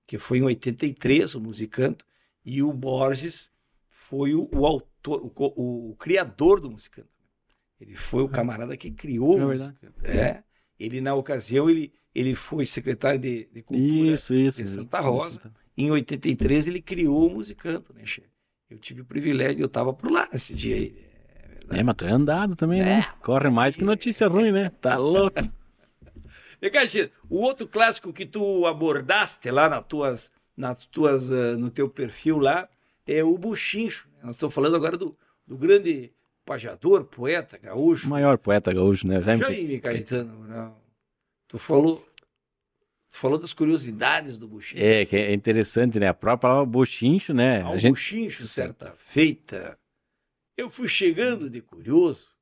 [0.07, 2.05] que foi em 83, o Musicanto,
[2.43, 3.51] e o Borges
[3.87, 7.09] foi o, o autor, o, o, o, criador do Musicanto.
[7.79, 10.05] Ele foi o camarada que criou é o Musicanto.
[10.05, 10.43] É.
[10.79, 15.39] Ele, na ocasião, ele, ele foi secretário de, de Cultura isso, isso, de Santa Rosa.
[15.39, 15.51] Isso.
[15.77, 18.29] Em 83, ele criou o Musicanto, né, chefe?
[18.69, 20.95] Eu tive o privilégio, eu estava por lá nesse dia aí.
[21.71, 22.91] É, é mas tu é andado também, né?
[22.91, 23.07] é, né?
[23.21, 24.69] Corre mais que notícia ruim, né?
[24.81, 25.39] Tá louco.
[27.29, 32.39] o outro clássico que tu abordaste lá nas tuas, nas tuas, uh, no teu perfil
[32.39, 32.67] lá
[33.05, 34.07] é o Buchincho.
[34.13, 34.21] Né?
[34.23, 35.15] Nós estamos falando agora do,
[35.45, 36.11] do grande
[36.45, 38.07] pajador, poeta gaúcho.
[38.07, 39.21] O maior poeta gaúcho, né?
[39.21, 40.47] Jaime, Jaime Caetano.
[40.47, 40.77] Não.
[41.47, 41.99] Tu falou,
[43.11, 44.81] falou das curiosidades do buchincho.
[44.81, 46.07] É, que é interessante, né?
[46.07, 47.61] A própria palavra buchincho, né?
[47.61, 47.93] Ao a gente...
[47.93, 49.77] buchincho, certa feita,
[50.57, 52.35] eu fui chegando de curioso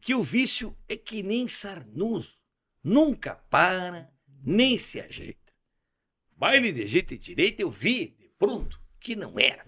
[0.00, 2.41] que o vício é que nem sarnoso,
[2.82, 4.12] nunca para,
[4.44, 5.52] nem se ajeita.
[6.36, 9.64] Baile de jeito e direito eu vi, de pronto, que não era.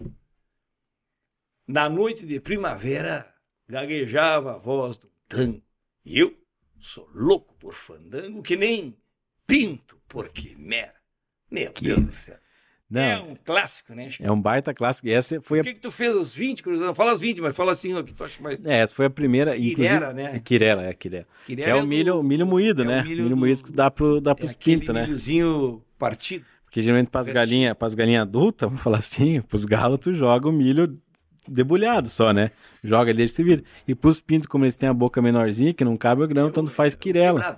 [1.67, 3.33] Na noite de primavera,
[3.67, 5.63] gaguejava a voz do tango.
[6.03, 6.37] E eu
[6.79, 9.01] sou louco por fandango que nem
[9.47, 11.01] pinto por quimera.
[11.49, 11.85] Meu que...
[11.85, 12.44] Deus do céu.
[12.89, 14.07] Não, é um clássico, né?
[14.21, 15.07] É um baita clássico.
[15.07, 15.63] E essa foi a...
[15.63, 16.65] Por que, que tu fez as 20?
[16.67, 18.63] Não fala as 20, mas fala assim o que tu acha mais.
[18.63, 19.55] É, essa foi a primeira.
[19.55, 20.39] Quirera, né?
[20.39, 21.25] Quirela, é Quirela.
[21.47, 22.23] Que é, é o milho, do...
[22.23, 23.01] milho moído, é né?
[23.01, 23.37] O milho, milho do...
[23.37, 25.03] moído que dá, pro, dá pros é pintos, né?
[25.03, 26.45] milhozinho partido.
[26.65, 30.47] Porque geralmente para as galinhas, galinhas adultas, vamos falar assim, para os galos, tu joga
[30.47, 30.99] o milho
[31.47, 32.51] debulhado só, né?
[32.83, 33.63] Joga ali, se vira.
[33.87, 36.51] E para os pintos, como eles têm a boca menorzinha, que não cabe o grão,
[36.51, 37.57] tanto faz quirela.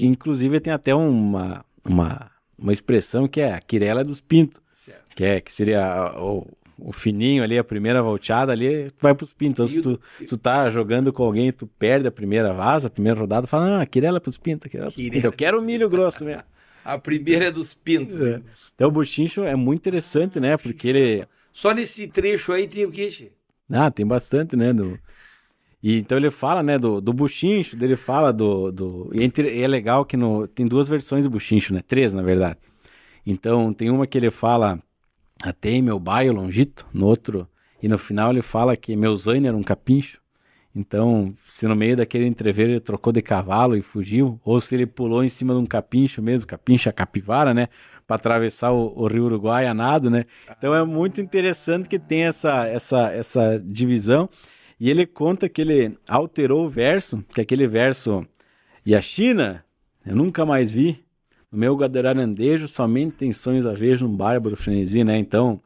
[0.00, 2.30] Inclusive tem até uma, uma,
[2.60, 4.60] uma expressão que é a quirela dos pintos.
[5.14, 6.46] Que, é, que seria o,
[6.78, 9.76] o fininho ali, a primeira volteada ali, tu vai pros pintos.
[9.76, 12.90] Então, se tu, se tu tá jogando com alguém, tu perde a primeira vaza, a
[12.90, 15.24] primeira rodada, fala, ah, quirela pros pintos, quirela pros pintos.
[15.24, 16.42] Eu quero o milho grosso mesmo.
[16.88, 18.20] a primeira é dos pintos.
[18.20, 18.40] É.
[18.74, 20.56] Então o buchincho é muito interessante, né?
[20.56, 21.26] Porque ele.
[21.52, 23.30] Só nesse trecho aí tem o quê?
[23.70, 24.72] Ah, tem bastante, né?
[24.72, 24.98] Do...
[25.82, 28.72] E então ele fala, né, do, do buchincho, dele fala do.
[28.72, 29.10] do...
[29.12, 29.60] E entre...
[29.60, 30.46] é legal que no...
[30.46, 31.82] tem duas versões do buchincho, né?
[31.86, 32.58] Três, na verdade.
[33.30, 34.82] Então tem uma que ele fala
[35.44, 37.46] até meu baio longito, no outro.
[37.82, 40.18] E no final ele fala que meu zaine era um capincho.
[40.74, 44.86] Então, se no meio daquele entreveiro ele trocou de cavalo e fugiu, ou se ele
[44.86, 47.68] pulou em cima de um capincho mesmo, capincha capivara, né,
[48.06, 50.24] para atravessar o, o, rio Uruguai a nado, né?
[50.56, 54.28] Então é muito interessante que tem essa essa essa divisão.
[54.80, 58.24] E ele conta que ele alterou o verso, que aquele verso
[58.86, 59.64] e a China
[60.06, 61.04] eu nunca mais vi.
[61.50, 65.16] No meu gadararandejo somente tem sonhos a vejo num bárbaro frenesi, né?
[65.18, 65.60] Então,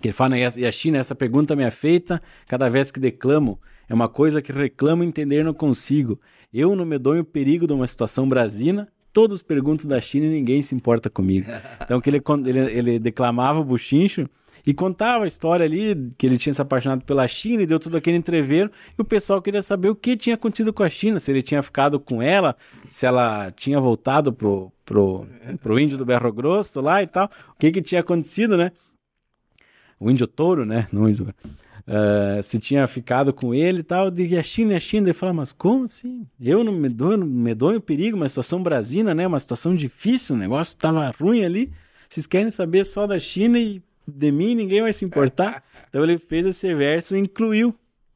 [0.00, 3.58] que ele fala, e a China, essa pergunta me é feita cada vez que declamo
[3.90, 6.20] é uma coisa que reclamo entender não consigo.
[6.54, 10.76] Eu no medonho perigo de uma situação brasina, todos perguntam da China e ninguém se
[10.76, 11.50] importa comigo.
[11.82, 14.28] Então que ele, ele, ele declamava o buchincho
[14.64, 17.96] e contava a história ali que ele tinha se apaixonado pela China e deu tudo
[17.96, 21.32] aquele entreveiro e o pessoal queria saber o que tinha acontecido com a China, se
[21.32, 22.54] ele tinha ficado com ela,
[22.88, 25.24] se ela tinha voltado pro, pro,
[25.62, 28.72] pro índio do Berro Grosso lá e tal, o que que tinha acontecido, né?
[30.00, 30.88] O índio touro, né?
[30.92, 31.28] Não índio
[31.86, 34.10] uh, se tinha ficado com ele e tal.
[34.10, 35.06] Digo, a China, a China.
[35.06, 36.26] Ele fala, mas como assim?
[36.40, 39.26] Eu não me dou, me dou em perigo, uma situação brasina, né?
[39.28, 41.72] Uma situação difícil, o negócio tava ruim ali.
[42.08, 45.62] Vocês querem saber só da China e de mim ninguém vai se importar?
[45.90, 47.74] Então ele fez esse verso e incluiu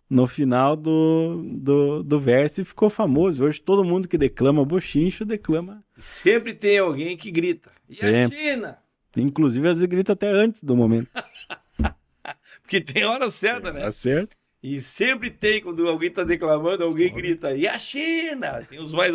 [0.09, 3.45] no final do, do, do verso e ficou famoso.
[3.45, 5.84] Hoje todo mundo que declama bochincho declama.
[5.97, 7.71] Sempre tem alguém que grita.
[7.89, 8.25] E Sempre.
[8.25, 8.79] a China?
[9.17, 11.09] Inclusive, às vezes grita até antes do momento.
[12.63, 13.83] Porque tem hora certa, né?
[13.83, 14.37] Tá certo.
[14.63, 18.65] E sempre tem, quando alguém está declamando, alguém grita, e a China?
[18.65, 19.13] Tem os mais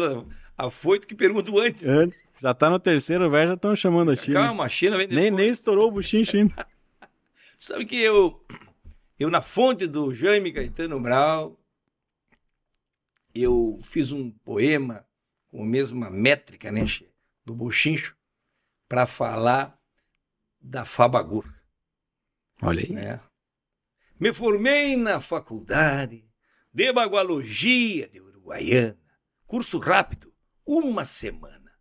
[0.56, 1.88] afoitos que perguntam antes.
[1.88, 2.24] Antes.
[2.40, 4.42] Já está no terceiro verso, já estão chamando a China.
[4.42, 5.24] Calma, a China vem depois.
[5.24, 6.68] Nem, nem estourou o buchinho ainda.
[7.58, 8.46] Sabe que eu,
[9.20, 11.60] eu, na fonte do Jaime Caetano Brau,
[13.34, 15.04] eu fiz um poema
[15.50, 16.82] com a mesma métrica, né,
[17.44, 18.16] do Buchincho,
[18.88, 19.80] para falar
[20.60, 21.52] da Fabagur.
[22.62, 22.92] Olha aí.
[22.92, 23.20] Né?
[24.20, 26.30] Me formei na faculdade
[26.74, 28.98] de Bagualogia de Uruguaiana.
[29.46, 30.34] Curso rápido,
[30.66, 31.72] uma semana.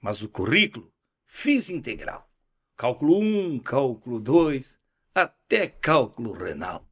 [0.00, 0.92] Mas o currículo
[1.26, 2.30] fiz integral.
[2.76, 4.80] Cálculo 1, cálculo 2,
[5.14, 6.88] até cálculo renal.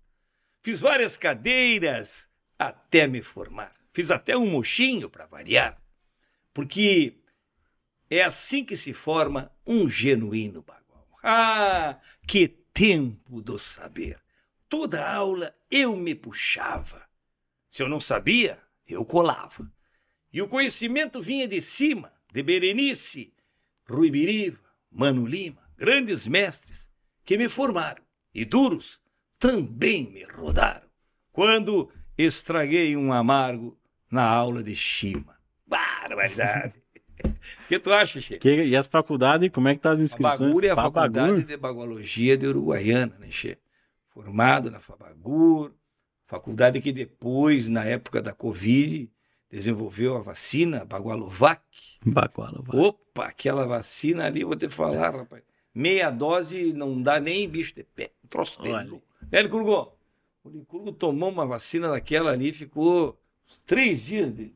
[0.63, 3.75] Fiz várias cadeiras até me formar.
[3.93, 5.81] Fiz até um mochinho para variar.
[6.57, 7.19] Porque
[8.09, 11.07] é assim que se forma um genuíno bagual.
[11.23, 14.19] Ah, que tempo do saber!
[14.67, 17.07] Toda aula eu me puxava.
[17.69, 18.59] Se eu não sabia,
[18.89, 19.71] eu colava.
[20.33, 23.35] E o conhecimento vinha de cima, de Berenice,
[23.87, 24.59] Rui Biriva,
[24.91, 26.91] Mano Lima, grandes mestres
[27.23, 28.03] que me formaram
[28.35, 28.99] e duros
[29.39, 30.89] também me rodaram.
[31.31, 33.79] Quando estraguei um amargo
[34.11, 35.36] na aula de Shima.
[35.67, 36.83] Barbaridade!
[37.25, 37.29] O
[37.69, 38.39] que tu acha, Che?
[38.45, 40.39] e as faculdades, como é que tá as inscrições?
[40.39, 40.93] Fabagur é a Fabagur.
[41.21, 43.59] Faculdade de Bagualogia de Uruguaiana, né, Che?
[44.09, 45.73] formado na Fabagur,
[46.27, 49.11] faculdade que depois, na época da Covid,
[49.51, 51.61] desenvolveu a vacina Bagualovac.
[52.05, 52.77] Bagualovac.
[52.79, 55.43] Opa, aquela vacina ali, vou te falar, rapaz.
[55.75, 58.11] Meia dose não dá nem bicho de pé.
[58.25, 59.03] Um troço dele.
[59.31, 59.93] Né, Licurgo?
[60.43, 63.21] O Licurgo tomou uma vacina daquela ali, ficou
[63.67, 64.55] três dias de.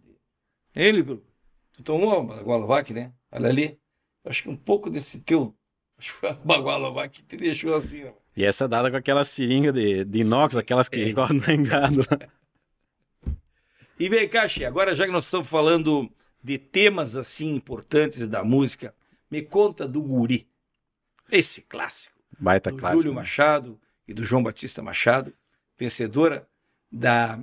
[0.74, 1.24] Hein, Licurgo?
[1.72, 3.12] Tu tomou a Bagualovac, né?
[3.32, 3.78] Olha ali.
[4.24, 5.54] Acho que um pouco desse teu.
[5.98, 8.14] Acho que foi a Bagualovac que te deixou assim, né?
[8.36, 11.12] E essa é dada com aquela seringa de, de inox, aquelas que é.
[11.12, 12.00] gostam no engado.
[13.98, 16.10] E vem cá, Xê, agora já que nós estamos falando
[16.42, 18.94] de temas assim importantes da música,
[19.30, 20.48] me conta do Guri.
[21.30, 22.14] Esse clássico.
[22.38, 23.02] Baita do clássico.
[23.02, 23.78] Júlio Machado
[24.08, 25.34] e do João Batista Machado,
[25.78, 26.48] vencedora
[26.90, 27.38] da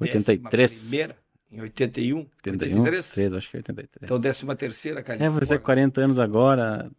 [0.00, 0.80] 83.
[0.80, 1.18] Primeira,
[1.50, 2.18] em 81.
[2.18, 3.10] 81 83?
[3.10, 4.02] 3, acho que é 83.
[4.02, 5.26] Então, 13 terceira Califórnia.
[5.26, 6.90] É, vai fazer 40 anos agora.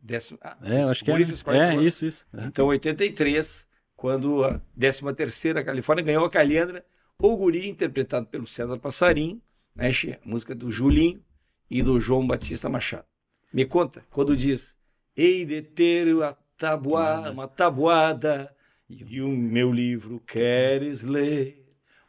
[0.00, 1.14] Décima, ah, é, acho que é.
[1.14, 2.26] É, isso, isso.
[2.32, 2.44] É.
[2.44, 6.84] Então, 83, quando a 13 terceira Califórnia ganhou a Calhandra,
[7.18, 9.42] o Guri, interpretado pelo César Passarim,
[9.74, 9.90] né,
[10.24, 11.22] música do Julinho
[11.70, 13.06] e do João Batista Machado.
[13.52, 14.78] Me conta, quando diz,
[15.16, 18.54] hei de ter a tabuada, uma tabuada,
[18.88, 21.65] e o meu livro queres ler,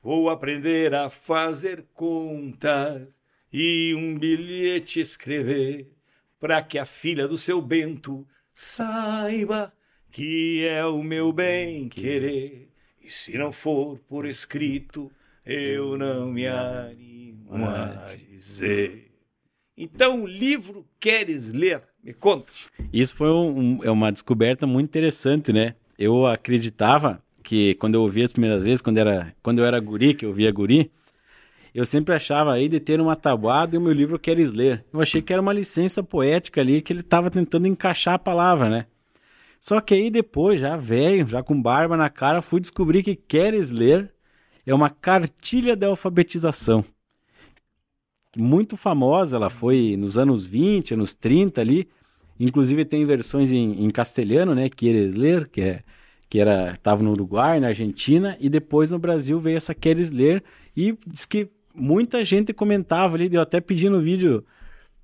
[0.08, 3.22] vou aprender a fazer contas
[3.52, 5.92] e um bilhete escrever,
[6.40, 9.74] para que a filha do seu Bento saiba
[10.10, 12.70] que é o meu bem querer.
[13.04, 15.12] E se não for por escrito,
[15.46, 19.12] eu não me animo a dizer.
[19.76, 21.84] Então, o livro queres ler?
[22.02, 22.50] Me conta.
[22.94, 25.76] Isso foi um, é uma descoberta muito interessante, né?
[26.00, 30.14] Eu acreditava que quando eu ouvia as primeiras vezes, quando, era, quando eu era guri,
[30.14, 30.92] que eu via guri,
[31.74, 34.84] eu sempre achava aí de ter uma tabuada e o meu livro queres ler.
[34.92, 38.70] Eu achei que era uma licença poética ali que ele estava tentando encaixar a palavra,
[38.70, 38.86] né?
[39.62, 43.72] Só que aí depois, já velho, já com barba na cara, fui descobrir que Queres
[43.72, 44.12] Ler
[44.66, 46.84] é uma cartilha de alfabetização.
[48.36, 51.88] Muito famosa, ela foi nos anos 20, anos 30 ali.
[52.38, 54.68] Inclusive tem versões em, em castelhano, né?
[54.68, 55.84] Queres Ler, que é
[56.30, 60.44] que era estava no Uruguai, na Argentina, e depois no Brasil veio essa Queres Ler
[60.76, 64.44] e diz que muita gente comentava ali, eu até pedi no vídeo,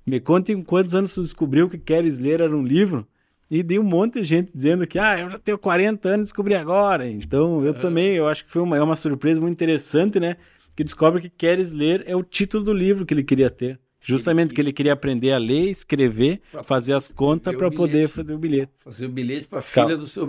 [0.06, 3.08] me conte em quantos anos tu descobriu que Queres Ler era um livro.
[3.52, 6.24] E dei um monte de gente dizendo que, ah, eu já tenho 40 anos e
[6.32, 7.08] descobri agora.
[7.08, 10.38] Então, eu também, eu acho que foi uma, é uma surpresa muito interessante, né?
[10.76, 13.80] Que descobre que Queres Ler é o título do livro que ele queria ter.
[14.02, 18.38] Justamente que ele queria aprender a ler, escrever, fazer as contas para poder fazer o
[18.38, 18.74] bilhete.
[18.84, 19.98] Fazer o bilhete para a filha Calma.
[19.98, 20.28] do seu.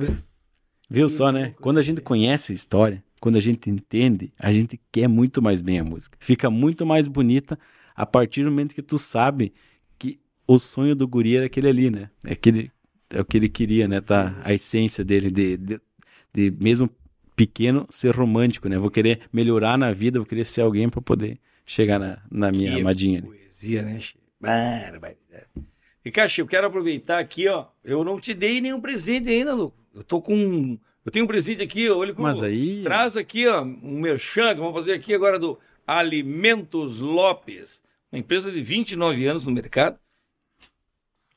[0.88, 1.54] Viu só, né?
[1.60, 5.60] Quando a gente conhece a história, quando a gente entende, a gente quer muito mais
[5.60, 6.16] bem a música.
[6.20, 7.58] Fica muito mais bonita
[7.96, 9.52] a partir do momento que tu sabe
[9.98, 12.10] que o sonho do guri era aquele ali, né?
[12.26, 12.70] É aquele
[13.10, 14.00] é o que ele queria, né?
[14.00, 15.80] Tá, a essência dele, de, de,
[16.32, 16.90] de mesmo
[17.36, 18.76] pequeno, ser romântico, né?
[18.76, 22.74] Vou querer melhorar na vida, vou querer ser alguém para poder chegar na, na minha
[22.74, 23.22] que amadinha.
[23.22, 23.98] Poesia, né?
[24.40, 25.46] Barbaridade.
[26.04, 27.68] E, Caixa, eu quero aproveitar aqui, ó.
[27.82, 29.72] Eu não te dei nenhum presente ainda, Lu.
[29.94, 30.78] Eu tô com.
[31.04, 32.26] Eu tenho um presente aqui, olha como.
[32.26, 32.82] Mas aí.
[32.82, 37.82] Traz aqui, ó, um merchan que vamos fazer aqui agora do Alimentos Lopes.
[38.10, 39.98] Uma empresa de 29 anos no mercado.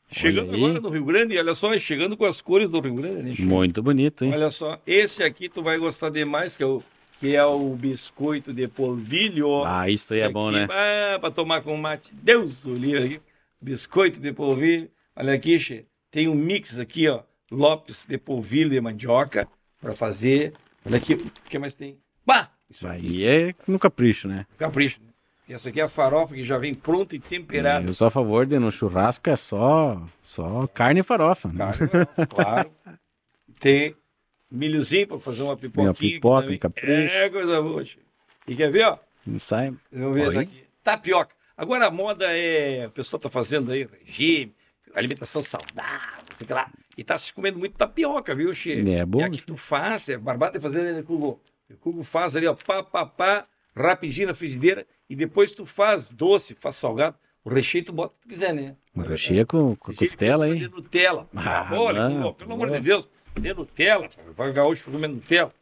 [0.10, 3.42] Chegando agora no Rio Grande, olha só, chegando com as cores do Rio Grande.
[3.42, 3.46] Né?
[3.46, 4.32] Muito bonito, hein?
[4.34, 6.82] Olha só, esse aqui tu vai gostar demais, que é o,
[7.20, 9.66] que é o biscoito de polvilho.
[9.66, 10.66] Ah, isso aí é bom, né?
[10.72, 12.14] Ah, para tomar com mate.
[12.14, 13.22] Deus o livre
[13.62, 14.90] Biscoito de polvilho.
[15.16, 17.22] Olha aqui, che, tem um mix aqui, ó.
[17.52, 19.48] Lopes de polvilho de mandioca
[19.82, 20.54] para fazer.
[20.86, 21.98] Olha aqui, o que mais tem?
[22.26, 22.50] Bah!
[22.70, 24.46] Isso aí é no capricho, né?
[24.58, 25.00] Capricho.
[25.48, 27.88] E essa aqui é a farofa que já vem pronta e temperada.
[27.88, 31.48] Eu sou a favor de no churrasco é só, só carne e farofa.
[31.48, 31.58] Né?
[31.58, 32.72] Carne e claro.
[33.58, 33.96] Tem
[34.52, 35.90] milhozinho para fazer uma pipoquinha.
[35.90, 37.16] Uma pipoca, um capricho.
[37.16, 37.84] É coisa boa.
[38.46, 38.98] E quer ver, ó?
[39.26, 39.74] Não sai.
[39.92, 40.64] Vamos ver aqui.
[40.84, 41.34] Tapioca.
[41.56, 42.86] Agora a moda é.
[42.88, 44.54] O pessoal tá fazendo aí regime,
[44.94, 46.70] alimentação saudável, sei lá.
[46.98, 48.82] E tá se comendo muito tapioca, viu, Che?
[48.92, 49.20] É bom.
[49.20, 51.40] E aqui tu faz, é barbata fazendo, né, Cugo?
[51.70, 53.44] O Cugo faz ali, ó, pá, pá, pá,
[53.76, 57.16] rapidinho na frigideira e depois tu faz doce, faz salgado.
[57.44, 58.76] O recheio tu bota o que tu quiser, né?
[58.96, 60.58] O recheio é com, com costela aí.
[60.58, 61.30] De Nutella.
[61.36, 63.10] Ah, Olha, não, pelo amor de Deus.
[63.40, 64.10] De Nutella.
[64.36, 65.54] Vai gaúcho comendo Nutella.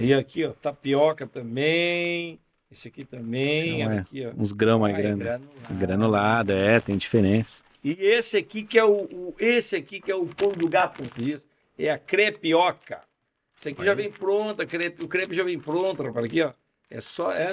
[0.00, 2.40] E aqui, ó, tapioca também.
[2.70, 3.82] Esse aqui também.
[3.82, 4.32] é, aqui, ó.
[4.36, 5.24] Uns grãos mais grandes.
[5.24, 5.78] Granulado.
[5.78, 6.52] granulado.
[6.52, 7.64] é, tem diferença.
[7.82, 11.02] E esse aqui que é o, o esse aqui que é o pão do gato,
[11.16, 11.46] diz.
[11.78, 13.00] É a crepioca.
[13.58, 13.86] Esse aqui aí.
[13.86, 16.26] já vem pronta, crepe, o crepe já vem pronto, rapaz.
[16.26, 16.52] Aqui, ó.
[16.90, 17.32] É só.
[17.32, 17.50] É.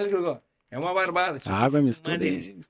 [0.69, 1.39] É uma barbada.
[1.49, 2.19] Água é mistura.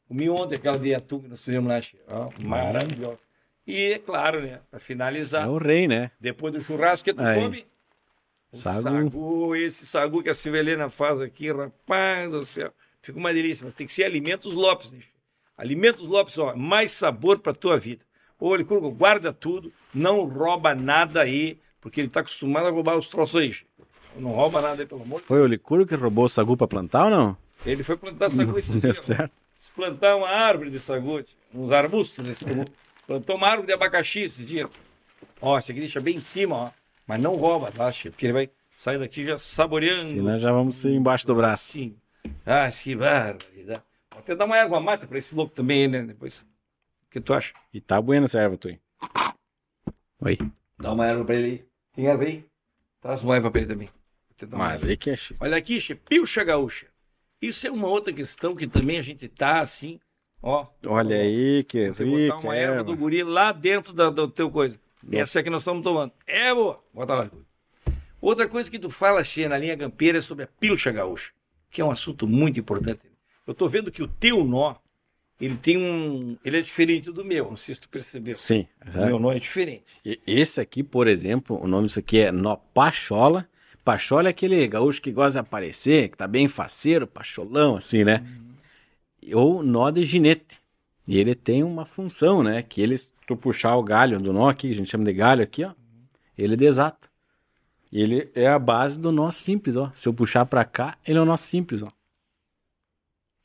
[0.08, 1.80] Comi ontem aquela de atum que nós fizemos lá.
[2.10, 3.22] Ó, maravilhosa.
[3.66, 4.60] E, é claro, né?
[4.70, 5.46] Para finalizar.
[5.46, 6.12] É o rei, né?
[6.20, 7.42] Depois do churrasco que tu Aí.
[7.42, 7.66] come.
[8.56, 8.82] Sagu.
[8.82, 9.56] sagu.
[9.56, 12.72] Esse sagu que a Silvelena faz aqui, rapaz do céu.
[13.02, 13.66] Fica uma delícia.
[13.66, 15.00] Mas tem que ser Alimentos Lopes, né?
[15.58, 16.56] Alimentos Lopes, ó.
[16.56, 18.04] Mais sabor para tua vida.
[18.40, 19.72] Ô, Licurgo, guarda tudo.
[19.94, 21.58] Não rouba nada aí.
[21.80, 23.56] Porque ele tá acostumado a roubar os troços aí.
[24.18, 25.28] Não rouba nada aí, pelo amor de Deus.
[25.28, 27.38] Foi o Licurgo que roubou o sagu para plantar ou não?
[27.66, 28.94] Ele foi plantar sagu esse dia.
[28.94, 29.32] certo.
[29.60, 32.46] Se plantar uma árvore de sagote, uns arbustos desse
[33.08, 34.68] Plantou uma árvore de abacaxi esse dia.
[35.42, 36.70] Ó, esse aqui deixa bem em cima, ó.
[37.08, 40.00] Mas não rouba, tá, Porque ele vai sair daqui já saboreando.
[40.00, 41.72] Sim, nós já vamos ser embaixo do braço.
[41.72, 41.96] Sim.
[42.46, 43.84] Ah, que barbaridade.
[44.12, 46.02] Vou até dar uma erva mata pra esse louco também, né?
[46.02, 46.42] Depois.
[46.42, 47.54] O que tu acha?
[47.74, 48.80] E tá buena essa erva, tu aí.
[50.22, 50.38] Oi.
[50.80, 51.66] Dá uma erva pra ele aí.
[51.96, 52.46] Tem erva aí?
[53.02, 53.90] Traz uma erva pra ele também.
[54.52, 55.16] Mas aí que é.
[55.40, 56.88] Olha aqui, che, pilcha gaúcha.
[57.42, 60.00] Isso é uma outra questão que também a gente tá assim,
[60.42, 60.68] ó.
[60.86, 64.28] Olha ó, aí que Você botar uma erva, erva do guri lá dentro da, do
[64.28, 64.80] teu coisa.
[65.12, 66.12] Essa é que nós estamos tomando.
[66.26, 66.84] É boa.
[66.94, 67.32] Bota lá.
[68.22, 71.32] Outra coisa que tu fala, Xê, na linha gampeira é sobre a pilcha gaúcha,
[71.70, 73.02] que é um assunto muito importante.
[73.46, 74.76] Eu tô vendo que o teu nó,
[75.40, 76.36] ele tem um.
[76.44, 78.36] Ele é diferente do meu, não sei se tu percebeu.
[78.36, 78.68] Sim.
[78.96, 79.02] Uhum.
[79.02, 79.84] O meu nó é diferente.
[80.04, 83.48] E esse aqui, por exemplo, o nome disso aqui é nó pachola.
[83.84, 88.26] Pachola é aquele gaúcho que gosta de aparecer, que tá bem faceiro, pacholão, assim, né?
[89.24, 89.40] Uhum.
[89.40, 90.60] Ou nó de ginete.
[91.08, 92.64] E ele tem uma função, né?
[92.64, 95.14] Que ele, se tu puxar o galho do nó aqui, que a gente chama de
[95.14, 95.72] galho aqui, ó,
[96.38, 97.08] ele desata.
[97.92, 99.90] Ele é a base do nó simples, ó.
[99.94, 101.90] Se eu puxar para cá, ele é o nó simples, ó.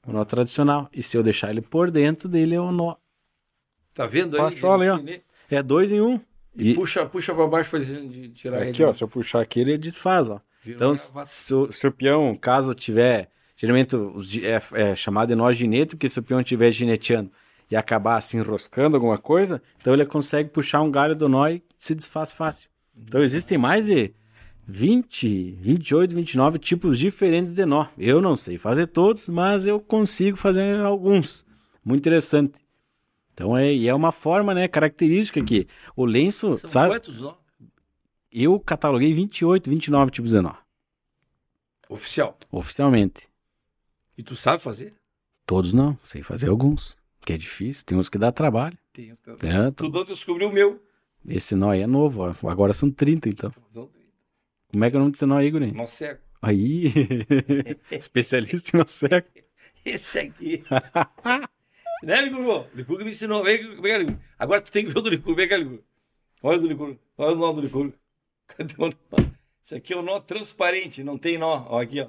[0.06, 0.88] O nó tradicional.
[0.92, 2.96] E se eu deixar ele por dentro dele, é o nó.
[3.94, 4.42] Tá vendo aí?
[4.42, 5.54] Pachola, ó.
[5.54, 6.20] É dois em um.
[6.56, 8.70] E, e puxa, puxa para baixo para tirar aqui, ele.
[8.70, 8.92] Aqui, ó.
[8.92, 10.40] Se eu puxar aqui, ele desfaz, ó.
[10.66, 13.30] então, se o, se o peão, caso tiver.
[13.54, 13.94] Geralmente
[14.42, 17.30] é, é chamado de nó ginete, porque se o peão estiver gineteando
[17.70, 21.62] e acabar se enroscando alguma coisa, então ele consegue puxar um galho do nó e
[21.78, 22.68] se desfaz fácil.
[22.96, 24.12] Então existem mais de
[24.66, 27.86] 20, 28, 29 tipos diferentes de nó.
[27.96, 31.44] Eu não sei fazer todos, mas eu consigo fazer alguns.
[31.84, 32.58] Muito interessante.
[33.32, 35.66] Então é, é uma forma, né, característica que
[35.96, 36.94] o lenço, São sabe?
[36.94, 37.34] Quantos nó?
[38.32, 40.54] Eu cataloguei 28, 29 tipos de nó.
[41.88, 42.36] Oficial.
[42.50, 43.28] Oficialmente.
[44.16, 44.94] E tu sabe fazer?
[45.46, 46.99] Todos não, sei fazer alguns.
[47.30, 48.76] Que é difícil, tem uns que dá trabalho.
[48.92, 50.82] Tem, é, tu não descobriu o meu.
[51.28, 52.50] Esse nó aí é novo, ó.
[52.50, 53.52] agora são 30 então.
[53.70, 54.08] São 30.
[54.72, 55.70] Como é que é o nome desse nó aí, Guri?
[55.70, 56.18] Nó cego.
[56.42, 56.92] Aí,
[57.92, 59.28] especialista em nó cego.
[59.84, 60.60] Esse aqui.
[62.02, 62.66] né, Licurgo?
[62.74, 63.44] Licurgo me ensinou.
[63.44, 65.36] Vem, vem cá, Agora tu tem que ver o do Licurgo.
[65.36, 65.84] Vem cá, Licurgo.
[66.42, 66.98] Olha o do Licurgo.
[67.16, 67.94] Olha o nó do Licurgo.
[68.48, 69.28] Cadê o nó?
[69.62, 71.64] Isso aqui é o um nó transparente, não tem nó.
[71.68, 72.08] Ó, aqui, ó.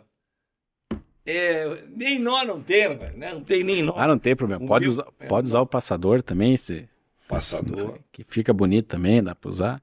[1.25, 3.33] É, nem nó não tem, né?
[3.33, 3.93] Não tem nem nó.
[3.95, 4.65] Ah, não tem problema.
[4.65, 6.87] Pode, usar, é, pode usar o passador também, se...
[7.27, 7.99] Passador.
[8.11, 9.81] Que fica bonito também, dá pra usar.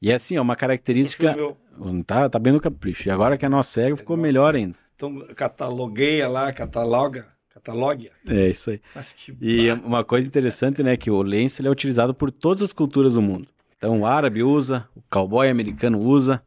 [0.00, 1.36] E é assim, é uma característica.
[2.06, 3.08] Tá, tá bem no capricho.
[3.08, 4.26] E agora que é nosso cego, ficou Nossa.
[4.26, 4.76] melhor ainda.
[4.94, 7.26] Então, catalogueia lá, cataloga.
[7.52, 8.12] Catalogia.
[8.26, 8.80] É isso aí.
[9.40, 13.14] e uma coisa interessante, né, que o lenço ele é utilizado por todas as culturas
[13.14, 13.48] do mundo.
[13.76, 16.42] Então, o árabe usa, o cowboy americano usa,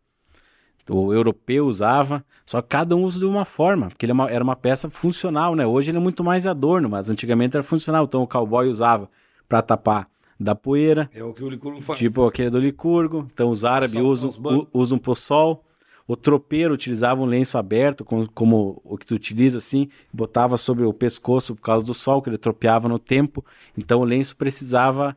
[0.89, 4.43] o europeu usava, só que cada um usa de uma forma, porque ele é era
[4.43, 5.65] uma peça funcional, né?
[5.65, 8.03] Hoje ele é muito mais adorno, mas antigamente era funcional.
[8.03, 9.09] Então, o cowboy usava
[9.47, 10.07] para tapar
[10.41, 11.09] da poeira.
[11.13, 11.99] É o que o Licurgo faz.
[11.99, 13.27] Tipo aquele do Licurgo.
[13.31, 15.63] Então os árabes usam, usam pro sol.
[16.07, 20.83] O tropeiro utilizava um lenço aberto, como, como, o que tu utiliza assim, botava sobre
[20.83, 23.45] o pescoço por causa do sol, que ele tropeava no tempo.
[23.77, 25.15] Então o lenço precisava,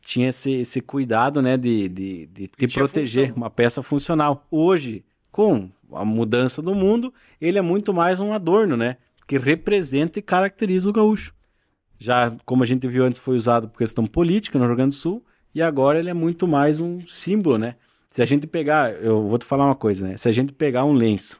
[0.00, 3.36] tinha esse, esse cuidado né, de, de, de te proteger, função.
[3.36, 4.46] uma peça funcional.
[4.50, 8.96] Hoje, com a mudança do mundo, ele é muito mais um adorno, né?
[9.26, 11.34] Que representa e caracteriza o gaúcho
[12.00, 14.98] já, como a gente viu antes, foi usado por questão política no Rio Grande do
[14.98, 15.22] Sul,
[15.54, 17.76] e agora ele é muito mais um símbolo, né?
[18.06, 20.16] Se a gente pegar, eu vou te falar uma coisa, né?
[20.16, 21.38] Se a gente pegar um lenço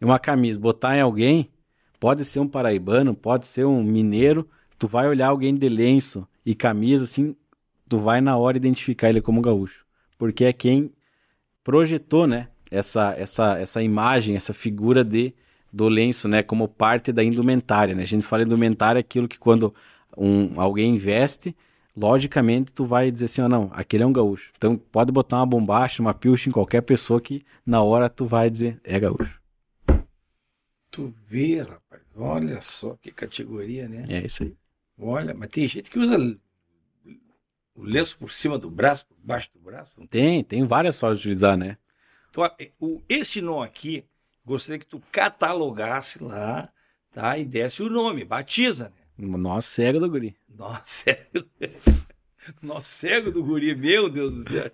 [0.00, 1.48] e uma camisa, botar em alguém,
[2.00, 4.48] pode ser um paraibano, pode ser um mineiro,
[4.80, 7.36] tu vai olhar alguém de lenço e camisa, assim,
[7.86, 9.84] tu vai na hora identificar ele como gaúcho.
[10.16, 10.90] Porque é quem
[11.62, 12.48] projetou, né?
[12.70, 15.34] Essa, essa, essa imagem, essa figura de
[15.72, 18.02] do lenço, né, como parte da indumentária, né?
[18.02, 19.72] A gente fala indumentária é aquilo que quando
[20.16, 21.54] um, alguém investe,
[21.96, 24.50] logicamente tu vai dizer assim, oh, não, aquele é um gaúcho.
[24.56, 28.50] Então pode botar uma bombacha, uma pilcha em qualquer pessoa que na hora tu vai
[28.50, 29.40] dizer, é gaúcho.
[30.90, 34.06] Tu vê, rapaz, olha só que categoria, né?
[34.08, 34.59] É isso aí.
[35.00, 36.18] Olha, mas tem gente que usa
[37.74, 40.06] o lenço por cima do braço, por baixo do braço.
[40.08, 41.78] Tem, tem várias formas de utilizar, né?
[42.28, 42.48] Então,
[43.08, 44.04] esse nó aqui,
[44.44, 46.68] gostaria que tu catalogasse lá,
[47.12, 47.38] tá?
[47.38, 49.26] E desse o nome, batiza, né?
[49.26, 50.36] Nó cego do guri.
[50.48, 51.46] Nó cego.
[52.62, 54.70] Nó cego do guri, meu Deus do céu.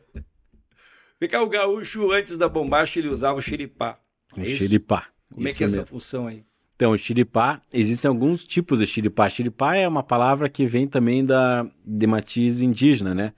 [1.18, 3.98] Vem cá, o gaúcho, antes da bombacha, ele usava o xiripá.
[4.36, 5.08] É o xiripá.
[5.32, 5.82] Como é que é mesmo.
[5.82, 6.44] essa função aí?
[6.76, 9.28] Então, xiripá, existem alguns tipos de xiripá.
[9.28, 13.32] Xiripá é uma palavra que vem também da, de matiz indígena, né?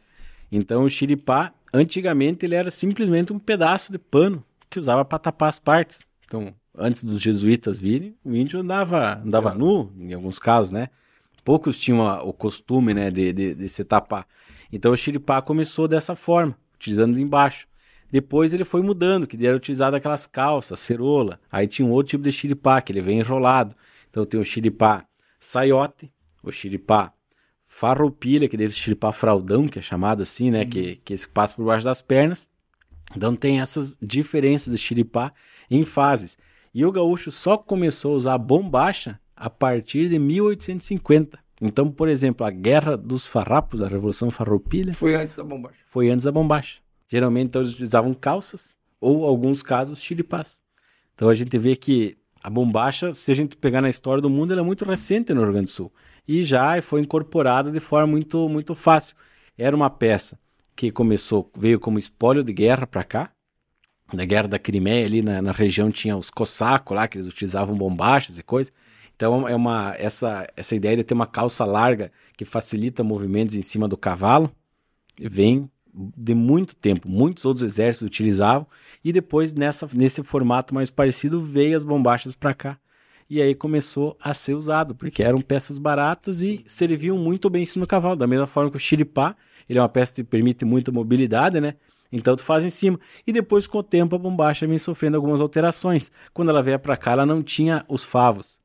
[0.50, 5.48] Então, o xiripá, antigamente, ele era simplesmente um pedaço de pano que usava para tapar
[5.48, 6.08] as partes.
[6.24, 10.88] Então, antes dos jesuítas virem, o índio andava, andava nu, em alguns casos, né?
[11.44, 14.26] Poucos tinham o costume, né, de, de, de se tapar.
[14.72, 17.67] Então o xiripá começou dessa forma, utilizando embaixo.
[18.10, 21.38] Depois ele foi mudando, que era utilizado aquelas calças, cerola.
[21.50, 23.74] Aí tinha um outro tipo de xiripá, que ele vem enrolado.
[24.08, 25.04] Então tem o xiripá
[25.38, 26.10] saiote,
[26.42, 27.12] o xiripá
[27.64, 30.62] farroupilha, que é desse xiripá fraldão, que é chamado assim, né?
[30.62, 30.70] Uhum.
[30.70, 32.48] Que, que esse passa por baixo das pernas.
[33.14, 35.32] Então tem essas diferenças de xiripá
[35.70, 36.38] em fases.
[36.74, 41.38] E o gaúcho só começou a usar a bombacha a partir de 1850.
[41.60, 44.92] Então, por exemplo, a Guerra dos Farrapos, a Revolução Farroupilha...
[44.94, 45.78] Foi antes da bombacha.
[45.86, 46.80] Foi antes da bombacha.
[47.08, 50.62] Geralmente então, eles utilizavam calças ou, alguns casos, chiripás.
[51.14, 54.52] Então a gente vê que a bombacha, se a gente pegar na história do mundo,
[54.52, 55.92] ela é muito recente no Rio Grande do Sul.
[56.26, 59.16] E já foi incorporada de forma muito, muito fácil.
[59.56, 60.38] Era uma peça
[60.76, 63.30] que começou, veio como espólio de guerra para cá.
[64.12, 67.76] Na guerra da Crimeia, ali na, na região, tinha os cossacos lá, que eles utilizavam
[67.76, 68.72] bombachas e coisas.
[69.16, 73.62] Então é uma essa, essa ideia de ter uma calça larga que facilita movimentos em
[73.62, 74.48] cima do cavalo
[75.20, 75.68] vem
[76.16, 78.66] de muito tempo, muitos outros exércitos utilizavam,
[79.04, 82.78] e depois nessa, nesse formato mais parecido veio as bombachas para cá.
[83.30, 87.66] E aí começou a ser usado, porque eram peças baratas e serviam muito bem em
[87.66, 88.16] cima do cavalo.
[88.16, 89.36] Da mesma forma que o xiripá,
[89.68, 91.74] ele é uma peça que permite muita mobilidade, né?
[92.10, 92.98] Então tu faz em cima.
[93.26, 96.10] E depois, com o tempo, a bombacha vem sofrendo algumas alterações.
[96.32, 98.62] Quando ela veio para cá, ela não tinha os favos.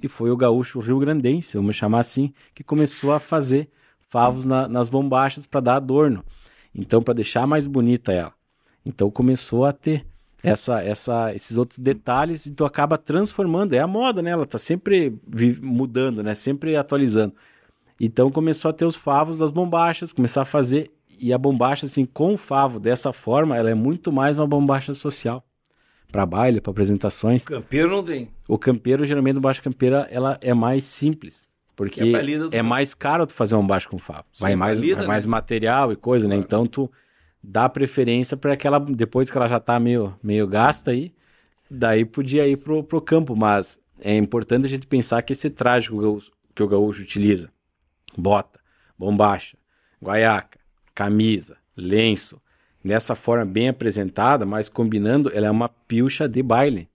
[0.00, 3.68] E foi o gaúcho rio-grandense, vamos chamar assim, que começou a fazer
[4.08, 6.24] favos na, nas bombachas para dar adorno.
[6.74, 8.32] Então, para deixar mais bonita ela.
[8.84, 10.04] Então, começou a ter
[10.42, 13.72] essa, essa, esses outros detalhes e tu acaba transformando.
[13.72, 14.30] É a moda, né?
[14.30, 15.18] Ela tá sempre
[15.62, 16.34] mudando, né?
[16.34, 17.34] Sempre atualizando.
[17.98, 20.90] Então, começou a ter os favos das bombachas, começar a fazer.
[21.18, 24.92] E a bombacha, assim, com o favo dessa forma, ela é muito mais uma bombacha
[24.92, 25.44] social.
[26.10, 27.44] Para baile, para apresentações.
[27.44, 28.30] O campeiro não tem.
[28.48, 31.53] O campeiro, geralmente, no baixo campeira, ela é mais simples.
[31.76, 34.24] Porque é, é mais caro tu fazer um baixo com favo.
[34.32, 35.30] Sim, vai mais, vai mais né?
[35.30, 36.36] material e coisa, né?
[36.36, 36.46] claro.
[36.46, 36.90] Então tu
[37.42, 41.12] dá preferência para aquela depois que ela já tá meio, meio gasta aí,
[41.70, 45.88] daí podia ir pro, pro campo, mas é importante a gente pensar que esse traje
[45.88, 47.50] que o gaúcho, que o gaúcho utiliza,
[48.16, 48.60] bota,
[48.98, 49.56] bombacha,
[50.02, 50.58] guaiaca,
[50.94, 52.40] camisa, lenço,
[52.84, 56.88] dessa forma bem apresentada, mas combinando, ela é uma pilcha de baile.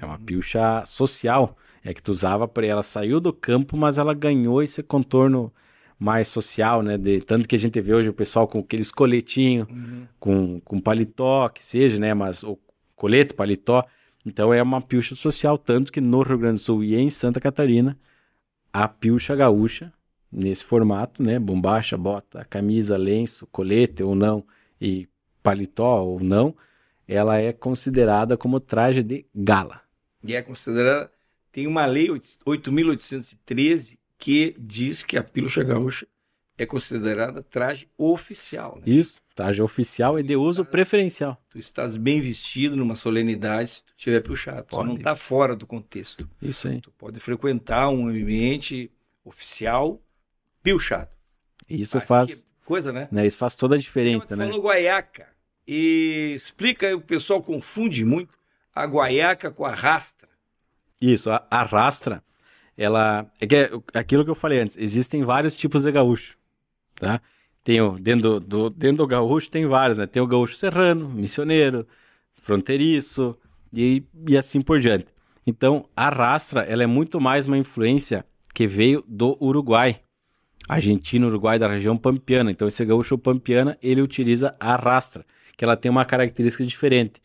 [0.00, 1.56] É uma pilcha social.
[1.84, 5.52] É que tu usava ela saiu do campo, mas ela ganhou esse contorno
[5.98, 6.98] mais social, né?
[6.98, 10.06] De, tanto que a gente vê hoje o pessoal com aqueles coletinhos, uhum.
[10.18, 12.12] com, com paletó, que seja, né?
[12.14, 12.58] Mas o
[12.94, 13.82] colete, paletó.
[14.24, 17.40] Então é uma pilcha social, tanto que no Rio Grande do Sul e em Santa
[17.40, 17.98] Catarina,
[18.72, 19.92] a pilcha gaúcha,
[20.30, 21.38] nesse formato, né?
[21.38, 24.44] Bombacha, bota, camisa, lenço, colete ou não,
[24.80, 25.08] e
[25.42, 26.54] paletó ou não,
[27.06, 29.80] ela é considerada como traje de gala.
[30.24, 31.10] E é considerada
[31.52, 36.06] tem uma lei 8.813 que diz que a pílula gaúcha
[36.56, 38.76] é considerada traje oficial.
[38.76, 38.84] Né?
[38.86, 41.42] Isso, traje oficial e de estás, uso preferencial.
[41.50, 44.20] Tu estás bem vestido numa solenidade se tu tiver.
[44.22, 44.66] Pode.
[44.70, 46.28] Só não está fora do contexto.
[46.40, 46.80] Isso aí.
[46.80, 48.90] Tu pode frequentar um ambiente
[49.24, 50.00] oficial
[50.62, 51.10] pilchado.
[51.68, 52.48] Isso faz...
[52.64, 53.08] coisa, né?
[53.10, 53.26] né?
[53.26, 54.46] Isso faz toda a diferença, né?
[54.46, 55.28] falou guaiaca.
[55.66, 58.38] E explica, o pessoal confunde muito
[58.74, 60.31] a guaiaca com a rastra.
[61.02, 62.22] Isso, a, a rastra,
[62.78, 63.26] ela.
[63.40, 66.38] É, que é aquilo que eu falei antes, existem vários tipos de gaúcho.
[66.94, 67.20] Tá?
[67.64, 70.06] Tem o, dentro, do, dentro do gaúcho tem vários, né?
[70.06, 71.84] Tem o gaúcho serrano, missioneiro,
[72.40, 73.36] fronteiriço
[73.72, 75.06] e, e assim por diante.
[75.44, 78.24] Então, a rastra, ela é muito mais uma influência
[78.54, 80.00] que veio do Uruguai.
[80.68, 82.50] Argentina, Uruguai, da região pampiana.
[82.52, 85.26] Então, esse gaúcho pampiana, ele utiliza a rastra,
[85.56, 87.20] que ela tem uma característica diferente.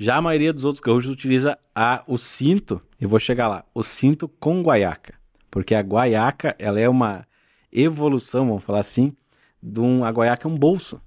[0.00, 3.82] Já a maioria dos outros gaúchos utiliza a, o cinto, eu vou chegar lá, o
[3.82, 5.12] cinto com guaiaca.
[5.50, 7.26] Porque a guaiaca, ela é uma
[7.70, 9.14] evolução, vamos falar assim,
[9.62, 11.02] de um, a guaiaca é um bolso.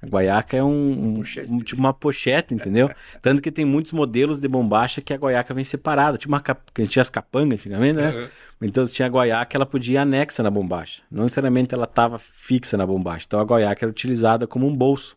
[0.00, 2.90] A guaiaca é um, um, um, tipo uma pochete, entendeu?
[3.20, 6.16] Tanto que tem muitos modelos de bombacha que a guaiaca vem separada.
[6.16, 6.42] Tipo uma
[6.88, 8.10] tinha as capangas antigamente, né?
[8.10, 8.28] Uhum.
[8.62, 11.02] Então se tinha a guaiaca, ela podia ir anexa na bombacha.
[11.10, 13.26] Não necessariamente ela estava fixa na bombacha.
[13.26, 15.14] Então a guaiaca era utilizada como um bolso.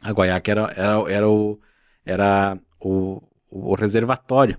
[0.00, 1.58] A guaiaca era, era, era o,
[2.10, 4.58] era o, o reservatório.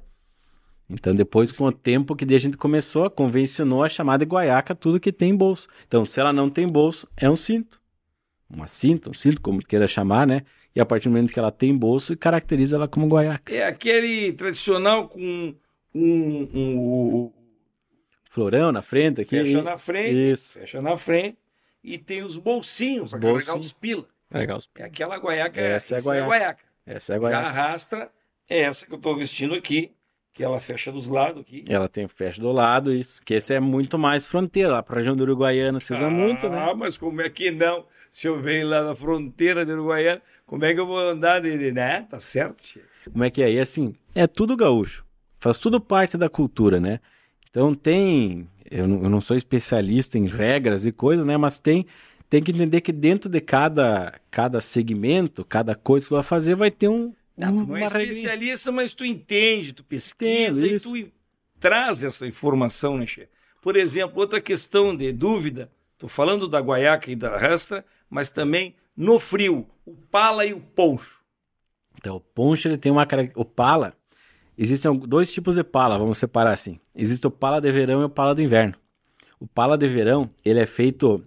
[0.90, 5.00] Então, depois, com o tempo que a gente começou, convencionou a chamada de guaiaca tudo
[5.00, 5.68] que tem bolso.
[5.88, 7.80] Então, se ela não tem bolso, é um cinto.
[8.50, 10.42] Uma cinta, um cinto, como queira chamar, né?
[10.76, 13.54] E a partir do momento que ela tem bolso, caracteriza ela como guaiaca.
[13.54, 15.56] É aquele tradicional com
[15.96, 17.34] um, um, um
[18.30, 19.30] florão na frente aqui.
[19.30, 20.32] Fecha na frente.
[20.32, 20.60] Isso.
[20.60, 21.38] Fecha na frente.
[21.82, 24.06] E tem os bolsinhos para carregar os pila.
[24.30, 24.86] Carregar os pila.
[24.86, 25.60] É aquela guaiaca.
[25.60, 26.20] Essa é a guaiaca.
[26.20, 26.71] É a guaiaca.
[26.86, 27.44] Essa é a guaiaca.
[27.44, 28.12] Já arrastra
[28.50, 29.92] é essa que eu estou vestindo aqui,
[30.34, 31.64] que ela fecha dos lados aqui.
[31.70, 33.22] Ela tem fecha do lado, isso.
[33.24, 34.74] Que esse é muito mais fronteira.
[34.74, 36.58] Lá para a região do Uruguaiana se usa ah, muito, né?
[36.58, 37.86] Ah, mas como é que não?
[38.10, 41.58] Se eu venho lá na fronteira do Uruguaiana, como é que eu vou andar de.
[41.58, 42.06] de né?
[42.10, 42.84] Tá certo, tia.
[43.12, 43.52] Como é que é?
[43.52, 45.06] E assim, é tudo gaúcho.
[45.40, 47.00] Faz tudo parte da cultura, né?
[47.50, 48.48] Então tem.
[48.70, 51.36] Eu não, eu não sou especialista em regras e coisas, né?
[51.36, 51.86] Mas tem
[52.32, 56.56] tem que entender que dentro de cada, cada segmento, cada coisa que tu vai fazer,
[56.56, 57.14] vai ter um.
[57.38, 61.12] Não, tu não é especialista, mas tu entende, tu pesquisa e tu
[61.60, 63.28] traz essa informação, né, Che?
[63.62, 68.76] Por exemplo, outra questão de dúvida, tô falando da guaiaca e da rastra, mas também
[68.96, 71.22] no frio, o pala e o poncho.
[71.98, 73.06] Então, o poncho ele tem uma
[73.36, 73.94] o pala,
[74.58, 76.80] existem dois tipos de pala, vamos separar assim.
[76.96, 78.76] Existe o pala de verão e o pala de inverno.
[79.38, 81.22] O pala de verão, ele é feito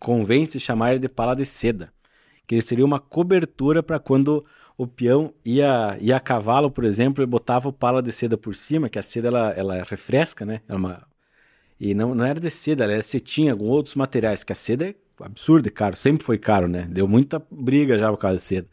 [0.00, 1.92] convém-se chamar de pala de seda,
[2.46, 4.44] que ele seria uma cobertura para quando
[4.76, 8.54] o peão ia, ia a cavalo, por exemplo, e botava o pala de seda por
[8.54, 10.62] cima, que a seda ela, ela refresca, né?
[10.66, 11.06] É uma...
[11.78, 14.88] E não, não era de seda, ela era cetinha, com outros materiais, que a seda
[14.88, 16.88] é absurdo e caro, sempre foi caro, né?
[16.90, 18.66] Deu muita briga já por causa de seda.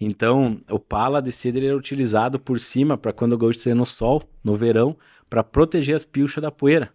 [0.00, 3.74] Então, o pala de seda ele era utilizado por cima para quando o gaúcho saía
[3.74, 4.96] no sol, no verão,
[5.30, 6.92] para proteger as pilchas da poeira.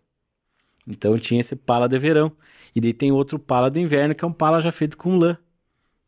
[0.85, 2.31] Então tinha esse pala de verão.
[2.76, 5.38] E daí tem outro pala de inverno, que é um pala já feito com lã,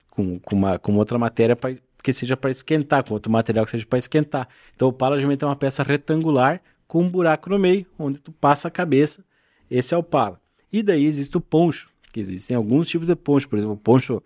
[0.10, 1.74] com, com, uma, com outra matéria pra,
[2.04, 4.48] que seja para esquentar, com outro material que seja para esquentar.
[4.76, 8.32] Então o pala geralmente é uma peça retangular com um buraco no meio, onde tu
[8.32, 9.24] passa a cabeça.
[9.70, 10.40] Esse é o pala.
[10.72, 14.22] E daí existe o poncho, que existem alguns tipos de poncho, por exemplo, o poncho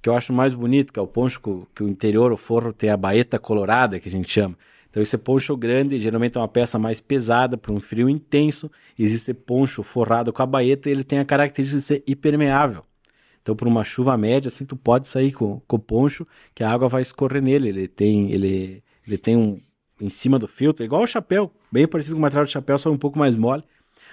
[0.00, 1.40] que eu acho mais bonito, que é o poncho
[1.74, 4.56] que o interior, o forro tem a baeta colorada, que a gente chama.
[4.98, 8.68] Então, esse poncho grande geralmente é uma peça mais pesada para um frio intenso.
[8.98, 12.82] Existe poncho forrado com a baeta e ele tem a característica de ser impermeável.
[13.40, 16.70] Então, por uma chuva média, assim, tu pode sair com, com o poncho, que a
[16.72, 17.68] água vai escorrer nele.
[17.68, 19.56] Ele tem, ele, ele tem um
[20.00, 22.90] em cima do filtro, igual o chapéu, bem parecido com o material de chapéu, só
[22.90, 23.62] um pouco mais mole.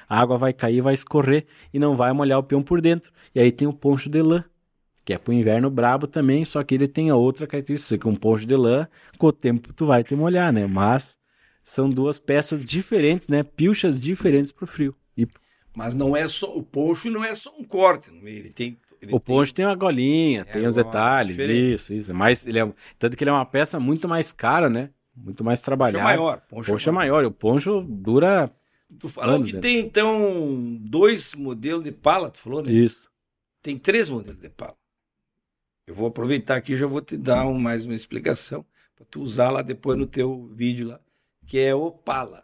[0.08, 3.12] A água vai cair, vai escorrer e não vai molhar o peão por dentro.
[3.34, 4.46] E aí tem o poncho de lã,
[5.06, 8.16] que é pro inverno brabo também, só que ele tem a outra característica, que um
[8.16, 8.88] poncho de lã,
[9.18, 10.68] com o tempo tu vai te molhar, né?
[10.68, 11.18] Mas
[11.64, 13.44] são duas peças diferentes, né?
[13.44, 14.96] Pilchas diferentes pro frio.
[15.16, 15.28] E...
[15.76, 18.78] Mas não é só, o poncho não é só um corte, ele tem...
[19.02, 21.74] Ele o poncho tem, tem uma golinha, é tem os detalhes, diferente.
[21.74, 22.14] isso, isso.
[22.16, 24.90] Mas ele é, tanto que ele é uma peça muito mais cara, né?
[25.16, 26.00] Muito mais trabalhada.
[26.00, 26.42] Poncho é maior.
[26.50, 27.24] Poncho, poncho é maior.
[27.24, 28.52] E o poncho dura
[29.00, 29.62] Tu falou anos, que né?
[29.62, 32.72] tem, então, dois modelos de pala, tu falou, né?
[32.72, 33.10] Isso.
[33.62, 34.76] Tem três modelos de pala.
[35.88, 39.22] Eu vou aproveitar aqui e já vou te dar um, mais uma explicação para tu
[39.22, 41.00] usar lá depois no teu vídeo lá,
[41.46, 42.44] que é Opala.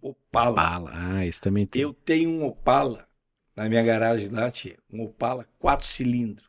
[0.00, 0.52] Opala.
[0.52, 1.82] Opala, ah, isso também tem.
[1.82, 3.08] Eu tenho um Opala
[3.56, 6.48] na minha garagem lá, tia, um Opala quatro cilindros,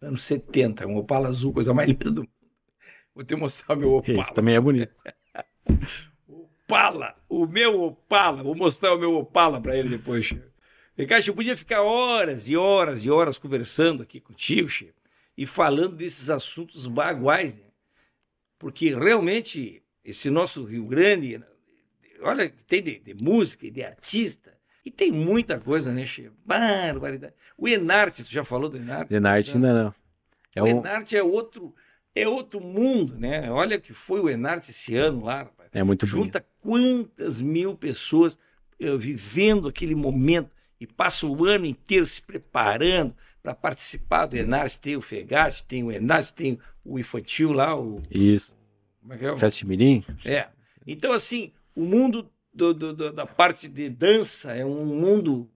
[0.00, 2.30] anos 70, um Opala azul, coisa mais linda do mundo.
[3.14, 4.20] Vou te mostrar o meu Opala.
[4.20, 4.94] Esse também é bonito.
[6.26, 10.49] Opala, o meu Opala, vou mostrar o meu Opala para ele depois, tia.
[11.00, 14.98] Ricardo, eu podia ficar horas e horas e horas conversando aqui contigo, Chico,
[15.36, 17.70] e falando desses assuntos baguais, né?
[18.58, 21.40] Porque realmente esse nosso Rio Grande,
[22.20, 26.34] olha, tem de, de música, de artista, e tem muita coisa, né, Chico?
[26.44, 27.34] Barbaridade.
[27.56, 29.14] O Enarte, tu já falou do Enarte?
[29.14, 29.94] Enarte ainda não.
[30.54, 30.68] É o um...
[30.68, 31.74] Enarte é outro,
[32.14, 33.50] é outro mundo, né?
[33.50, 35.70] Olha o que foi o Enarte esse ano lá, rapaz.
[35.72, 36.50] É muito Junta bonito.
[36.60, 38.38] quantas mil pessoas
[38.80, 44.80] uh, vivendo aquele momento e passa o ano inteiro se preparando para participar do Enarte.
[44.80, 47.78] Tem o Fegate, tem o Enarte, tem o infantil lá.
[47.78, 48.56] O, Isso.
[49.00, 49.36] Como é que é?
[49.36, 50.02] Festa Mirim?
[50.24, 50.48] É.
[50.86, 55.48] Então, assim, o mundo do, do, da parte de dança é um mundo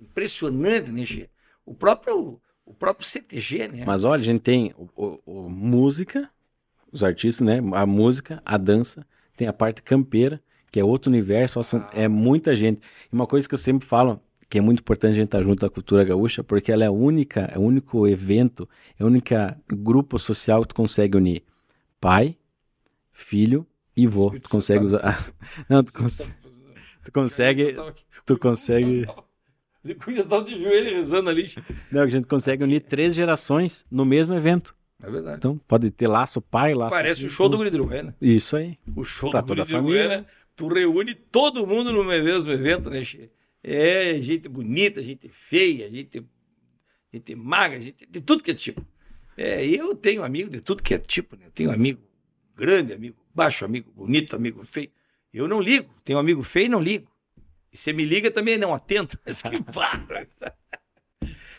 [0.00, 1.30] impressionante, né, Gê?
[1.64, 3.84] O próprio, o próprio CTG, né?
[3.86, 6.30] Mas olha, a gente tem o, o, o música,
[6.92, 7.60] os artistas, né?
[7.74, 10.40] A música, a dança, tem a parte campeira,
[10.70, 11.90] que é outro universo, ah.
[11.94, 12.80] é muita gente.
[12.80, 15.64] E uma coisa que eu sempre falo, que é muito importante a gente estar junto
[15.66, 18.68] à cultura gaúcha, porque ela é a única, é o único evento,
[18.98, 19.34] é o único
[19.68, 21.42] grupo social que tu consegue unir
[22.00, 22.36] pai,
[23.12, 23.66] filho
[23.96, 24.30] e vô.
[24.30, 25.32] Tu consegue usar.
[25.68, 26.32] Não, tu, cons...
[27.04, 27.76] tu consegue.
[28.24, 29.06] Tu consegue.
[29.84, 31.46] O já de joelho rezando ali.
[31.90, 34.74] Não, a gente consegue unir três gerações no mesmo evento.
[35.02, 35.36] É verdade.
[35.38, 36.94] Então, pode ter laço pai, laço.
[36.94, 38.14] Parece o show do Gridruena.
[38.20, 38.76] Isso aí.
[38.94, 40.26] O show pra do Gridruena.
[40.56, 43.30] Tu reúne todo mundo no mesmo evento, né, Che?
[43.62, 46.24] É gente bonita, gente feia, gente,
[47.12, 48.86] gente magra, gente de tudo que é tipo.
[49.36, 51.46] É, eu tenho amigo de tudo que é tipo, né?
[51.46, 52.00] Eu tenho amigo
[52.56, 54.90] grande, amigo baixo, amigo bonito, amigo feio.
[55.32, 55.92] Eu não ligo.
[56.04, 57.10] Tenho amigo feio e não ligo.
[57.72, 59.18] E você me liga também não atento.
[59.24, 60.26] Mas que barra.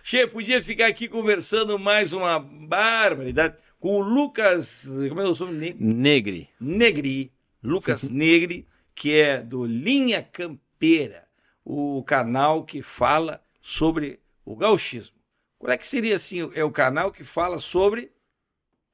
[0.04, 3.58] Che, podia ficar aqui conversando mais uma barbaridade.
[3.80, 4.88] com o Lucas.
[5.08, 5.76] Como é o nome?
[5.80, 6.50] Negri.
[6.60, 7.32] Negri.
[7.64, 11.28] Lucas Negri, que é do Linha Campeira,
[11.72, 15.16] o canal que fala sobre o gauchismo.
[15.60, 16.50] Qual é que seria assim?
[16.56, 18.12] É o canal que fala sobre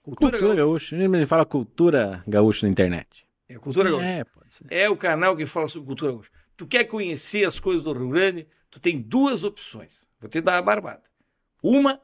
[0.04, 0.98] cultura, cultura gaúcha.
[0.98, 1.16] gaúcha.
[1.16, 3.26] Ele fala cultura gaúcha na internet.
[3.48, 4.06] É cultura gaúcha.
[4.06, 4.66] É, pode ser.
[4.70, 6.32] É o canal que fala sobre cultura gaúcha.
[6.58, 8.46] Tu quer conhecer as coisas do Rio Grande?
[8.70, 10.06] Tu tem duas opções.
[10.20, 11.04] Vou te dar a barbada.
[11.64, 12.02] Uma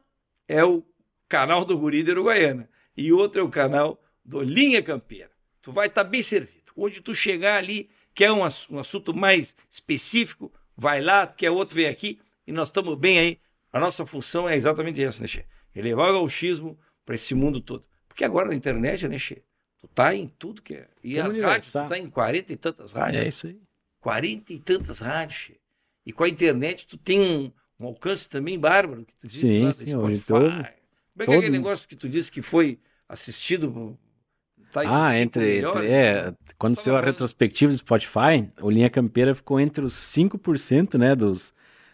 [0.47, 0.85] é o
[1.27, 5.31] canal do Guri de Uruguaiana e outra é o canal do Linha Campeira.
[5.61, 6.71] Tu vai estar tá bem servido.
[6.77, 10.49] Onde tu chegar ali, quer um, um assunto mais específico,
[10.81, 13.39] vai lá, quer outro, vem aqui e nós estamos bem aí
[13.71, 15.45] a nossa função é exatamente essa, né, Che?
[15.75, 17.87] Elevar o gauchismo para esse mundo todo.
[18.07, 19.43] Porque agora na internet, né, Che?
[19.79, 20.87] Tu tá em tudo que é.
[21.03, 23.23] E Tem as rádios, tu tá em quarenta e tantas rádios.
[23.23, 23.61] É isso aí.
[23.99, 25.61] Quarenta e tantas rádios, Che.
[26.03, 29.63] E com a internet tu tem um, um alcance também bárbaro, que tu disse sim,
[29.63, 30.25] lá, sim, Spotify.
[30.25, 30.65] Todo, Como
[31.19, 33.97] é que é aquele negócio que tu disse que foi assistido
[34.71, 39.59] Tá ah, entre, entre, é, quando saiu a retrospectiva do Spotify, o Linha Campeira ficou
[39.59, 41.53] entre os 5%, né, dos,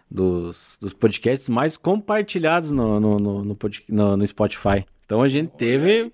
[0.10, 3.44] dos, dos podcasts mais compartilhados no, no, no,
[3.90, 4.86] no, no Spotify.
[5.06, 6.14] Então a gente teve.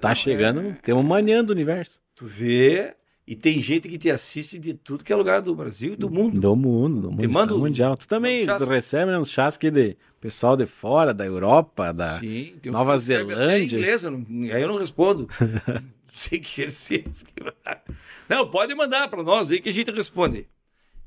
[0.00, 0.72] Tá chegando, é.
[0.82, 2.00] tem uma manhã do universo.
[2.14, 2.94] Tu vê,
[3.30, 6.10] e tem gente que te assiste de tudo que é lugar do Brasil e do
[6.10, 6.40] mundo.
[6.40, 7.20] Do mundo, do mundo.
[7.20, 7.96] Te manda mundial.
[7.96, 12.18] Tu também tu recebe né, uns chás aqui de pessoal de fora, da Europa, da
[12.18, 13.78] Sim, Nova Zelândia.
[13.78, 15.28] Inglês, eu não, aí eu não respondo.
[15.40, 15.82] não
[16.12, 16.66] sei que é
[18.28, 20.48] Não, pode mandar para nós aí que a gente responde.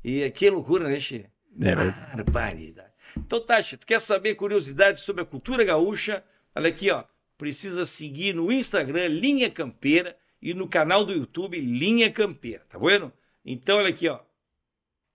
[0.02, 1.26] E que loucura, né, Che?
[1.60, 2.88] É Barbaridade.
[3.18, 6.24] Então, Tati, tu quer saber curiosidades sobre a cultura gaúcha?
[6.56, 7.04] Olha aqui, ó.
[7.36, 13.10] Precisa seguir no Instagram Linha Campeira e no canal do YouTube Linha Campeira, tá vendo?
[13.42, 14.20] Então, olha aqui, ó.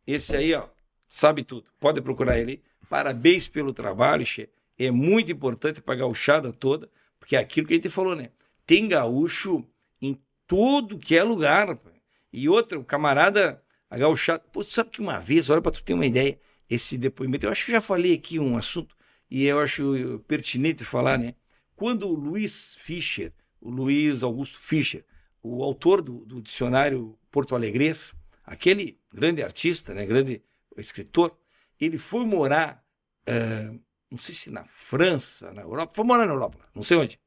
[0.08, 0.68] Esse aí, ó,
[1.08, 1.66] sabe tudo.
[1.80, 2.64] Pode procurar ele.
[2.90, 4.50] Parabéns pelo trabalho, che.
[4.76, 6.90] É muito importante para a gauchada toda,
[7.20, 8.32] porque é aquilo que a gente falou, né?
[8.66, 9.64] Tem gaúcho
[10.02, 11.68] em todo que é lugar.
[11.68, 11.96] Rapaz.
[12.34, 14.44] E outra, o camarada a gauchada.
[14.52, 17.52] Pô, tu sabe que uma vez, olha para tu ter uma ideia, esse depoimento, eu
[17.52, 18.96] acho que já falei aqui um assunto,
[19.30, 21.36] e eu acho pertinente falar, né?
[21.76, 23.32] Quando o Luiz Fischer,
[23.62, 25.06] o Luiz Augusto Fischer,
[25.42, 28.14] o autor do, do dicionário Porto Alegres,
[28.44, 30.44] aquele grande artista, né, grande
[30.78, 31.38] escritor,
[31.80, 32.84] ele foi morar,
[33.28, 33.80] uh,
[34.10, 37.20] não sei se na França, na Europa, foi morar na Europa, não sei onde.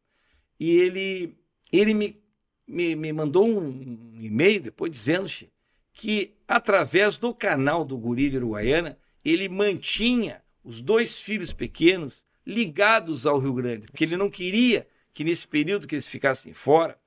[0.59, 1.37] E ele,
[1.73, 2.23] ele me,
[2.67, 5.29] me, me mandou um, um e-mail depois dizendo
[5.93, 13.27] que, através do canal do Guri de Uruguaiana, ele mantinha os dois filhos pequenos ligados
[13.27, 16.99] ao Rio Grande, porque ele não queria que nesse período que eles ficassem fora,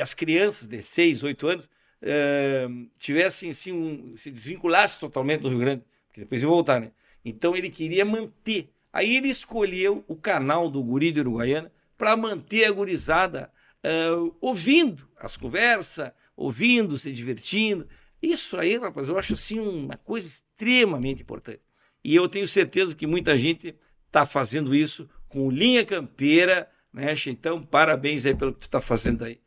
[0.00, 1.70] as crianças de 6, 8 anos
[2.02, 6.92] uh, tivessem assim, um, se desvinculassem totalmente do Rio Grande, porque depois iam voltar, né?
[7.24, 8.70] Então ele queria manter.
[8.92, 13.50] Aí ele escolheu o canal do Guri de Uruguaiana para manter a gurizada
[13.84, 17.86] uh, ouvindo as conversas, ouvindo, se divertindo.
[18.22, 21.60] Isso aí, rapaz, eu acho assim uma coisa extremamente importante.
[22.02, 23.74] E eu tenho certeza que muita gente
[24.06, 27.14] está fazendo isso com linha campeira, né?
[27.26, 29.38] Então, parabéns aí pelo que tu está fazendo aí.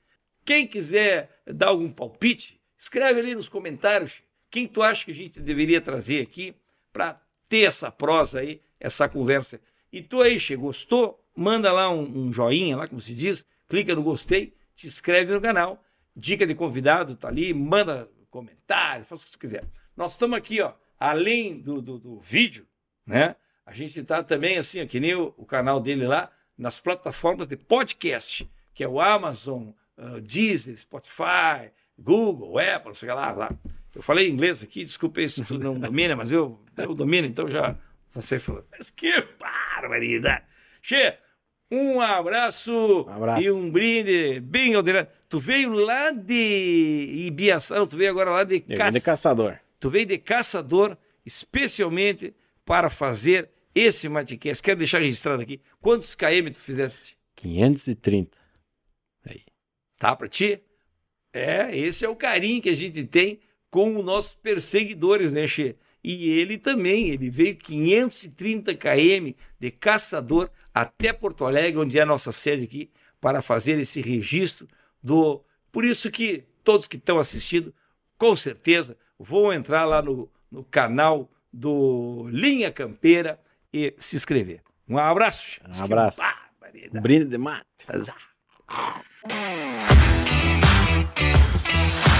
[0.44, 5.40] Quem quiser dar algum palpite, escreve ali nos comentários quem tu acha que a gente
[5.40, 6.56] deveria trazer aqui
[6.92, 9.62] para ter essa prosa aí, essa conversa.
[9.92, 11.24] E tu aí, che, gostou?
[11.36, 15.42] Manda lá um, um joinha, lá como se diz, clica no gostei, te inscreve no
[15.42, 15.82] canal.
[16.14, 19.66] Dica de convidado, tá ali, manda comentário, faça o que você quiser.
[19.96, 22.66] Nós estamos aqui, ó, além do, do, do vídeo,
[23.06, 23.36] né?
[23.66, 27.48] A gente está também, assim, ó, que nem o, o, canal dele lá, nas plataformas
[27.48, 29.70] de podcast, que é o Amazon,
[30.02, 33.52] uh, Deezer, Spotify, Google, Apple, sei lá, lá.
[33.94, 37.76] Eu falei inglês aqui, desculpe se tu não domina, mas eu, eu domino, então já,
[38.14, 38.64] já sei falar.
[38.72, 40.44] Mas que barbaridade!
[40.82, 41.18] Che,
[41.70, 45.10] um abraço, um abraço, e um brinde bem aldeirado.
[45.30, 48.90] Tu veio lá de Ibiaçá, não, tu veio agora lá de, Ca...
[48.90, 49.58] de Caçador.
[49.80, 52.34] Tu veio de Caçador, especialmente
[52.66, 54.64] para fazer esse Matcast.
[54.64, 55.62] Quero deixar registrado aqui.
[55.80, 57.18] Quantos KM tu fizeste?
[57.36, 58.41] 530.
[60.02, 60.60] Tá para ti?
[61.32, 65.76] É, esse é o carinho que a gente tem com os nossos perseguidores, né, Che?
[66.04, 72.06] E ele também, ele veio 530 km de Caçador até Porto Alegre, onde é a
[72.08, 72.90] nossa sede aqui,
[73.22, 74.68] para fazer esse registro
[75.04, 75.44] do.
[75.72, 77.72] Por isso que todos que estão assistindo,
[78.18, 83.40] com certeza, vão entrar lá no, no canal do Linha Campeira
[83.72, 84.64] e se inscrever.
[84.90, 85.62] Um abraço.
[85.64, 86.22] Um abraço.
[86.92, 87.68] Um brinde de mate.
[88.72, 89.06] Thank
[92.06, 92.11] you.